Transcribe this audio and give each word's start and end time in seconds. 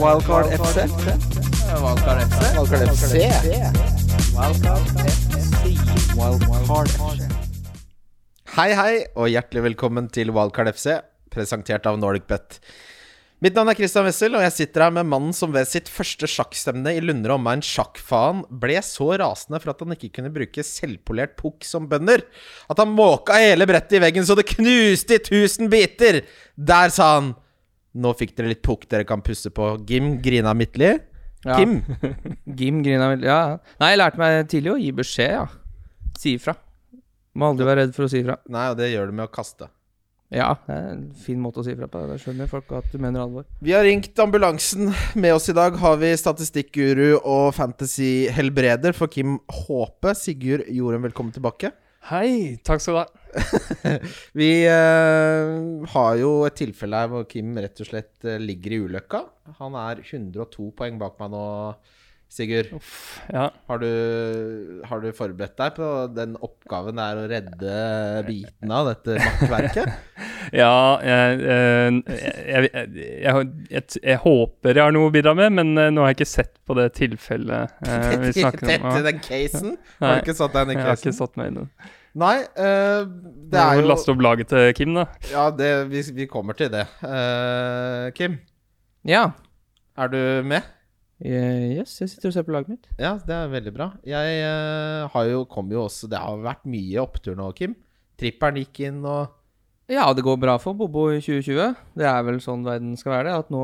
Wildcard 0.00 0.46
FC. 0.56 0.76
Wildcard 1.82 2.20
FC. 2.24 2.40
Wildcard 2.56 2.88
FC. 2.88 3.12
Wildcard 6.16 6.88
FC. 6.88 7.28
Hei, 8.54 8.70
hei, 8.72 8.94
og 9.12 9.28
hjertelig 9.28 9.66
velkommen 9.66 10.08
til 10.12 10.32
Wildcard 10.32 10.72
FC, 10.72 10.96
presentert 11.32 11.84
av 11.88 12.00
NordicBet. 12.00 12.56
Mitt 13.44 13.58
navn 13.58 13.72
er 13.72 13.76
Christian 13.76 14.08
Wessel, 14.08 14.36
og 14.38 14.46
jeg 14.46 14.56
sitter 14.56 14.86
her 14.86 14.96
med 14.96 15.10
mannen 15.12 15.36
som 15.36 15.52
ved 15.52 15.68
sitt 15.68 15.92
første 15.92 16.28
sjakkstevne 16.30 16.96
i 16.96 17.04
Lundre 17.04 17.36
omegn 17.36 17.60
sjakkfaen 17.66 18.44
ble 18.62 18.80
så 18.86 19.10
rasende 19.20 19.60
for 19.60 19.74
at 19.74 19.84
han 19.84 19.96
ikke 19.98 20.12
kunne 20.16 20.32
bruke 20.32 20.64
selvpolert 20.64 21.36
pukk 21.36 21.68
som 21.68 21.90
bønder, 21.90 22.24
at 22.70 22.80
han 22.80 22.96
måka 22.96 23.36
hele 23.42 23.68
brettet 23.68 23.98
i 23.98 24.04
veggen 24.06 24.24
så 24.24 24.38
det 24.38 24.48
knuste 24.54 25.18
i 25.18 25.24
tusen 25.26 25.68
biter. 25.72 26.22
Der 26.56 26.94
sa 26.94 27.16
han 27.18 27.34
Nå 27.92 28.14
fikk 28.16 28.36
dere 28.38 28.52
litt 28.54 28.62
pukk 28.64 28.86
dere 28.88 29.04
kan 29.08 29.22
pusse 29.24 29.52
på. 29.52 29.74
Gim 29.88 30.16
grina 30.24 30.54
midtlig. 30.56 30.94
Ja. 31.44 31.58
Kim. 31.58 31.80
Gim 32.58 32.80
grina 32.84 33.10
midtlig. 33.12 33.28
Ja. 33.28 33.58
Nei, 33.82 33.92
jeg 33.92 34.00
lærte 34.00 34.22
meg 34.22 34.48
tidlig 34.52 34.72
å 34.72 34.80
gi 34.80 34.90
beskjed, 35.02 35.36
ja. 35.36 35.44
Si 36.18 36.36
ifra. 36.38 36.56
Må 37.36 37.52
aldri 37.52 37.68
være 37.68 37.86
redd 37.86 37.94
for 37.96 38.06
å 38.06 38.12
si 38.12 38.22
ifra. 38.22 38.38
Nei, 38.52 38.66
og 38.72 38.80
det 38.80 38.92
gjør 38.92 39.10
du 39.10 39.16
med 39.20 39.28
å 39.28 39.32
kaste. 39.32 39.68
Ja, 40.32 40.54
det 40.64 40.72
er 40.72 40.86
en 40.94 41.04
fin 41.20 41.40
måte 41.42 41.60
å 41.60 41.64
si 41.66 41.74
ifra 41.74 41.90
på. 41.92 42.06
Da 42.08 42.16
skjønner 42.20 42.48
folk 42.48 42.70
at 42.78 42.88
du 42.88 42.96
mener 43.02 43.20
alvor. 43.26 43.44
Vi 43.60 43.74
har 43.76 43.84
ringt 43.84 44.16
ambulansen. 44.22 44.88
Med 45.12 45.36
oss 45.36 45.50
i 45.52 45.56
dag 45.56 45.76
har 45.80 45.98
vi 46.00 46.14
statistikkguru 46.16 47.18
og 47.18 47.50
fantasy-helbreder 47.58 48.96
for 48.96 49.12
Kim 49.12 49.36
Håpe. 49.52 50.14
Sigurd 50.16 50.64
Jorunn, 50.72 51.04
velkommen 51.04 51.36
tilbake. 51.36 51.74
Hei, 52.02 52.58
takk 52.66 52.82
skal 52.82 52.96
du 52.96 52.98
ha. 52.98 53.06
Vi 54.40 54.48
eh, 54.66 55.50
har 55.92 56.16
jo 56.18 56.30
et 56.48 56.56
tilfelle 56.58 56.98
her 56.98 57.10
hvor 57.12 57.28
Kim 57.30 57.54
rett 57.54 57.78
og 57.78 57.86
slett 57.86 58.26
eh, 58.26 58.42
ligger 58.42 58.74
i 58.74 58.80
ulykka. 58.88 59.20
Han 59.60 59.76
er 59.78 60.02
102 60.02 60.72
poeng 60.80 60.98
bak 60.98 61.14
meg 61.22 61.30
nå, 61.30 61.44
Sigurd. 62.32 62.70
Ja. 63.32 63.50
Har 63.68 63.82
du, 63.82 63.88
har 64.88 65.02
du 65.02 65.10
forberedt 65.16 65.58
deg 65.60 65.74
på 65.76 65.88
den 66.16 66.38
oppgaven 66.40 66.96
det 66.96 67.04
er 67.04 67.20
å 67.20 67.26
redde 67.30 67.74
bitene 68.28 68.78
av 68.78 68.92
dette 68.94 69.18
makkverket? 69.20 69.92
Ja, 70.52 70.98
jeg, 71.06 71.36
eh, 71.48 71.94
jeg, 72.10 72.66
jeg, 72.74 72.88
jeg, 73.22 73.44
jeg, 73.70 73.82
jeg 74.02 74.18
håper 74.24 74.74
jeg 74.76 74.82
har 74.82 74.92
noe 74.92 75.08
å 75.08 75.12
bidra 75.14 75.32
med, 75.38 75.54
men 75.54 75.70
eh, 75.78 75.90
nå 75.94 76.02
har 76.02 76.10
jeg 76.10 76.18
ikke 76.18 76.28
sett 76.28 76.50
på 76.68 76.74
det 76.76 76.88
tilfellet 76.98 77.86
eh, 77.86 78.16
vi 78.24 78.32
snakker 78.36 78.66
om. 78.66 78.72
Dette, 78.72 79.04
den 79.06 79.22
casen? 79.22 79.76
Har 80.02 80.08
Nei, 80.08 80.16
du 80.18 80.26
ikke 80.26 80.36
satt 80.36 80.56
deg 80.56 80.66
inn 80.66 80.74
i 80.74 80.76
Jeg 80.80 80.88
har 80.88 80.98
ikke 80.98 81.14
satt 81.16 81.38
meg 81.38 81.52
inn 81.52 81.60
i 81.60 81.64
det. 81.64 81.88
Nei, 82.22 82.34
uh, 82.58 83.06
det 83.48 83.56
er 83.62 83.70
må 83.70 83.80
jo 83.80 83.88
laste 83.88 84.12
opp 84.12 84.20
laget 84.26 84.50
til 84.50 84.66
Kim, 84.76 84.98
da. 84.98 85.06
Ja, 85.30 85.46
det, 85.56 85.70
vi, 85.88 86.02
vi 86.18 86.26
kommer 86.28 86.58
til 86.58 86.68
det. 86.74 86.84
Uh, 87.00 88.10
Kim, 88.18 88.36
Ja. 89.08 89.30
er 89.96 90.12
du 90.12 90.20
med? 90.44 90.66
Eh, 91.22 91.78
yes, 91.78 91.94
jeg 92.02 92.10
sitter 92.10 92.32
og 92.32 92.34
ser 92.34 92.46
på 92.46 92.54
laget 92.54 92.72
mitt. 92.72 92.88
Ja, 92.98 93.12
det 93.22 93.34
er 93.36 93.50
veldig 93.52 93.72
bra. 93.76 93.86
Jeg 94.06 94.40
eh, 94.42 95.04
har 95.12 95.28
jo, 95.30 95.44
kom 95.46 95.70
jo 95.70 95.84
også 95.84 96.08
Det 96.10 96.18
har 96.18 96.40
vært 96.42 96.64
mye 96.66 96.98
opptur 97.04 97.36
nå, 97.38 97.46
Kim. 97.54 97.76
Tripperen 98.18 98.58
gikk 98.58 98.82
inn, 98.88 99.00
og 99.06 99.38
Ja, 99.92 100.08
det 100.16 100.24
går 100.26 100.40
bra 100.42 100.56
for 100.62 100.74
Bobo 100.78 101.08
i 101.14 101.20
2020. 101.22 101.76
Det 101.98 102.08
er 102.08 102.26
vel 102.26 102.40
sånn 102.42 102.66
verden 102.66 102.96
skal 102.98 103.14
være 103.16 103.28
det. 103.30 103.38
At 103.44 103.54
nå 103.54 103.62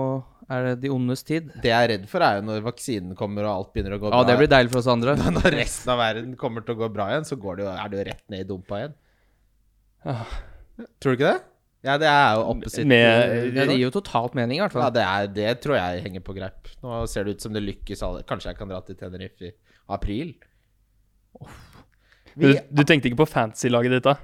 er 0.49 0.65
det 0.71 0.77
de 0.87 0.93
ondes 0.95 1.27
tid. 1.27 1.51
det 1.61 1.69
jeg 1.73 1.77
er 1.89 1.91
redd 1.93 2.07
for, 2.09 2.25
er 2.25 2.39
jo 2.39 2.47
når 2.47 2.63
vaksinen 2.71 3.19
kommer 3.19 3.45
og 3.45 3.53
alt 3.53 3.75
begynner 3.75 3.99
å 3.99 4.01
gå 4.01 4.09
Ja, 4.13 4.23
bra. 4.23 4.29
det 4.31 4.39
blir 4.41 4.53
deilig 4.55 4.73
for 4.73 4.81
oss 4.81 4.91
andre. 4.95 5.17
Når 5.39 5.51
resten 5.59 5.93
av 5.93 6.01
verden 6.01 6.37
kommer 6.41 6.65
til 6.65 6.79
å 6.79 6.83
gå 6.85 6.89
bra 6.95 7.11
igjen, 7.13 7.27
så 7.29 7.37
går 7.43 7.59
det 7.59 7.67
jo, 7.67 7.75
er 7.75 7.91
det 7.93 7.99
jo 7.99 8.07
rett 8.13 8.25
ned 8.33 8.47
i 8.47 8.49
dumpa 8.49 8.81
igjen. 8.81 8.97
Ah. 10.09 10.25
Tror 11.03 11.13
du 11.13 11.19
ikke 11.19 11.33
det? 11.35 11.43
Ja, 11.87 11.95
det 12.01 12.09
er 12.11 12.35
jo 12.35 12.41
opposite. 12.51 12.87
Med- 12.91 13.55
Det 13.55 13.67
gir 13.71 13.85
jo 13.85 13.91
totalt 13.95 14.35
mening, 14.35 14.59
i 14.59 14.63
hvert 14.65 14.75
Ja, 14.75 14.81
fall. 14.89 14.93
det, 14.97 15.03
er, 15.07 15.27
det 15.35 15.61
tror 15.63 15.77
jeg 15.79 16.03
henger 16.03 16.21
på 16.27 16.35
greip. 16.35 16.67
Nå 16.83 17.05
ser 17.07 17.25
det 17.25 17.37
ut 17.37 17.41
som 17.45 17.53
det 17.55 17.63
lykkes 17.63 18.03
alle. 18.03 18.23
Kanskje 18.27 18.51
jeg 18.51 18.59
kan 18.59 18.69
dra 18.69 18.81
til 18.83 18.97
Tenerife 18.99 19.47
i 19.47 19.53
april? 19.89 20.35
Du, 22.39 22.47
Vi, 22.49 22.59
du 22.71 22.83
tenkte 22.87 23.09
ikke 23.11 23.21
på 23.23 23.29
fantasy-laget 23.31 23.95
ditt, 23.99 24.05
da? 24.07 24.17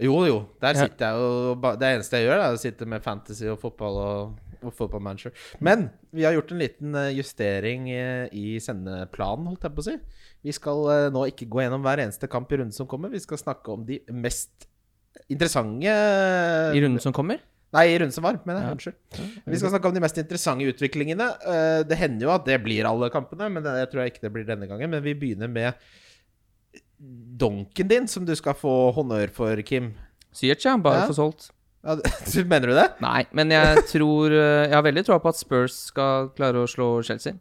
jo, 0.00 0.14
jo. 0.24 0.38
Der 0.62 0.74
Ja. 0.78 0.86
jeg 0.88 1.14
og 1.14 1.60
Det 1.78 1.82
eneste 1.90 2.16
jeg 2.16 2.26
gjør, 2.28 2.40
er 2.40 2.54
å 2.54 2.58
sitte 2.58 2.86
med 2.86 3.02
fantasy 3.02 3.44
og 3.50 3.58
fotball 3.60 3.98
og, 4.00 4.38
og 4.62 5.02
manager. 5.02 5.30
Men 5.60 5.90
vi 6.12 6.22
har 6.22 6.32
gjort 6.32 6.52
en 6.52 6.58
liten 6.58 6.94
eh, 6.94 7.10
justering 7.18 7.90
eh, 7.90 8.28
i 8.32 8.58
sendeplanen, 8.60 9.46
holdt 9.50 9.62
jeg 9.62 9.74
på 9.74 9.82
å 9.82 9.88
si. 9.90 9.98
Vi 10.42 10.52
skal 10.52 10.86
eh, 10.90 11.10
nå 11.12 11.26
ikke 11.28 11.48
gå 11.50 11.60
gjennom 11.66 11.82
hver 11.84 11.98
eneste 12.00 12.28
kamp 12.32 12.50
i 12.52 12.56
runden 12.56 12.72
som 12.72 12.86
kommer. 12.86 13.10
Vi 13.12 13.18
skal 13.20 13.38
snakke 13.38 13.68
om 13.74 13.84
de 13.84 14.00
mest 14.10 14.69
interessante 15.30 15.94
I 16.74 16.80
runden 16.82 17.00
som 17.02 17.12
kommer. 17.16 17.38
Nei, 17.72 17.84
i 17.92 17.98
runden 18.02 18.10
som 18.14 18.24
var, 18.26 18.40
mener 18.48 18.64
jeg. 18.64 18.66
Ja. 18.66 18.74
Unnskyld. 18.74 19.44
Vi 19.46 19.58
skal 19.60 19.70
snakke 19.70 19.86
om 19.86 19.94
de 19.94 20.00
mest 20.02 20.16
interessante 20.18 20.66
utviklingene. 20.66 21.28
Eh, 21.46 21.82
Det 21.86 21.98
hender 22.00 22.26
jo 22.26 22.32
at 22.34 22.44
det 22.48 22.56
blir 22.64 22.88
alle 22.88 23.10
kampene, 23.14 23.46
men 23.54 23.62
jeg 23.62 23.90
tror 23.92 24.02
jeg 24.02 24.12
ikke 24.14 24.24
det 24.26 24.32
blir 24.34 24.46
denne 24.48 24.66
gangen. 24.66 24.90
Men 24.90 25.04
vi 25.04 25.14
begynner 25.14 25.48
med 25.48 25.74
donken 27.40 27.88
din, 27.88 28.08
som 28.10 28.26
du 28.26 28.34
skal 28.36 28.56
få 28.58 28.74
honnør 28.96 29.30
for, 29.32 29.62
Kim. 29.62 29.92
Syert, 30.32 30.64
ja. 30.66 30.76
Bare 30.76 31.04
Ja. 31.04 31.06
for 31.06 31.14
solgt. 31.14 31.50
Ja, 31.84 31.94
mener 32.44 32.66
du 32.68 32.74
det? 32.76 32.88
Nei, 33.00 33.22
men 33.32 33.48
jeg 33.54 33.86
tror 33.88 34.28
eh, 34.34 34.66
Jeg 34.68 34.74
har 34.74 34.82
veldig 34.84 35.04
troa 35.06 35.18
på 35.22 35.30
at 35.32 35.38
Spurs 35.38 35.72
skal 35.88 36.28
klare 36.36 36.60
å 36.60 36.68
slå 36.68 37.02
Chelsea. 37.06 37.32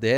Det 0.00 0.16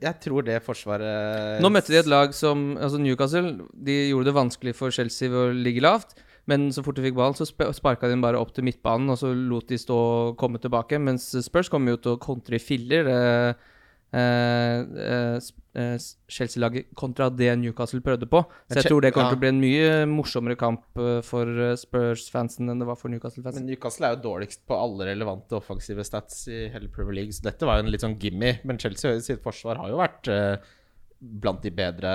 Jeg 0.00 0.14
tror 0.24 0.46
det 0.46 0.62
forsvaret 0.64 1.60
Nå 1.60 1.68
møtte 1.68 1.92
de 1.92 1.98
et 2.00 2.08
lag 2.08 2.32
som 2.32 2.78
Altså 2.80 2.96
Newcastle 2.96 3.66
De 3.76 3.96
gjorde 4.08 4.30
det 4.30 4.36
vanskelig 4.38 4.72
for 4.78 4.94
Chelsea 4.94 5.28
ved 5.28 5.36
å 5.36 5.52
ligge 5.52 5.84
lavt. 5.84 6.16
Men 6.46 6.68
så 6.72 6.84
fort 6.86 6.96
de 6.96 7.02
fikk 7.02 7.16
ballen, 7.18 7.34
så 7.34 7.44
sp 7.44 7.66
sparka 7.74 8.06
de 8.06 8.14
den 8.14 8.22
bare 8.22 8.38
opp 8.38 8.52
til 8.54 8.62
midtbanen, 8.68 9.10
og 9.10 9.18
så 9.18 9.32
lot 9.34 9.66
de 9.66 9.78
stå 9.82 9.96
og 9.98 10.36
komme 10.38 10.60
tilbake. 10.62 11.00
Mens 11.02 11.32
Spurs 11.42 11.66
kommer 11.72 11.96
jo 11.96 12.02
til 12.04 12.12
å 12.14 12.20
kontre 12.22 12.54
i 12.54 12.62
filler. 12.62 13.10
eh, 13.10 13.72
eh, 14.14 14.80
eh, 15.06 15.38
eh, 15.80 15.96
Chelsea-laget 16.28 16.92
kontra 16.98 17.28
det 17.30 17.50
Newcastle 17.60 18.00
prøvde 18.04 18.28
på. 18.30 18.42
Så 18.70 18.80
jeg 18.80 18.90
tror 18.90 19.04
det 19.04 19.12
kommer 19.14 19.30
ja. 19.30 19.34
til 19.34 19.40
å 19.40 19.44
bli 19.44 19.52
en 19.52 19.62
mye 19.62 19.90
morsommere 20.10 20.58
kamp 20.60 21.02
for 21.26 21.62
Spurs-fansen 21.82 22.72
enn 22.72 22.82
det 22.82 22.88
var 22.88 23.00
for 23.00 23.12
Newcastle-fansen. 23.12 23.64
Men 23.64 23.72
Newcastle 23.72 24.10
er 24.10 24.16
jo 24.16 24.24
dårligst 24.28 24.66
på 24.68 24.78
alle 24.78 25.10
relevante 25.10 25.58
offensive 25.58 26.06
stats 26.06 26.46
i 26.52 26.66
hele 26.74 26.92
Premier 26.92 27.20
League, 27.22 27.36
så 27.36 27.48
dette 27.48 27.68
var 27.68 27.80
jo 27.80 27.86
en 27.86 27.94
litt 27.94 28.06
sånn 28.06 28.18
gimme. 28.22 28.58
Men 28.68 28.80
Chelsea 28.82 29.18
sitt 29.24 29.42
forsvar 29.44 29.82
har 29.82 29.92
jo 29.92 30.00
vært 30.00 30.30
uh, 30.32 30.76
blant 31.20 31.64
de 31.64 31.72
bedre 31.74 32.12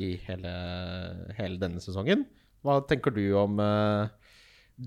i 0.00 0.14
hele, 0.26 0.52
hele 1.38 1.60
denne 1.62 1.82
sesongen. 1.82 2.26
Hva 2.66 2.80
tenker 2.84 3.14
du 3.14 3.22
om 3.40 3.60
eh, 3.62 4.10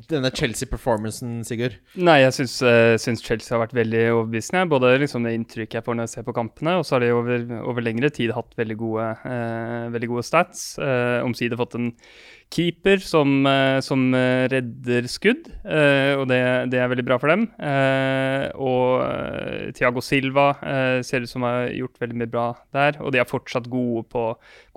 denne 0.09 0.31
Chelsea-performancen, 0.33 1.41
Sigurd? 1.45 1.75
Nei, 1.95 2.19
jeg 2.23 2.33
syns, 2.37 2.55
uh, 2.65 2.95
syns 3.01 3.23
Chelsea 3.25 3.53
har 3.53 3.61
vært 3.61 3.75
veldig 3.77 4.03
overbevisende. 4.15 4.65
Både 4.71 4.93
liksom 5.01 5.27
det 5.27 5.35
inntrykket 5.37 5.79
jeg 5.79 5.85
får 5.85 5.97
når 5.97 6.07
jeg 6.07 6.13
ser 6.15 6.27
på 6.27 6.35
kampene, 6.37 6.77
og 6.79 6.87
så 6.87 6.97
har 6.97 7.05
de 7.05 7.11
over, 7.13 7.45
over 7.61 7.85
lengre 7.85 8.09
tid 8.13 8.33
hatt 8.35 8.57
veldig 8.57 8.77
gode, 8.79 9.09
uh, 9.25 9.91
veldig 9.93 10.09
gode 10.15 10.25
stats. 10.27 10.65
Uh, 10.81 11.21
Omsider 11.27 11.59
fått 11.59 11.77
en 11.79 11.91
keeper 12.53 13.01
som, 13.01 13.45
eh, 13.49 13.79
som 13.85 14.05
eh, 14.17 14.45
redder 14.51 15.07
skudd, 15.11 15.47
eh, 15.65 16.13
og 16.19 16.27
det, 16.29 16.39
det 16.73 16.79
er 16.81 16.91
veldig 16.91 17.05
bra 17.07 17.17
for 17.21 17.33
dem. 17.33 17.47
Eh, 17.57 18.45
og 18.53 19.73
Tiago 19.73 19.93
Thiago 19.93 20.03
Silva 20.05 20.45
eh, 20.61 20.99
ser 21.05 21.25
ut 21.25 21.31
som 21.31 21.45
har 21.47 21.67
gjort 21.73 21.99
veldig 22.01 22.19
mye 22.21 22.31
bra 22.31 22.45
der, 22.75 22.99
og 23.01 23.13
de 23.13 23.21
er 23.21 23.29
fortsatt 23.29 23.69
gode 23.71 24.05
på, 24.13 24.25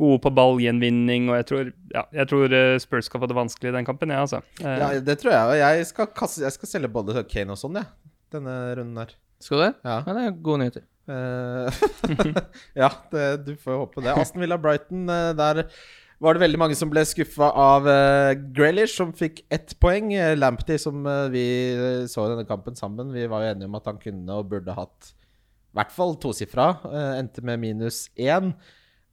gode 0.01 0.23
på 0.25 0.33
ballgjenvinning, 0.39 1.29
og 1.31 1.39
jeg 1.41 1.49
tror, 1.51 1.71
ja, 1.95 2.07
jeg 2.23 2.31
tror 2.33 2.57
Spurs 2.83 3.11
skal 3.11 3.23
få 3.23 3.29
det 3.31 3.39
vanskelig 3.39 3.73
i 3.73 3.77
den 3.79 3.89
kampen, 3.89 4.13
ja, 4.15 4.25
altså. 4.25 4.43
Ja, 4.63 4.91
det 5.01 5.19
tror 5.23 5.35
jeg. 5.35 5.53
Og 5.53 5.61
jeg 5.61 5.87
skal, 5.93 6.11
kaste, 6.17 6.45
jeg 6.47 6.57
skal 6.57 6.73
selge 6.73 6.93
både 6.93 7.25
Kane 7.31 7.55
og 7.55 7.61
sånn, 7.61 7.81
jeg. 7.81 7.89
Denne 8.35 8.57
runden 8.77 9.05
her. 9.05 9.15
Skal 9.43 9.61
du 9.61 9.65
det? 9.67 9.73
Ja. 9.85 10.01
Ja, 10.01 10.17
det 10.17 10.25
er 10.25 10.41
gode 10.49 10.65
nyheter. 10.65 10.87
Eh, 11.07 11.85
ja, 12.83 12.91
det, 13.13 13.29
du 13.47 13.53
får 13.63 13.85
håpe 13.85 14.03
det. 14.03 14.17
Aston 14.17 14.43
Villa 14.43 14.59
Brighton, 14.61 15.07
der 15.39 15.67
var 16.23 16.37
det 16.37 16.43
veldig 16.43 16.61
mange 16.61 16.79
som 16.79 16.91
ble 16.93 17.03
skuffa 17.09 17.51
av 17.61 17.87
uh, 17.89 18.33
Grealish, 18.57 18.97
som 18.97 19.13
fikk 19.17 19.43
ett 19.53 19.77
poeng. 19.83 20.11
Uh, 20.17 20.33
Lamptey, 20.39 20.81
som 20.81 21.05
uh, 21.05 21.27
vi 21.33 21.45
eh, 21.75 22.07
så 22.09 22.25
i 22.25 22.33
denne 22.33 22.49
kampen 22.49 22.79
sammen, 22.79 23.13
vi 23.13 23.29
var 23.31 23.45
jo 23.45 23.53
enige 23.53 23.69
om 23.69 23.79
at 23.79 23.91
han 23.91 24.01
kunne 24.01 24.41
og 24.41 24.51
burde 24.55 24.77
hatt 24.77 25.13
i 25.13 25.77
hvert 25.77 25.93
fall 25.93 26.17
tosifra. 26.23 26.73
Uh, 26.89 27.15
endte 27.21 27.45
med 27.45 27.61
minus 27.63 28.07
én. 28.17 28.55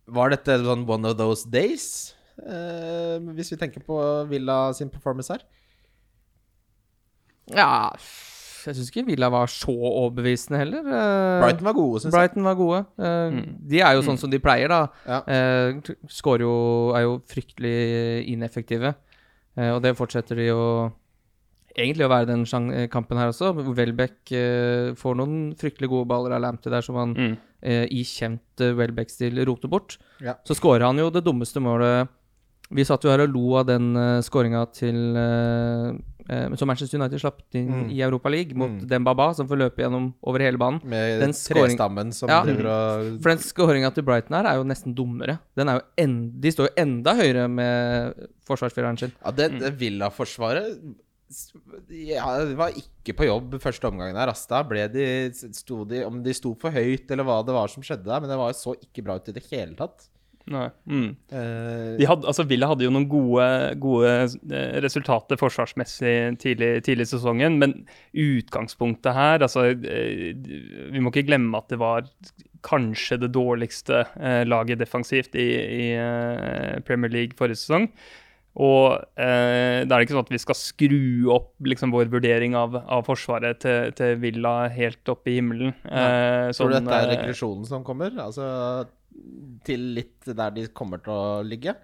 Var 0.07 0.35
dette 0.35 0.59
sånn 0.63 0.87
one 0.87 1.11
of 1.11 1.19
those 1.19 1.47
days? 1.47 2.13
uh, 2.41 3.33
hvis 3.35 3.51
vi 3.53 3.59
tenker 3.59 3.83
på 3.85 3.97
Villa 4.29 4.73
sin 4.73 4.89
performance 4.89 5.33
her. 5.33 5.43
Ja 7.51 7.93
Jeg 8.65 8.75
syns 8.77 8.89
ikke 8.91 9.05
Villa 9.07 9.29
var 9.33 9.47
så 9.51 9.73
overbevisende 9.75 10.59
heller. 10.61 10.85
Eh, 10.87 11.41
Brighton 11.43 11.65
var 11.67 11.73
gode, 11.77 11.99
syns 12.01 12.09
jeg. 12.09 12.15
Brighton 12.15 12.43
var 12.47 12.55
gode. 12.55 12.81
Eh, 12.97 13.37
De 13.73 13.81
er 13.81 13.93
jo 13.97 14.01
sånn 14.07 14.19
som 14.21 14.29
de 14.31 14.39
pleier, 14.39 14.69
da. 14.71 14.87
Ja. 15.07 15.21
Eh, 15.27 15.93
Skårer 16.07 16.45
jo 16.45 16.55
Er 16.95 17.01
jo 17.07 17.17
fryktelig 17.27 18.27
ineffektive. 18.31 18.93
Eh, 19.57 19.69
og 19.75 19.81
det 19.83 19.95
fortsetter 19.99 20.35
de 20.39 20.47
jo 20.47 20.91
egentlig 21.75 22.05
å 22.05 22.09
være 22.11 22.27
den 22.29 22.45
kampen 22.89 23.17
her 23.17 23.31
også. 23.33 23.51
Welbeck 23.75 24.29
får 24.99 25.15
noen 25.17 25.55
fryktelig 25.57 25.89
gode 25.89 26.07
baller 26.07 26.35
av 26.37 26.41
Lamptey 26.45 26.69
der 26.69 26.81
som 26.85 26.95
han 26.95 27.13
Mm. 27.15 27.37
eh, 27.63 27.85
i 27.89 28.03
kjent 28.03 28.57
Welbeck-stil 28.61 29.43
roter 29.45 29.67
bort. 29.67 29.97
Ja. 30.21 30.35
Så 30.45 30.53
skårer 30.55 30.85
han 30.85 30.97
jo 30.97 31.09
det 31.09 31.23
dummeste 31.25 31.59
målet 31.59 32.07
Vi 32.71 32.83
satt 32.83 33.03
jo 33.03 33.09
her 33.11 33.21
og 33.21 33.29
lo 33.33 33.55
av 33.59 33.65
den 33.67 33.95
uh, 33.95 34.21
skåringa 34.21 34.65
til 34.73 34.95
eh, 36.29 36.55
som 36.55 36.67
Manchester 36.67 36.99
United 36.99 37.19
slapp 37.19 37.41
inn 37.53 37.67
Mm. 37.69 37.91
i 37.91 38.01
Europa 38.01 38.29
League, 38.29 38.53
mot 38.55 38.69
Mm. 38.71 38.87
Dembaba, 38.87 39.33
som 39.35 39.47
får 39.47 39.57
løpe 39.57 39.77
gjennom 39.83 40.13
over 40.23 40.39
hele 40.39 40.57
banen. 40.57 40.81
Med 40.83 41.19
Den 41.21 41.31
scoring- 41.33 41.75
trestammen 41.77 42.13
som 42.13 42.29
Ja. 42.29 42.43
driver 42.43 42.65
og 42.67 43.21
For 43.21 43.29
den 43.29 43.37
skåringa 43.39 43.93
til 43.93 44.03
Brighton 44.03 44.35
her 44.37 44.45
er 44.51 44.55
jo 44.57 44.63
nesten 44.63 44.93
dummere. 44.95 45.39
Den 45.55 45.69
er 45.69 45.79
jo 45.79 45.81
en, 45.97 46.39
de 46.39 46.49
står 46.51 46.69
jo 46.69 46.73
enda 46.77 47.13
høyere 47.15 47.49
med 47.49 48.13
forsvarsfireren 48.47 48.97
sin. 48.99 49.11
Ja, 49.23 49.31
det, 49.31 49.59
det 49.59 49.77
Villa-forsvaret 49.79 50.95
ja, 51.89 52.45
det 52.45 52.55
var 52.59 52.69
ikke 52.77 53.15
på 53.17 53.25
jobb 53.25 53.55
første 53.61 53.87
omgangen 53.89 54.15
her. 54.19 54.31
Da 54.49 54.59
ble 54.67 54.87
de, 54.93 55.05
sto 55.33 55.83
de 55.89 56.03
Om 56.05 56.21
de 56.23 56.33
sto 56.33 56.53
for 56.59 56.69
høyt, 56.69 57.09
eller 57.09 57.23
hva 57.27 57.39
det 57.45 57.55
var 57.55 57.67
som 57.71 57.81
skjedde 57.85 58.05
der, 58.05 58.19
men 58.21 58.29
det 58.29 58.37
var, 58.37 58.53
så 58.53 58.75
ikke 58.77 59.03
bra 59.03 59.15
ut 59.17 59.29
i 59.29 59.33
det 59.33 59.43
hele 59.49 59.73
tatt. 59.79 60.09
Nei. 60.51 60.65
Mm. 60.89 61.09
Eh, 61.31 61.97
De 61.99 62.07
hadde, 62.09 62.27
altså 62.27 62.43
Villa 62.49 62.67
hadde 62.67 62.83
jo 62.83 62.91
noen 62.91 63.05
gode, 63.07 63.45
gode 63.79 64.09
eh, 64.51 64.79
resultater 64.83 65.39
forsvarsmessig 65.39 66.15
tidlig, 66.43 66.71
tidlig 66.83 67.07
i 67.07 67.11
sesongen, 67.13 67.55
men 67.61 67.77
utgangspunktet 68.11 69.15
her 69.15 69.45
altså, 69.45 69.69
eh, 69.71 70.33
Vi 70.91 71.03
må 71.03 71.13
ikke 71.13 71.27
glemme 71.29 71.61
at 71.61 71.71
det 71.71 71.79
var 71.79 72.09
kanskje 72.63 73.17
det 73.19 73.33
dårligste 73.35 74.05
laget 74.47 74.79
defensivt 74.79 75.33
i, 75.35 75.47
i 75.83 75.87
Premier 76.87 77.11
League 77.11 77.35
forrige 77.35 77.59
sesong. 77.59 77.89
Og 78.53 78.99
eh, 79.17 79.81
det 79.81 79.89
er 79.89 80.03
ikke 80.03 80.13
sånn 80.13 80.27
at 80.27 80.33
vi 80.33 80.41
skal 80.41 80.57
skru 80.59 81.29
opp 81.33 81.55
liksom, 81.65 81.93
vår 81.93 82.11
vurdering 82.13 82.53
av, 82.57 82.75
av 82.77 83.05
Forsvaret 83.07 83.63
til, 83.63 83.89
til 83.97 84.19
Villa 84.21 84.67
helt 84.73 85.09
opp 85.09 85.25
i 85.29 85.39
himmelen. 85.39 85.73
Eh, 85.89 86.51
tror 86.53 86.69
du 86.69 86.75
sånn, 86.75 86.75
dette 86.77 86.99
er 86.99 87.09
regresjonen 87.15 87.65
som 87.69 87.85
kommer? 87.87 88.13
Altså 88.21 88.45
til 89.67 89.91
litt 89.97 90.27
der 90.27 90.55
de 90.55 90.67
kommer 90.75 91.01
til 91.03 91.13
å 91.13 91.43
ligge? 91.45 91.75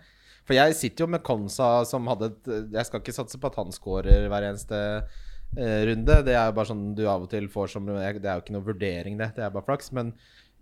For 0.50 0.58
jeg 0.58 0.78
sitter 0.78 1.06
jo 1.06 1.14
med 1.14 1.22
Konsa 1.26 1.84
som 1.86 2.08
hadde 2.10 2.32
et 2.32 2.48
Jeg 2.74 2.88
skal 2.88 3.04
ikke 3.04 3.14
satse 3.14 3.38
på 3.38 3.52
at 3.52 3.58
han 3.60 3.74
scorer 3.76 4.26
hver 4.32 4.48
eneste 4.48 4.80
eh, 4.98 5.82
runde. 5.92 6.22
Det 6.26 6.34
er 6.34 6.50
jo 6.50 6.56
bare 6.58 6.72
sånn 6.72 6.86
du 6.98 7.04
av 7.06 7.28
og 7.28 7.32
til 7.32 7.50
får 7.54 7.76
som 7.76 7.90
Det 7.90 8.02
er 8.02 8.18
jo 8.18 8.42
ikke 8.42 8.56
noe 8.58 8.66
vurdering, 8.66 9.20
det. 9.22 9.34
Det 9.38 9.46
er 9.46 9.54
bare 9.54 9.68
flaks. 9.68 9.92
Men 9.94 10.16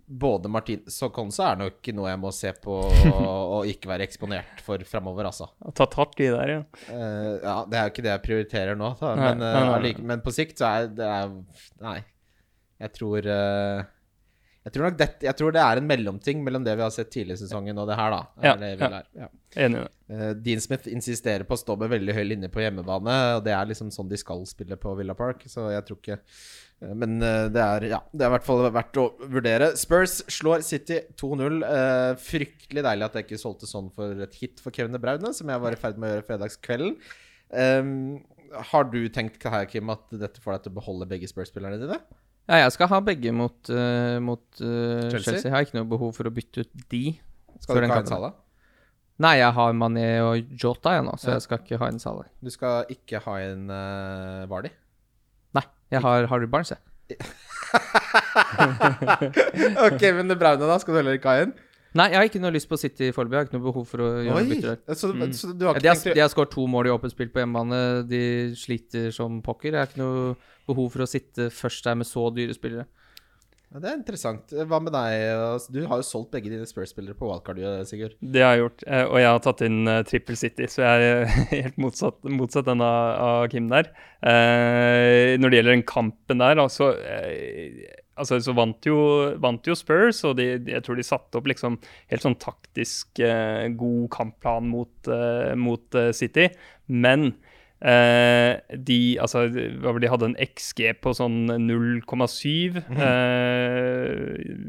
både 0.08 0.52
Martinez 0.52 0.96
og 1.04 1.14
Konsa 1.16 1.50
er 1.50 1.62
nok 1.62 1.88
noe 1.96 2.12
jeg 2.12 2.20
må 2.20 2.34
se 2.36 2.52
på 2.60 2.76
og, 2.84 3.24
og 3.56 3.72
ikke 3.72 3.90
være 3.94 4.04
eksponert 4.08 4.60
for 4.64 4.84
framover, 4.88 5.30
altså. 5.32 5.48
Tatt 5.76 5.96
hardt 5.96 6.20
i 6.20 6.30
der, 6.36 6.54
ja. 6.58 6.62
Eh, 6.92 7.32
ja, 7.40 7.58
det 7.64 7.80
er 7.80 7.88
jo 7.88 7.94
ikke 7.94 8.06
det 8.06 8.14
jeg 8.14 8.26
prioriterer 8.28 8.78
nå, 8.80 8.92
da. 9.00 9.16
Men, 9.16 9.44
nei. 9.44 9.96
men 10.12 10.24
på 10.24 10.36
sikt 10.36 10.60
så 10.60 10.68
er 10.68 10.92
det 11.00 11.08
er, 11.08 11.32
Nei. 11.84 12.00
Jeg 12.78 12.94
tror 12.94 13.26
eh, 13.26 13.86
jeg 14.68 14.74
tror 14.74 14.84
nok 14.84 14.96
det, 15.00 15.06
jeg 15.24 15.36
tror 15.38 15.54
det 15.56 15.60
er 15.64 15.80
en 15.80 15.86
mellomting 15.88 16.42
mellom 16.44 16.64
det 16.66 16.74
vi 16.76 16.84
har 16.84 16.92
sett 16.92 17.08
tidlig 17.12 17.38
i 17.38 17.40
sesongen 17.40 17.78
og 17.80 17.88
det 17.88 17.96
her, 17.96 18.12
da. 18.12 18.18
Ja, 18.44 18.52
ja. 19.16 19.28
Enig 19.64 19.78
i 19.78 19.80
det. 19.80 19.88
Uh, 20.12 20.32
Dean 20.44 20.60
Smith 20.60 20.90
insisterer 20.92 21.46
på 21.48 21.56
å 21.56 21.60
stå 21.60 21.76
med 21.80 21.92
veldig 21.94 22.16
høy 22.16 22.24
linje 22.26 22.50
på 22.52 22.60
hjemmebane, 22.60 23.14
og 23.38 23.46
det 23.46 23.54
er 23.56 23.70
liksom 23.70 23.88
sånn 23.94 24.10
de 24.10 24.20
skal 24.20 24.44
spille 24.48 24.76
på 24.80 24.92
Villa 24.98 25.16
Park, 25.16 25.46
så 25.48 25.70
jeg 25.72 25.86
tror 25.88 26.00
ikke 26.02 26.18
uh, 26.18 26.92
Men 26.92 27.16
uh, 27.24 27.48
det 27.54 27.64
er 27.64 27.88
ja, 27.94 28.02
det 28.12 28.26
er 28.26 28.32
i 28.32 28.36
hvert 28.36 28.48
fall 28.50 28.66
verdt 28.76 29.00
å 29.00 29.06
vurdere. 29.24 29.70
Spurs 29.80 30.20
slår 30.36 30.66
City 30.68 31.00
2-0. 31.16 31.58
Eh, 31.64 32.12
fryktelig 32.20 32.84
deilig 32.84 33.08
at 33.08 33.16
jeg 33.16 33.28
ikke 33.28 33.40
solgte 33.40 33.70
sånn 33.70 33.88
for 33.96 34.20
et 34.28 34.36
hit 34.36 34.60
for 34.60 34.74
Kevin 34.74 34.92
De 34.96 35.00
Braune, 35.00 35.32
som 35.32 35.48
jeg 35.48 35.64
var 35.64 35.74
i 35.74 35.80
ferd 35.80 35.96
med 35.96 36.10
å 36.10 36.16
gjøre 36.18 36.28
fredagskvelden. 36.28 36.96
Um, 37.48 37.94
har 38.72 38.88
du 38.92 39.00
tenkt 39.12 39.44
her, 39.48 39.64
Kim, 39.68 39.88
at 39.92 40.04
dette 40.12 40.44
får 40.44 40.58
deg 40.58 40.66
til 40.66 40.74
å 40.74 40.78
beholde 40.82 41.08
begge 41.08 41.28
Spurs-spillerne 41.30 41.80
dine? 41.80 42.02
Ja, 42.48 42.62
jeg 42.64 42.72
skal 42.72 42.88
ha 42.88 42.98
begge 43.04 43.32
mot, 43.36 43.58
uh, 43.68 44.16
mot 44.24 44.44
uh, 44.62 45.08
Chelsea? 45.12 45.20
Chelsea. 45.20 45.48
Jeg 45.50 45.52
har 45.52 45.66
ikke 45.66 45.76
noe 45.76 45.88
behov 45.90 46.14
for 46.16 46.28
å 46.30 46.32
bytte 46.32 46.64
ut 46.64 46.86
de. 46.92 47.02
Skal 47.60 47.76
du 47.76 47.84
ikke 47.84 47.98
ha 47.98 48.04
en. 48.04 48.08
Salah? 48.08 48.32
Nei, 49.20 49.34
jeg 49.40 49.50
har 49.56 49.74
Mané 49.74 50.06
og 50.22 50.52
Jota 50.62 50.94
jeg 50.94 51.04
nå, 51.08 51.16
så 51.18 51.32
Ja. 51.32 51.36
jeg 51.36 51.44
skal 51.44 51.58
ikke 51.64 51.80
ha 51.82 51.88
en 51.90 51.98
Salah. 52.00 52.28
Du 52.40 52.50
skal 52.54 52.88
ikke 52.94 53.20
ha 53.24 53.34
en 53.44 53.66
uh, 53.68 54.46
Vardy? 54.48 54.70
Nei, 55.58 55.64
jeg 55.92 56.00
har 56.04 56.28
Harry 56.30 56.48
Barnes, 56.48 56.70
jeg. 56.72 56.80
ok, 59.88 60.02
men 60.16 60.30
det 60.30 60.38
Braune, 60.40 60.64
da? 60.68 60.78
Skal 60.80 60.94
du 60.94 60.98
heller 61.02 61.18
ikke 61.18 61.32
ha 61.34 61.44
en? 61.44 61.52
Nei, 61.96 62.10
jeg 62.12 62.18
har 62.20 62.26
ikke 62.28 62.40
noe 62.42 62.52
lyst 62.52 62.68
på 62.68 62.76
City 62.78 63.08
foreløpig. 63.16 63.32
Jeg 63.32 63.40
har 63.40 63.46
ikke 63.48 63.56
noe 63.58 63.66
behov 63.72 63.86
for 63.88 64.02
å 64.04 64.08
gjøre 64.26 64.36
Oi! 64.42 64.44
bytter 64.50 64.76
der. 64.76 64.94
Så, 64.94 65.12
Mm. 65.14 65.32
så 65.32 65.52
du 65.56 65.64
har 65.66 65.74
Ja, 65.74 65.78
ikke 65.78 65.82
de, 65.82 65.88
har, 66.10 66.14
de 66.14 66.20
har 66.20 66.28
skåret 66.28 66.50
to 66.52 66.66
mål 66.68 66.86
i 66.86 66.92
åpent 66.92 67.14
spill 67.14 67.28
på 67.32 67.40
hjemmebane. 67.40 67.80
De 68.08 68.22
sliter 68.54 69.10
som 69.14 69.40
pokker. 69.42 69.72
Jeg 69.72 69.80
har 69.80 69.86
ikke 69.88 70.02
noe 70.04 70.36
behov 70.68 70.90
for 70.92 71.06
å 71.06 71.08
sitte 71.08 71.48
først 71.50 71.84
der 71.88 71.94
med 71.96 72.06
så 72.06 72.28
dyre 72.36 72.52
spillere. 72.54 72.84
Ja, 73.72 73.80
Det 73.80 73.88
er 73.90 73.96
interessant. 73.98 74.48
Hva 74.48 74.78
med 74.80 74.92
deg? 74.92 75.14
Altså, 75.36 75.72
Du 75.72 75.86
har 75.86 75.98
jo 76.00 76.02
solgt 76.08 76.30
begge 76.32 76.48
dine 76.48 76.64
Spurs-spillere 76.64 77.12
på 77.16 77.28
wildcard, 77.28 77.58
Sigurd. 77.86 78.14
Det 78.20 78.40
har 78.40 78.56
jeg 78.56 78.62
gjort, 78.64 78.84
eh, 78.86 79.04
og 79.04 79.16
jeg 79.20 79.28
har 79.28 79.38
tatt 79.44 79.60
inn 79.66 79.80
uh, 79.88 80.02
Triple 80.08 80.36
City, 80.40 80.64
så 80.72 80.84
jeg 80.86 81.02
er 81.04 81.26
helt 81.64 81.76
motsatt, 81.76 82.16
motsatt 82.24 82.64
den 82.64 82.80
av, 82.80 83.48
Kim 83.52 83.68
der. 83.68 83.90
Eh, 84.24 85.36
når 85.36 85.50
det 85.52 85.58
gjelder 85.60 85.76
den 85.76 85.84
kampen 85.88 86.40
der, 86.40 86.56
altså, 86.64 86.92
eh, 86.96 87.84
altså 88.18 88.40
så 88.42 88.54
vant 88.56 88.88
jo, 88.88 88.98
vant 89.42 89.68
jo 89.68 89.76
Spurs, 89.78 90.22
og 90.28 90.36
de, 90.40 90.50
de, 90.62 90.74
jeg 90.76 90.86
tror 90.86 90.98
de 90.98 91.06
satte 91.06 91.40
opp 91.40 91.48
liksom 91.50 91.78
helt 92.10 92.24
sånn 92.24 92.38
taktisk 92.42 93.22
eh, 93.24 93.68
god 93.78 94.08
kampplan 94.14 94.68
mot, 94.70 95.12
eh, 95.12 95.54
mot 95.58 95.98
eh, 95.98 96.12
City, 96.16 96.50
men 96.88 97.32
Eh, 97.78 98.58
de, 98.86 99.18
altså, 99.22 99.44
de 99.46 100.08
hadde 100.10 100.26
en 100.26 100.38
XG 100.42 100.96
på 100.98 101.12
sånn 101.14 101.46
0,7, 101.62 102.80
eh, 102.90 104.24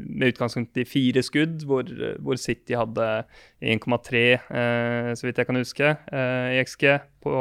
med 0.06 0.30
utgangspunkt 0.30 0.78
i 0.78 0.86
fire 0.86 1.24
skudd, 1.26 1.64
hvor, 1.66 1.90
hvor 2.22 2.38
City 2.38 2.78
hadde 2.78 3.08
1,3, 3.58 4.22
eh, 4.38 5.10
så 5.18 5.26
vidt 5.26 5.42
jeg 5.42 5.50
kan 5.50 5.58
huske, 5.58 5.94
eh, 6.12 6.54
i 6.54 6.62
XG, 6.62 6.86
på 7.26 7.34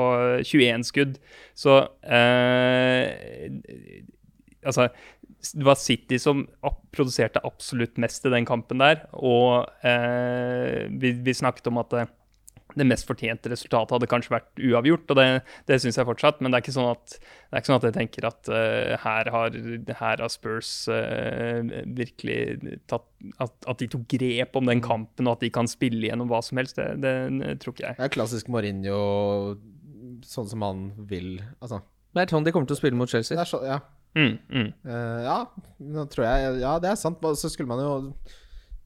21 0.50 0.88
skudd. 0.90 1.20
Så 1.54 1.78
eh, 2.02 3.06
Altså, 4.68 4.90
det 5.56 5.64
var 5.64 5.80
City 5.80 6.20
som 6.20 6.44
produserte 6.92 7.42
absolutt 7.48 8.00
mest 8.02 8.26
i 8.28 8.34
den 8.34 8.48
kampen 8.48 8.82
der, 8.84 9.06
og 9.16 9.70
eh, 9.88 10.90
vi, 11.00 11.14
vi 11.24 11.36
snakket 11.38 11.70
om 11.72 11.80
at 11.80 11.94
det, 11.96 12.08
det 12.78 12.86
mest 12.86 13.08
fortjente 13.10 13.50
resultatet 13.50 13.96
hadde 13.96 14.10
kanskje 14.12 14.34
vært 14.36 14.62
uavgjort, 14.62 15.10
og 15.10 15.18
det, 15.18 15.26
det 15.70 15.80
syns 15.82 15.98
jeg 15.98 16.08
fortsatt. 16.08 16.42
Men 16.42 16.52
det 16.52 16.60
er 16.60 16.66
ikke 16.66 16.76
sånn 16.76 16.92
at, 16.92 17.16
det 17.16 17.56
er 17.56 17.64
ikke 17.64 17.72
sånn 17.72 17.80
at 17.80 17.88
jeg 17.88 17.96
tenker 17.98 18.28
at 18.30 18.52
uh, 18.54 18.94
her, 19.06 19.32
har, 19.34 19.60
her 20.02 20.24
har 20.26 20.34
Spurs 20.34 20.72
uh, 20.92 21.64
virkelig 21.98 22.76
tatt 22.92 23.08
at, 23.42 23.56
at 23.68 23.82
de 23.82 23.90
tok 23.92 24.06
grep 24.12 24.60
om 24.60 24.70
den 24.70 24.84
kampen, 24.86 25.28
og 25.28 25.38
at 25.38 25.46
de 25.48 25.54
kan 25.56 25.70
spille 25.72 26.12
gjennom 26.12 26.30
hva 26.32 26.44
som 26.46 26.62
helst. 26.62 26.78
Det, 26.78 27.16
det 27.40 27.56
tror 27.64 27.76
ikke 27.76 27.88
jeg. 27.88 28.00
Det 28.00 28.10
er 28.10 28.18
klassisk 28.20 28.52
Mourinho, 28.54 29.00
sånn 30.28 30.52
som 30.52 30.68
han 30.68 30.90
vil. 31.10 31.40
Altså, 31.64 31.82
Det 32.14 32.28
er 32.28 32.36
sånn 32.36 32.46
de 32.46 32.54
kommer 32.54 32.70
til 32.70 32.78
å 32.78 32.84
spille 32.84 33.00
mot 33.00 33.10
det 33.10 33.18
Chelsea. 33.18 33.40
er 33.40 33.50
så, 33.50 33.64
ja. 33.66 33.82
Mm, 34.18 34.36
mm. 34.50 34.70
Uh, 34.90 35.22
ja, 35.22 35.40
nå 35.94 36.06
tror 36.10 36.26
jeg 36.26 36.62
Ja, 36.64 36.76
det 36.82 36.90
er 36.90 36.98
sant. 36.98 37.22
Så 37.38 37.52
skulle 37.54 37.70
man 37.70 37.82
jo 37.84 37.92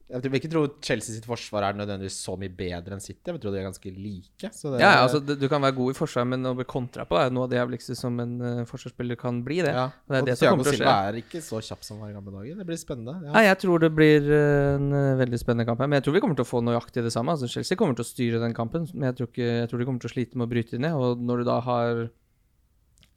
Jeg 0.04 0.20
vil 0.28 0.36
ikke 0.36 0.50
tro 0.52 0.62
Chelsea 0.84 1.14
sitt 1.16 1.24
forsvar 1.24 1.64
er 1.64 1.78
nødvendigvis 1.78 2.18
så 2.26 2.34
mye 2.38 2.52
bedre 2.52 2.92
enn 2.92 3.00
City. 3.00 3.22
Jeg 3.24 3.34
vil 3.38 3.40
tro 3.40 3.52
de 3.54 3.58
er 3.62 3.64
ganske 3.64 3.92
like. 3.96 4.50
Så 4.52 4.74
det, 4.74 4.82
Ja, 4.82 4.90
ja, 4.98 5.06
altså 5.06 5.18
du, 5.24 5.46
kan 5.48 5.64
være 5.64 5.74
god 5.78 5.94
i 5.94 5.96
forsvar, 5.96 6.26
men 6.28 6.44
å 6.44 6.52
bli 6.58 6.66
kontra 6.68 7.06
på 7.08 7.16
er 7.18 7.32
noe 7.32 7.48
av 7.48 7.54
det 7.54 7.56
jævligste 7.56 7.96
som 7.96 8.20
en 8.20 8.34
uh, 8.44 8.60
forsvarsspiller 8.68 9.18
kan 9.18 9.40
bli. 9.46 9.62
det. 9.64 9.72
ja. 9.72 9.86
det 9.88 10.18
er 10.18 10.26
Og 10.26 10.28
det 10.28 10.36
som 10.38 10.52
kommer 10.52 10.68
til 10.68 10.76
å 10.76 10.82
skje. 10.82 10.96
er 11.08 11.20
ikke 11.22 11.40
så 11.48 11.62
kjapp 11.70 11.88
som 11.88 12.04
var 12.04 12.12
i 12.12 12.16
gamle 12.18 12.34
dager. 12.36 12.58
Det 12.60 12.68
blir 12.68 12.80
spennende. 12.82 13.16
Ja. 13.24 13.32
Nei, 13.38 13.46
jeg 13.48 13.60
tror 13.64 13.86
det 13.86 13.90
blir 13.96 14.28
en 14.36 14.92
eh, 14.92 15.14
veldig 15.24 15.40
spennende 15.40 15.66
kamp 15.70 15.80
her. 15.80 15.88
Men 15.88 16.02
jeg 16.02 16.06
tror 16.06 16.18
vi 16.18 16.24
kommer 16.26 16.38
til 16.38 16.46
å 16.46 16.52
få 16.52 16.60
nøyaktig 16.68 17.06
det 17.08 17.14
samme. 17.16 17.34
Altså 17.34 17.48
Chelsea 17.50 17.80
kommer 17.80 17.96
til 17.96 18.04
å 18.04 18.10
styre 18.12 18.44
den 18.44 18.54
kampen, 18.54 18.84
men 18.92 19.08
jeg 19.08 19.22
tror, 19.22 19.32
ikke, 19.32 19.48
jeg 19.64 19.72
tror 19.72 19.80
de 19.80 19.88
kommer 19.88 20.04
til 20.04 20.12
å 20.12 20.14
slite 20.18 20.36
med 20.38 20.46
å 20.46 20.52
bryte 20.52 20.84
ned. 20.84 21.00
Og 21.00 21.24
når 21.24 21.42
du 21.42 21.48
da 21.48 21.58
har 21.64 22.04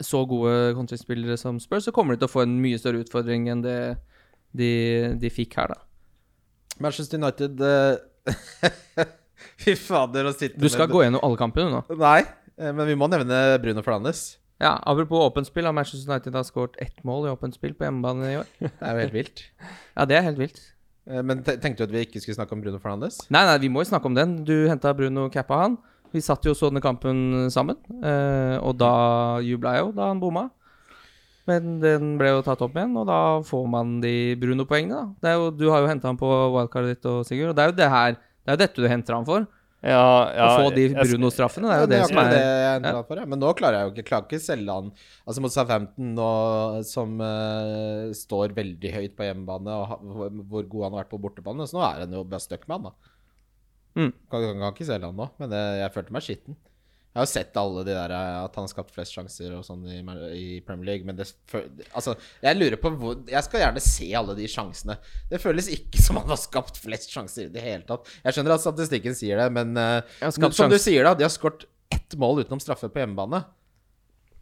så 0.03 0.21
gode 0.29 0.73
countryspillere 0.77 1.37
som 1.39 1.59
Spurs, 1.61 1.87
så 1.87 1.93
kommer 1.95 2.15
de 2.15 2.21
til 2.21 2.29
å 2.29 2.33
få 2.33 2.43
en 2.45 2.57
mye 2.61 2.77
større 2.79 3.01
utfordring 3.03 3.47
enn 3.49 3.63
det 3.65 3.77
de, 4.57 4.71
de 5.19 5.31
fikk 5.33 5.57
her, 5.59 5.73
da. 5.73 5.79
Manchester 6.83 7.17
United 7.17 7.61
eh, 7.65 9.07
Fy 9.61 9.73
fader, 9.79 10.29
å 10.29 10.33
sitte 10.35 10.59
Du 10.61 10.69
skal 10.69 10.87
med 10.87 10.93
gå 10.95 11.03
gjennom 11.05 11.23
alle 11.25 11.39
kampene 11.39 11.71
nå. 11.73 11.81
Nei, 11.97 12.21
eh, 12.57 12.69
men 12.73 12.85
vi 12.89 12.97
må 12.99 13.09
nevne 13.09 13.39
Bruno 13.63 13.83
Fernandes. 13.85 14.37
Ja, 14.61 14.75
Apropos 14.89 15.21
åpent 15.27 15.49
spill, 15.49 15.67
har 15.69 15.75
Manchester 15.77 16.09
United 16.09 16.37
har 16.37 16.45
skåret 16.47 16.77
ett 16.81 17.03
mål 17.05 17.27
i 17.27 17.33
åpent 17.33 17.57
spill 17.57 17.75
på 17.77 17.85
hjemmebane 17.85 18.31
i 18.31 18.39
år. 18.39 18.47
Det 18.61 18.71
er 18.81 18.95
jo 18.97 19.03
helt 19.05 19.17
vilt. 19.17 19.43
Ja, 19.93 20.05
det 20.09 20.17
er 20.17 20.25
helt 20.29 20.41
vilt. 20.41 20.61
Eh, 21.09 21.21
Men 21.25 21.43
tenkte 21.45 21.83
du 21.83 21.87
at 21.89 21.93
vi 21.93 22.05
ikke 22.07 22.21
skulle 22.23 22.37
snakke 22.39 22.57
om 22.57 22.63
Bruno 22.63 22.81
Fernandes? 22.81 23.19
Nei, 23.33 23.43
nei, 23.49 23.57
vi 23.61 23.69
må 23.73 23.83
jo 23.85 23.91
snakke 23.91 24.09
om 24.09 24.17
den. 24.17 24.39
Du 24.47 24.55
henta 24.69 24.93
Bruno 24.97 25.27
cappa 25.33 25.61
han. 25.65 25.77
Vi 26.13 26.23
satt 26.23 26.45
jo 26.47 26.53
og 26.53 26.59
så 26.59 26.69
denne 26.71 26.83
kampen 26.83 27.49
sammen, 27.53 27.79
eh, 28.01 28.55
og 28.61 28.77
da 28.79 28.93
jubla 29.43 29.75
jeg 29.75 29.87
jo 29.87 29.91
da 29.97 30.11
han 30.11 30.21
bomma. 30.21 30.47
Men 31.47 31.77
den 31.79 32.15
ble 32.19 32.33
jo 32.33 32.43
tatt 32.43 32.61
opp 32.65 32.75
igjen, 32.75 32.95
og 32.99 33.05
da 33.07 33.19
får 33.47 33.67
man 33.71 33.99
de 34.03 34.35
Bruno-poengene, 34.39 34.97
da. 34.97 35.05
Det 35.23 35.29
er 35.31 35.37
jo, 35.39 35.51
du 35.55 35.69
har 35.71 35.83
jo 35.83 35.91
henta 35.91 36.09
han 36.11 36.19
på 36.19 36.27
wildcardet 36.27 36.97
ditt, 36.97 37.07
og 37.07 37.21
Sigurd, 37.27 37.53
og 37.53 37.55
det 37.55 37.63
er 37.63 37.71
jo 37.71 37.77
det 37.77 37.91
her 37.93 38.17
Det 38.17 38.51
er 38.51 38.57
jo 38.57 38.63
dette 38.63 38.83
du 38.83 38.89
henter 38.91 39.15
han 39.15 39.27
for. 39.27 39.47
Ja, 39.85 40.33
ja, 40.33 40.45
å 40.47 40.63
få 40.65 40.71
de 40.73 40.87
Bruno-straffene. 40.89 41.69
Det 41.69 41.75
er 41.75 41.79
jo 41.79 41.85
Ja, 41.85 41.89
det 41.91 41.97
er 41.99 42.09
som 42.09 42.19
er 42.19 42.31
det 42.33 42.39
jeg 42.41 42.77
endte 42.79 42.93
ja. 42.95 43.01
for, 43.05 43.19
ja. 43.21 43.25
Men 43.29 43.41
nå 43.43 43.51
klarer 43.59 43.77
jeg 43.77 43.87
jo 43.87 43.93
ikke 43.93 44.05
Klarer 44.07 44.25
ikke 44.25 44.39
selge 44.41 44.73
han 44.73 44.87
Altså 45.29 45.43
mot 45.43 45.53
Southampton, 45.53 46.15
nå, 46.17 46.29
som 46.89 47.13
uh, 47.21 48.07
står 48.17 48.55
veldig 48.57 48.93
høyt 48.95 49.13
på 49.19 49.27
hjemmebane, 49.27 49.75
og 49.77 49.91
ha, 49.91 49.99
hvor 50.49 50.65
god 50.65 50.87
han 50.87 50.97
har 50.97 51.03
vært 51.03 51.13
på 51.13 51.21
bortebane. 51.27 51.69
Så 51.69 51.77
nå 51.77 51.85
er 51.85 52.01
han 52.03 52.17
jo 52.17 52.25
bare 52.25 52.43
stuck 52.43 52.65
med 52.65 52.79
han, 52.79 52.89
da. 52.89 53.13
Mm. 53.97 54.13
Kan, 54.29 54.43
kan, 54.45 54.61
kan 54.61 54.73
ikke 54.75 54.87
selge 54.87 55.09
han 55.09 55.17
nå, 55.17 55.29
men 55.41 55.51
det, 55.51 55.61
jeg 55.81 55.93
følte 55.95 56.15
meg 56.15 56.25
skitten. 56.25 56.57
Jeg 57.17 57.23
har 57.23 57.25
jo 57.25 57.31
sett 57.31 57.55
alle 57.57 57.81
de 57.81 57.93
der 57.95 58.11
eh, 58.13 58.33
at 58.43 58.57
han 58.59 58.67
har 58.67 58.69
skapt 58.69 58.91
flest 58.93 59.15
sjanser 59.15 59.55
og 59.57 59.63
sånn 59.65 59.87
i, 59.89 60.03
i 60.37 60.43
Premier 60.61 60.91
League, 60.91 61.07
men 61.07 61.17
det 61.17 61.25
Altså, 61.97 62.13
jeg 62.43 62.59
lurer 62.59 62.77
på 62.77 62.91
hvor 62.93 63.15
Jeg 63.25 63.41
skal 63.47 63.63
gjerne 63.63 63.81
se 63.81 64.11
alle 64.19 64.35
de 64.37 64.45
sjansene. 64.53 64.99
Det 65.31 65.39
føles 65.41 65.71
ikke 65.73 65.97
som 66.05 66.19
han 66.21 66.29
har 66.29 66.37
skapt 66.37 66.77
flest 66.77 67.15
sjanser 67.15 67.47
i 67.47 67.53
det 67.55 67.63
hele 67.65 67.81
tatt. 67.89 68.05
Jeg 68.21 68.37
skjønner 68.37 68.53
at 68.53 68.65
statistikken 68.67 69.17
sier 69.17 69.41
det, 69.41 69.49
men 69.55 69.73
eh, 69.81 70.29
som 70.29 70.69
du 70.69 70.77
sier, 70.77 71.09
da, 71.09 71.15
de 71.17 71.25
har 71.25 71.33
skåret 71.33 71.65
ett 71.89 72.19
mål 72.21 72.43
utenom 72.43 72.61
straffe 72.61 72.91
på 72.93 73.01
hjemmebane. 73.01 73.41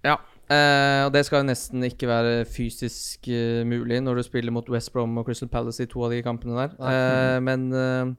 Ja. 0.04 0.20
Uh, 0.46 1.08
og 1.08 1.16
det 1.16 1.24
skal 1.26 1.42
jo 1.42 1.48
nesten 1.48 1.82
ikke 1.88 2.06
være 2.06 2.44
fysisk 2.46 3.26
uh, 3.32 3.64
mulig 3.66 3.98
når 4.06 4.20
du 4.20 4.26
spiller 4.28 4.54
mot 4.54 4.68
West 4.70 4.92
Brom 4.94 5.16
og 5.18 5.26
Crystal 5.26 5.50
Palace 5.50 5.82
i 5.82 5.90
to 5.90 6.04
av 6.06 6.14
de 6.14 6.20
kampene 6.26 6.60
der. 6.60 6.76
Eh, 6.76 7.38
men 7.42 7.66
eh, 7.74 8.12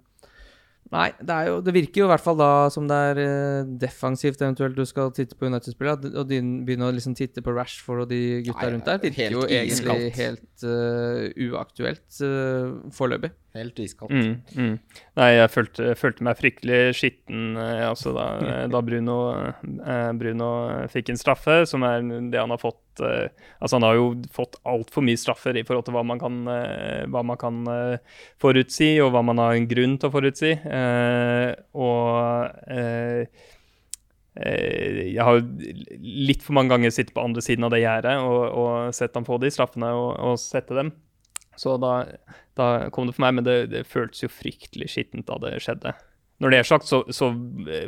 Nei, 0.95 1.09
det, 1.19 1.35
er 1.35 1.49
jo, 1.49 1.57
det 1.67 1.73
virker 1.75 2.03
jo 2.03 2.07
i 2.07 2.11
hvert 2.13 2.23
fall 2.23 2.37
da 2.39 2.51
som 2.71 2.87
det 2.87 2.97
er 3.11 3.21
eh, 3.23 3.71
defensivt 3.83 4.43
eventuelt 4.43 4.77
du 4.79 4.85
skal 4.87 5.11
titte 5.15 5.39
på 5.39 5.49
United-spillet. 5.51 6.07
Og 6.15 6.31
begynne 6.31 6.87
å 6.87 6.95
liksom 6.95 7.17
titte 7.19 7.43
på 7.43 7.55
Rashford 7.57 8.05
og 8.05 8.13
de 8.13 8.21
gutta 8.47 8.69
Nei, 8.69 8.73
rundt 8.77 8.91
der 8.91 9.01
virker 9.03 9.35
jo 9.35 9.43
egentlig 9.49 10.13
helt 10.19 10.67
uh, 10.67 11.27
uaktuelt 11.49 12.21
uh, 12.23 12.77
foreløpig. 12.95 13.35
Helt 13.57 13.79
iskaldt. 13.83 14.13
Mm, 14.13 14.35
mm. 14.57 15.03
Nei, 15.19 15.29
jeg 15.33 15.53
følte, 15.53 15.93
følte 15.99 16.27
meg 16.27 16.39
fryktelig 16.39 16.81
skitten 16.99 17.57
eh, 17.61 17.85
altså 17.89 18.13
da, 18.17 18.27
da 18.71 18.83
Bruno, 18.85 19.17
eh, 19.65 20.11
Bruno 20.19 20.51
fikk 20.93 21.13
en 21.13 21.21
straffe, 21.21 21.63
som 21.69 21.85
er 21.87 22.05
det 22.05 22.41
han 22.41 22.53
har 22.53 22.61
fått 22.61 23.03
eh, 23.05 23.29
Altså, 23.61 23.77
han 23.77 23.87
har 23.87 23.97
jo 23.99 24.07
fått 24.35 24.59
altfor 24.69 25.05
mye 25.07 25.21
straffer 25.21 25.57
i 25.57 25.65
forhold 25.67 25.89
til 25.89 25.97
hva 25.97 26.05
man 26.07 26.21
kan, 26.21 26.39
eh, 26.53 27.05
hva 27.13 27.25
man 27.27 27.41
kan 27.41 27.63
eh, 27.73 28.23
forutsi, 28.43 28.95
og 29.05 29.13
hva 29.15 29.25
man 29.27 29.41
har 29.43 29.57
en 29.57 29.69
grunn 29.71 29.97
til 30.01 30.11
å 30.11 30.15
forutsi. 30.15 30.53
Eh, 30.53 31.51
og 31.81 32.69
eh, 32.73 33.47
eh, 34.37 35.01
jeg 35.17 35.25
har 35.25 35.41
litt 35.41 36.45
for 36.45 36.57
mange 36.59 36.75
ganger 36.75 36.95
sittet 36.95 37.17
på 37.17 37.25
andre 37.25 37.45
siden 37.45 37.67
av 37.67 37.73
det 37.75 37.83
gjerdet 37.85 38.19
og, 38.21 38.41
og 38.53 38.97
sett 38.97 39.17
ham 39.17 39.27
få 39.29 39.41
de 39.43 39.53
straffene 39.53 39.93
og, 39.97 40.11
og 40.31 40.41
sette 40.43 40.77
dem. 40.77 40.93
Så 41.61 41.77
da, 41.83 41.95
da 42.59 42.67
kom 42.95 43.09
det 43.09 43.17
for 43.17 43.27
meg, 43.27 43.39
men 43.39 43.49
det, 43.49 43.57
det 43.73 43.87
føltes 43.89 44.27
jo 44.27 44.33
fryktelig 44.33 44.91
skittent 44.93 45.29
da 45.29 45.41
det 45.43 45.57
skjedde. 45.65 45.95
Når 46.37 46.53
det 46.53 46.57
er 46.61 46.67
sagt, 46.69 46.85
så, 46.85 46.99
så 47.17 47.31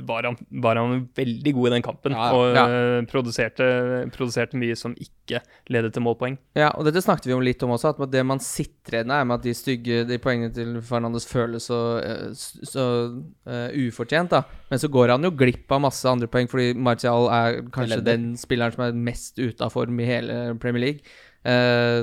var, 0.08 0.24
han, 0.24 0.36
var 0.64 0.78
han 0.80 1.02
veldig 1.16 1.52
god 1.52 1.68
i 1.68 1.72
den 1.74 1.84
kampen. 1.84 2.14
Ja, 2.16 2.28
og 2.32 2.56
ja. 2.56 2.62
eh, 2.64 3.00
produserte, 3.10 3.66
produserte 4.14 4.56
mye 4.56 4.76
som 4.78 4.94
ikke 4.96 5.42
ledet 5.68 5.92
til 5.92 6.04
målpoeng. 6.06 6.38
Ja, 6.56 6.70
og 6.72 6.88
dette 6.88 7.02
snakket 7.04 7.28
vi 7.28 7.36
om 7.36 7.44
litt 7.44 7.60
om 7.66 7.74
også, 7.76 7.92
at 7.92 8.14
det 8.14 8.24
man 8.24 8.40
sitter 8.40 8.96
igjen 8.96 9.12
med, 9.12 9.18
er 9.18 9.28
med 9.28 9.36
at 9.36 9.44
de 9.44 9.54
stygge 9.58 10.00
de 10.08 10.20
poengene 10.24 10.54
til 10.56 10.80
Fernandes 10.88 11.28
føles 11.28 11.68
så, 11.68 11.82
eh, 12.00 12.32
så 12.72 12.88
uh, 13.12 13.68
ufortjent, 13.76 14.32
da. 14.32 14.64
Men 14.72 14.80
så 14.80 14.88
går 14.96 15.12
han 15.12 15.28
jo 15.28 15.34
glipp 15.36 15.76
av 15.76 15.84
masse 15.84 16.08
andre 16.08 16.30
poeng, 16.32 16.48
fordi 16.48 16.72
Martial 16.72 17.28
er 17.28 17.60
kanskje 17.74 18.00
den 18.06 18.30
spilleren 18.40 18.72
som 18.72 18.88
er 18.88 18.96
mest 19.12 19.36
ute 19.36 19.60
av 19.60 19.76
form 19.76 20.00
i 20.00 20.08
hele 20.08 20.40
Premier 20.62 20.86
League. 20.88 21.16
Eh, 21.44 22.00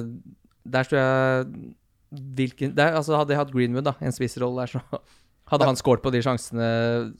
der 0.65 0.87
tror 0.87 1.01
jeg 1.01 1.75
hvilken, 2.35 2.73
der, 2.77 2.95
altså 2.95 3.17
Hadde 3.19 3.35
jeg 3.35 3.41
hatt 3.41 3.53
Greenwood, 3.53 3.85
da, 3.87 3.95
en 4.01 4.15
spissrolle 4.15 4.63
der, 4.63 4.77
så 4.77 5.01
hadde 5.51 5.67
han 5.69 5.77
skåret 5.77 6.01
på 6.01 6.09
de 6.13 6.21
sjansene 6.25 6.67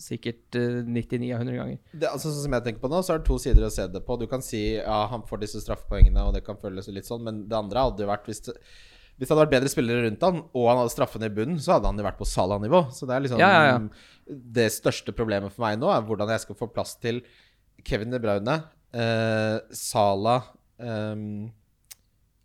sikkert 0.02 0.58
eh, 0.58 0.82
99 0.82 1.30
av 1.36 1.44
100 1.44 1.60
ganger. 1.60 1.78
Det, 1.94 2.10
altså, 2.10 2.32
sånn 2.32 2.48
som 2.48 2.56
jeg 2.58 2.66
tenker 2.66 2.82
på 2.82 2.90
nå, 2.90 3.02
så 3.06 3.14
er 3.14 3.22
det 3.22 3.28
to 3.28 3.38
sider 3.42 3.68
å 3.68 3.72
se 3.74 3.86
det 3.92 4.02
på. 4.08 4.18
Du 4.18 4.25
kan 4.32 4.42
si 4.46 4.64
ja, 4.80 5.00
han 5.12 5.25
får 5.30 5.44
disse 5.44 5.62
straffepoengene, 5.62 6.25
og 6.25 6.34
det 6.38 6.42
kan 6.48 6.58
føles 6.62 6.90
litt 6.94 7.10
sånn, 7.10 7.22
men 7.28 7.44
det 7.50 7.58
andre 7.60 7.86
hadde 7.86 8.06
jo 8.06 8.10
vært 8.10 8.30
hvis 8.30 8.42
det, 8.48 8.56
hvis 9.16 9.30
det 9.30 9.32
hadde 9.32 9.44
vært 9.46 9.54
bedre 9.54 9.72
spillere 9.72 10.06
rundt 10.08 10.25
han, 10.25 10.42
og 10.58 10.70
han 10.72 10.82
hadde 10.82 10.94
straffene 10.96 11.30
i 11.30 11.36
bunnen, 11.36 11.60
så 11.62 11.75
hadde 11.75 11.92
han 11.92 12.02
jo 12.02 12.08
vært 12.08 12.18
på 12.20 12.28
Salah-nivå. 12.28 12.82
Så 12.96 13.08
det 13.08 13.16
er 13.16 13.25
liksom 13.28 13.44
Ja, 13.44 13.52
ja, 13.54 13.68
ja. 13.70 14.34
Det 14.58 14.72
største 14.74 15.14
problemet 15.16 15.54
for 15.54 15.68
meg 15.68 15.78
nå 15.80 15.92
er 15.94 16.08
hvordan 16.08 16.34
jeg 16.34 16.44
skal 16.48 16.58
få 16.60 16.68
plass 16.74 16.98
til 16.98 17.22
Kevin 17.86 18.12
De 18.12 18.20
Bruyne, 18.20 18.58
eh, 18.98 19.60
Salah, 19.78 20.50
um, 20.82 21.46